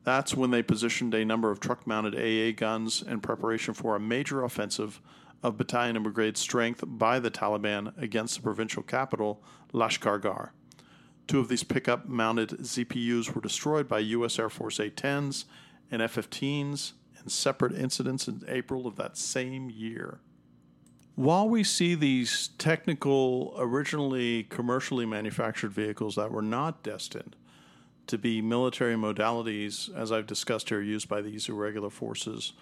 That's 0.02 0.34
when 0.34 0.50
they 0.50 0.64
positioned 0.64 1.14
a 1.14 1.24
number 1.24 1.52
of 1.52 1.60
truck 1.60 1.86
mounted 1.86 2.16
AA 2.16 2.58
guns 2.58 3.02
in 3.02 3.20
preparation 3.20 3.72
for 3.72 3.94
a 3.94 4.00
major 4.00 4.42
offensive 4.42 5.00
of 5.44 5.56
battalion 5.56 5.94
and 5.94 6.02
brigade 6.02 6.36
strength 6.36 6.82
by 6.84 7.20
the 7.20 7.30
Taliban 7.30 7.96
against 7.96 8.34
the 8.34 8.42
provincial 8.42 8.82
capital, 8.82 9.44
Lashkar 9.72 10.20
Gah. 10.20 10.48
Two 11.26 11.40
of 11.40 11.48
these 11.48 11.64
pickup 11.64 12.06
mounted 12.06 12.50
ZPUs 12.50 13.34
were 13.34 13.40
destroyed 13.40 13.88
by 13.88 13.98
U.S. 13.98 14.38
Air 14.38 14.48
Force 14.48 14.78
A 14.78 14.90
10s 14.90 15.44
and 15.90 16.00
F 16.00 16.14
15s 16.14 16.92
in 17.20 17.28
separate 17.28 17.74
incidents 17.74 18.28
in 18.28 18.42
April 18.46 18.86
of 18.86 18.96
that 18.96 19.16
same 19.16 19.70
year. 19.70 20.20
While 21.16 21.48
we 21.48 21.64
see 21.64 21.94
these 21.94 22.50
technical, 22.58 23.54
originally 23.56 24.44
commercially 24.44 25.06
manufactured 25.06 25.72
vehicles 25.72 26.14
that 26.16 26.30
were 26.30 26.42
not 26.42 26.82
destined 26.82 27.34
to 28.06 28.18
be 28.18 28.40
military 28.40 28.94
modalities, 28.94 29.92
as 29.96 30.12
I've 30.12 30.26
discussed 30.26 30.68
here, 30.68 30.82
used 30.82 31.08
by 31.08 31.22
these 31.22 31.48
irregular 31.48 31.90
forces 31.90 32.52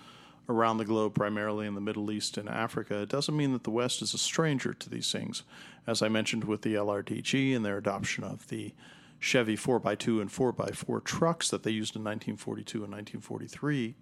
around 0.49 0.78
the 0.78 0.84
globe, 0.84 1.14
primarily 1.14 1.66
in 1.66 1.74
the 1.74 1.80
Middle 1.80 2.11
East 2.11 2.36
and 2.36 2.49
Africa, 2.49 3.03
it 3.03 3.09
doesn't 3.09 3.36
mean 3.36 3.53
that 3.53 3.64
the 3.64 3.70
West 3.70 4.03
is 4.03 4.14
a 4.14 4.18
stranger 4.18 4.74
to 4.74 4.90
these 4.90 5.11
things. 5.11 5.42
As 5.86 6.03
I 6.03 6.09
mentioned 6.09 6.45
with 6.45 6.62
the 6.62 6.74
LRDG 6.74 7.55
and 7.55 7.64
their 7.64 7.78
adoption 7.78 8.24
of 8.24 8.49
the 8.49 8.74
Chevy 9.18 9.57
4x2 9.57 10.20
and 10.20 10.30
4x4 10.30 11.03
trucks 11.05 11.49
that 11.49 11.62
they 11.62 11.70
used 11.70 11.97
in 11.97 12.05
1942 12.05 12.84
and 12.84 12.92
1943 12.92 13.95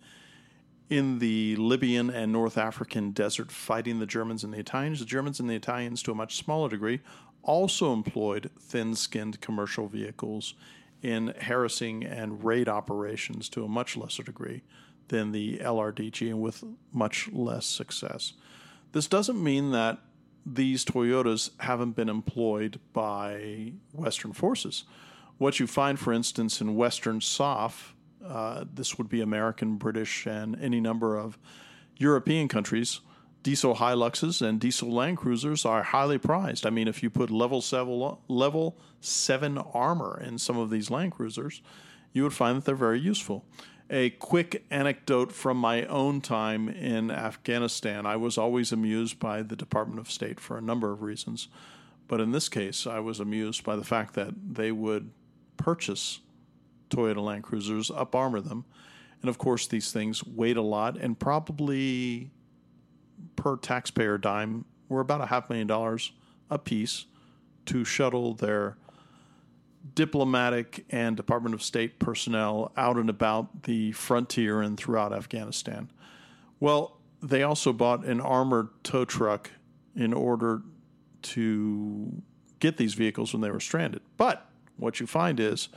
in 0.91 1.21
the 1.21 1.57
Libyan 1.57 2.11
and 2.11 2.33
North 2.33 2.59
African 2.59 3.13
desert 3.13 3.51
fighting 3.51 3.99
the 3.99 4.07
Germans 4.07 4.45
and 4.45 4.53
the 4.53 4.59
Italians. 4.59 4.99
The 4.99 5.07
Germans 5.07 5.41
and 5.41 5.49
the 5.49 5.55
Italians, 5.55 6.03
to 6.03 6.13
a 6.13 6.15
much 6.15 6.37
smaller 6.37 6.69
degree, 6.69 7.01
also 7.43 7.93
employed 7.93 8.51
thin 8.59 8.95
skinned 8.95 9.41
commercial 9.41 9.89
vehicles 9.89 10.55
in 11.03 11.35
harassing 11.41 12.05
and 12.05 12.45
raid 12.45 12.69
operations 12.69 13.49
to 13.51 13.65
a 13.65 13.69
much 13.69 13.97
lesser 13.97 14.23
degree 14.23 14.63
than 15.09 15.33
the 15.33 15.59
LRDG 15.59 16.29
and 16.29 16.41
with 16.41 16.65
much 16.93 17.29
less 17.33 17.67
success. 17.67 18.33
This 18.93 19.07
doesn't 19.07 19.43
mean 19.43 19.73
that 19.73 19.99
these 20.45 20.85
Toyotas 20.85 21.51
haven't 21.59 21.93
been 21.93 22.09
employed 22.09 22.81
by 22.93 23.73
Western 23.93 24.33
forces. 24.33 24.85
What 25.39 25.61
you 25.61 25.67
find, 25.67 25.99
for 25.99 26.13
instance, 26.13 26.61
in 26.61 26.75
Western 26.75 27.21
SOF, 27.21 27.95
uh, 28.25 28.65
this 28.73 28.99
would 28.99 29.09
be 29.09 29.21
American, 29.21 29.77
British, 29.77 30.27
and 30.27 30.59
any 30.61 30.81
number 30.81 31.17
of 31.17 31.39
European 31.97 32.49
countries 32.49 33.01
diesel 33.43 33.77
Hiluxes 33.77 34.41
and 34.41 34.61
diesel 34.61 34.91
Land 34.91 35.19
Cruisers 35.19 35.65
are 35.65 35.83
highly 35.83 36.19
prized. 36.19 36.65
I 36.65 36.71
mean, 36.71 36.89
if 36.89 37.03
you 37.03 37.11
put 37.11 37.31
level 37.31 37.61
seven, 37.61 38.17
level 38.29 38.79
seven 39.01 39.59
armor 39.59 40.21
in 40.25 40.39
some 40.39 40.59
of 40.59 40.71
these 40.71 40.91
Land 40.91 41.13
Cruisers, 41.13 41.61
you 42.13 42.23
would 42.23 42.33
find 42.33 42.57
that 42.57 42.65
they're 42.65 42.75
very 42.75 43.01
useful. 43.01 43.45
A 43.95 44.09
quick 44.09 44.65
anecdote 44.71 45.33
from 45.33 45.59
my 45.59 45.85
own 45.85 46.23
time 46.23 46.67
in 46.71 47.11
Afghanistan. 47.11 48.07
I 48.07 48.17
was 48.17 48.39
always 48.39 48.73
amused 48.73 49.19
by 49.21 49.43
the 49.43 49.55
Department 49.55 50.01
of 50.01 50.11
State 50.11 50.41
for 50.41 50.57
a 50.57 50.63
number 50.63 50.91
of 50.91 51.03
reasons. 51.03 51.49
But 52.09 52.19
in 52.19 52.33
this 52.33 52.49
case, 52.49 52.87
I 52.87 53.01
was 53.01 53.21
amused 53.21 53.65
by 53.65 53.77
the 53.77 53.85
fact 53.85 54.15
that 54.15 54.33
they 54.55 54.73
would 54.73 55.11
purchase 55.59 56.21
Toyota 56.89 57.23
Land 57.23 57.43
Cruisers, 57.43 57.91
up 57.91 58.15
armor 58.15 58.41
them, 58.41 58.65
And 59.21 59.29
of 59.29 59.37
course, 59.37 59.67
these 59.67 59.93
things 59.93 60.25
weighed 60.25 60.57
a 60.57 60.63
lot 60.63 60.97
and 60.97 61.19
probably 61.19 62.31
per 63.37 63.57
taxpayer 63.57 64.17
dime 64.17 64.65
were 64.89 65.01
about 65.01 65.21
a 65.21 65.27
half 65.27 65.51
million 65.51 65.67
dollars 65.67 66.13
a 66.51 66.59
piece 66.59 67.05
to 67.67 67.85
shuttle 67.85 68.33
their 68.33 68.79
diplomatic 69.95 70.85
and 70.91 71.17
Department 71.17 71.55
of 71.55 71.63
State 71.63 71.99
personnel 71.99 72.73
out 72.77 72.97
and 72.97 73.11
about 73.11 73.65
the 73.65 73.93
frontier 73.93 74.63
and 74.63 74.79
throughout 74.79 75.13
Afghanistan. 75.13 75.91
Well, 76.61 76.99
they 77.23 77.43
also 77.43 77.73
bought 77.73 78.05
an 78.05 78.21
armored 78.21 78.69
tow 78.83 79.05
truck 79.05 79.51
in 79.95 80.13
order 80.13 80.63
to 81.23 82.23
get 82.59 82.77
these 82.77 82.95
vehicles 82.95 83.33
when 83.33 83.43
they 83.43 83.51
were 83.51 83.61
stranded. 83.61 84.03
But 84.17 84.49
what 84.77 85.01
you 85.01 85.07
find 85.07 85.39
is 85.39 85.69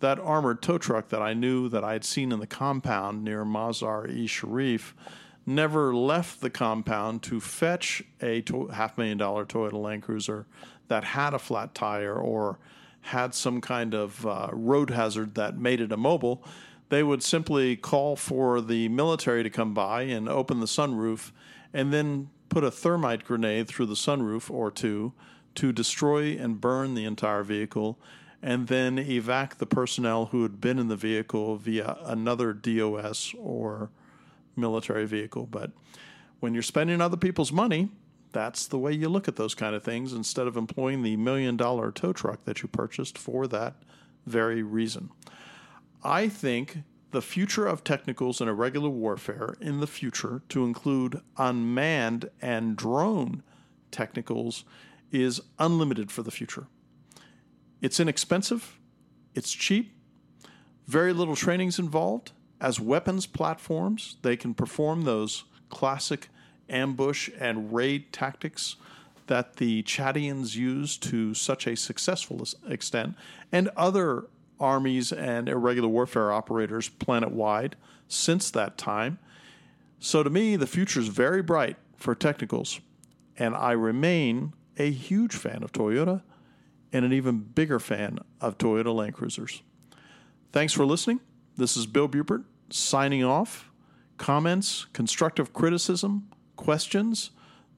that 0.00 0.18
armored 0.18 0.62
tow 0.62 0.78
truck 0.78 1.08
that 1.08 1.22
I 1.22 1.34
knew 1.34 1.68
that 1.68 1.84
I 1.84 1.92
had 1.92 2.04
seen 2.04 2.32
in 2.32 2.40
the 2.40 2.46
compound 2.46 3.24
near 3.24 3.44
Mazar 3.44 4.08
e 4.08 4.26
Sharif 4.26 4.94
never 5.44 5.94
left 5.94 6.40
the 6.40 6.50
compound 6.50 7.22
to 7.24 7.40
fetch 7.40 8.02
a 8.22 8.44
half 8.72 8.98
million 8.98 9.18
dollar 9.18 9.44
Toyota 9.44 9.72
Land 9.72 10.02
Cruiser 10.02 10.46
that 10.88 11.04
had 11.04 11.34
a 11.34 11.38
flat 11.38 11.74
tire 11.74 12.14
or 12.14 12.58
had 13.02 13.34
some 13.34 13.60
kind 13.60 13.94
of 13.94 14.26
uh, 14.26 14.48
road 14.52 14.90
hazard 14.90 15.34
that 15.34 15.58
made 15.58 15.80
it 15.80 15.92
immobile. 15.92 16.44
They 16.88 17.02
would 17.02 17.22
simply 17.22 17.76
call 17.76 18.16
for 18.16 18.60
the 18.60 18.88
military 18.88 19.42
to 19.42 19.50
come 19.50 19.74
by 19.74 20.02
and 20.02 20.28
open 20.28 20.60
the 20.60 20.66
sunroof 20.66 21.32
and 21.72 21.92
then 21.92 22.30
put 22.48 22.64
a 22.64 22.70
thermite 22.70 23.24
grenade 23.24 23.68
through 23.68 23.86
the 23.86 23.94
sunroof 23.94 24.50
or 24.50 24.70
two 24.70 25.12
to 25.54 25.72
destroy 25.72 26.36
and 26.38 26.60
burn 26.60 26.94
the 26.94 27.04
entire 27.04 27.42
vehicle 27.42 27.98
and 28.42 28.68
then 28.68 28.96
evac 28.96 29.56
the 29.56 29.66
personnel 29.66 30.26
who 30.26 30.42
had 30.42 30.60
been 30.60 30.78
in 30.78 30.88
the 30.88 30.96
vehicle 30.96 31.56
via 31.56 31.96
another 32.04 32.52
DOS 32.52 33.34
or 33.38 33.90
military 34.54 35.06
vehicle. 35.06 35.46
But 35.46 35.72
when 36.40 36.54
you're 36.54 36.62
spending 36.62 37.00
other 37.00 37.16
people's 37.16 37.52
money, 37.52 37.90
that's 38.32 38.66
the 38.66 38.78
way 38.78 38.92
you 38.92 39.08
look 39.08 39.28
at 39.28 39.36
those 39.36 39.54
kind 39.54 39.74
of 39.74 39.82
things 39.82 40.12
instead 40.12 40.46
of 40.46 40.56
employing 40.56 41.02
the 41.02 41.16
million 41.16 41.56
dollar 41.56 41.90
tow 41.90 42.12
truck 42.12 42.44
that 42.44 42.62
you 42.62 42.68
purchased 42.68 43.16
for 43.16 43.46
that 43.46 43.74
very 44.26 44.62
reason. 44.62 45.10
I 46.02 46.28
think 46.28 46.78
the 47.10 47.22
future 47.22 47.66
of 47.66 47.84
technicals 47.84 48.40
in 48.40 48.48
irregular 48.48 48.90
warfare 48.90 49.56
in 49.60 49.80
the 49.80 49.86
future 49.86 50.42
to 50.50 50.64
include 50.64 51.22
unmanned 51.36 52.28
and 52.42 52.76
drone 52.76 53.42
technicals 53.90 54.64
is 55.10 55.40
unlimited 55.58 56.12
for 56.12 56.22
the 56.22 56.30
future. 56.30 56.66
It's 57.80 57.98
inexpensive, 57.98 58.78
it's 59.34 59.52
cheap, 59.52 59.92
very 60.86 61.12
little 61.12 61.36
training's 61.36 61.78
involved. 61.78 62.32
As 62.60 62.80
weapons 62.80 63.26
platforms, 63.26 64.16
they 64.22 64.36
can 64.36 64.52
perform 64.52 65.02
those 65.02 65.44
classic 65.68 66.28
ambush 66.68 67.30
and 67.38 67.72
raid 67.72 68.12
tactics 68.12 68.76
that 69.26 69.56
the 69.56 69.82
Chadians 69.82 70.56
used 70.56 71.02
to 71.04 71.34
such 71.34 71.66
a 71.66 71.76
successful 71.76 72.42
extent, 72.68 73.14
and 73.52 73.68
other 73.76 74.24
armies 74.58 75.12
and 75.12 75.48
irregular 75.48 75.88
warfare 75.88 76.32
operators 76.32 76.88
planet 76.88 77.30
wide 77.30 77.76
since 78.08 78.50
that 78.50 78.78
time. 78.78 79.18
So 80.00 80.22
to 80.22 80.30
me, 80.30 80.56
the 80.56 80.66
future 80.66 81.00
is 81.00 81.08
very 81.08 81.42
bright 81.42 81.76
for 81.96 82.14
technicals, 82.14 82.80
and 83.36 83.54
I 83.54 83.72
remain 83.72 84.54
a 84.78 84.90
huge 84.90 85.34
fan 85.34 85.62
of 85.62 85.72
Toyota 85.72 86.22
and 86.92 87.04
an 87.04 87.12
even 87.12 87.38
bigger 87.40 87.78
fan 87.78 88.18
of 88.40 88.56
Toyota 88.56 88.94
Land 88.94 89.14
Cruisers. 89.14 89.62
Thanks 90.52 90.72
for 90.72 90.86
listening. 90.86 91.20
This 91.56 91.76
is 91.76 91.86
Bill 91.86 92.08
Buford 92.08 92.44
signing 92.70 93.24
off. 93.24 93.70
Comments, 94.16 94.86
constructive 94.92 95.52
criticism, 95.52 96.28
questions, 96.58 97.30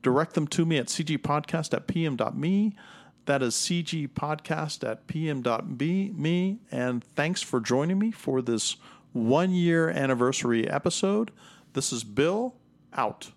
direct 0.03 0.35
them 0.35 0.49
to 0.49 0.67
me 0.67 0.79
at 0.79 0.87
cgpodcast 0.87 1.73
at 1.73 1.87
pm.me. 1.87 2.75
That 3.27 3.43
is 3.43 3.55
cgpodcast 3.55 4.89
at 4.91 5.07
pm.me. 5.07 6.59
And 6.73 7.05
thanks 7.05 7.43
for 7.43 7.61
joining 7.61 8.01
me 8.01 8.11
for 8.11 8.43
this 8.43 8.77
one 9.13 9.53
year 9.53 9.89
anniversary 9.89 10.69
episode. 10.69 11.31
This 11.75 11.93
is 11.93 12.03
Bill 12.03 12.57
out. 12.93 13.31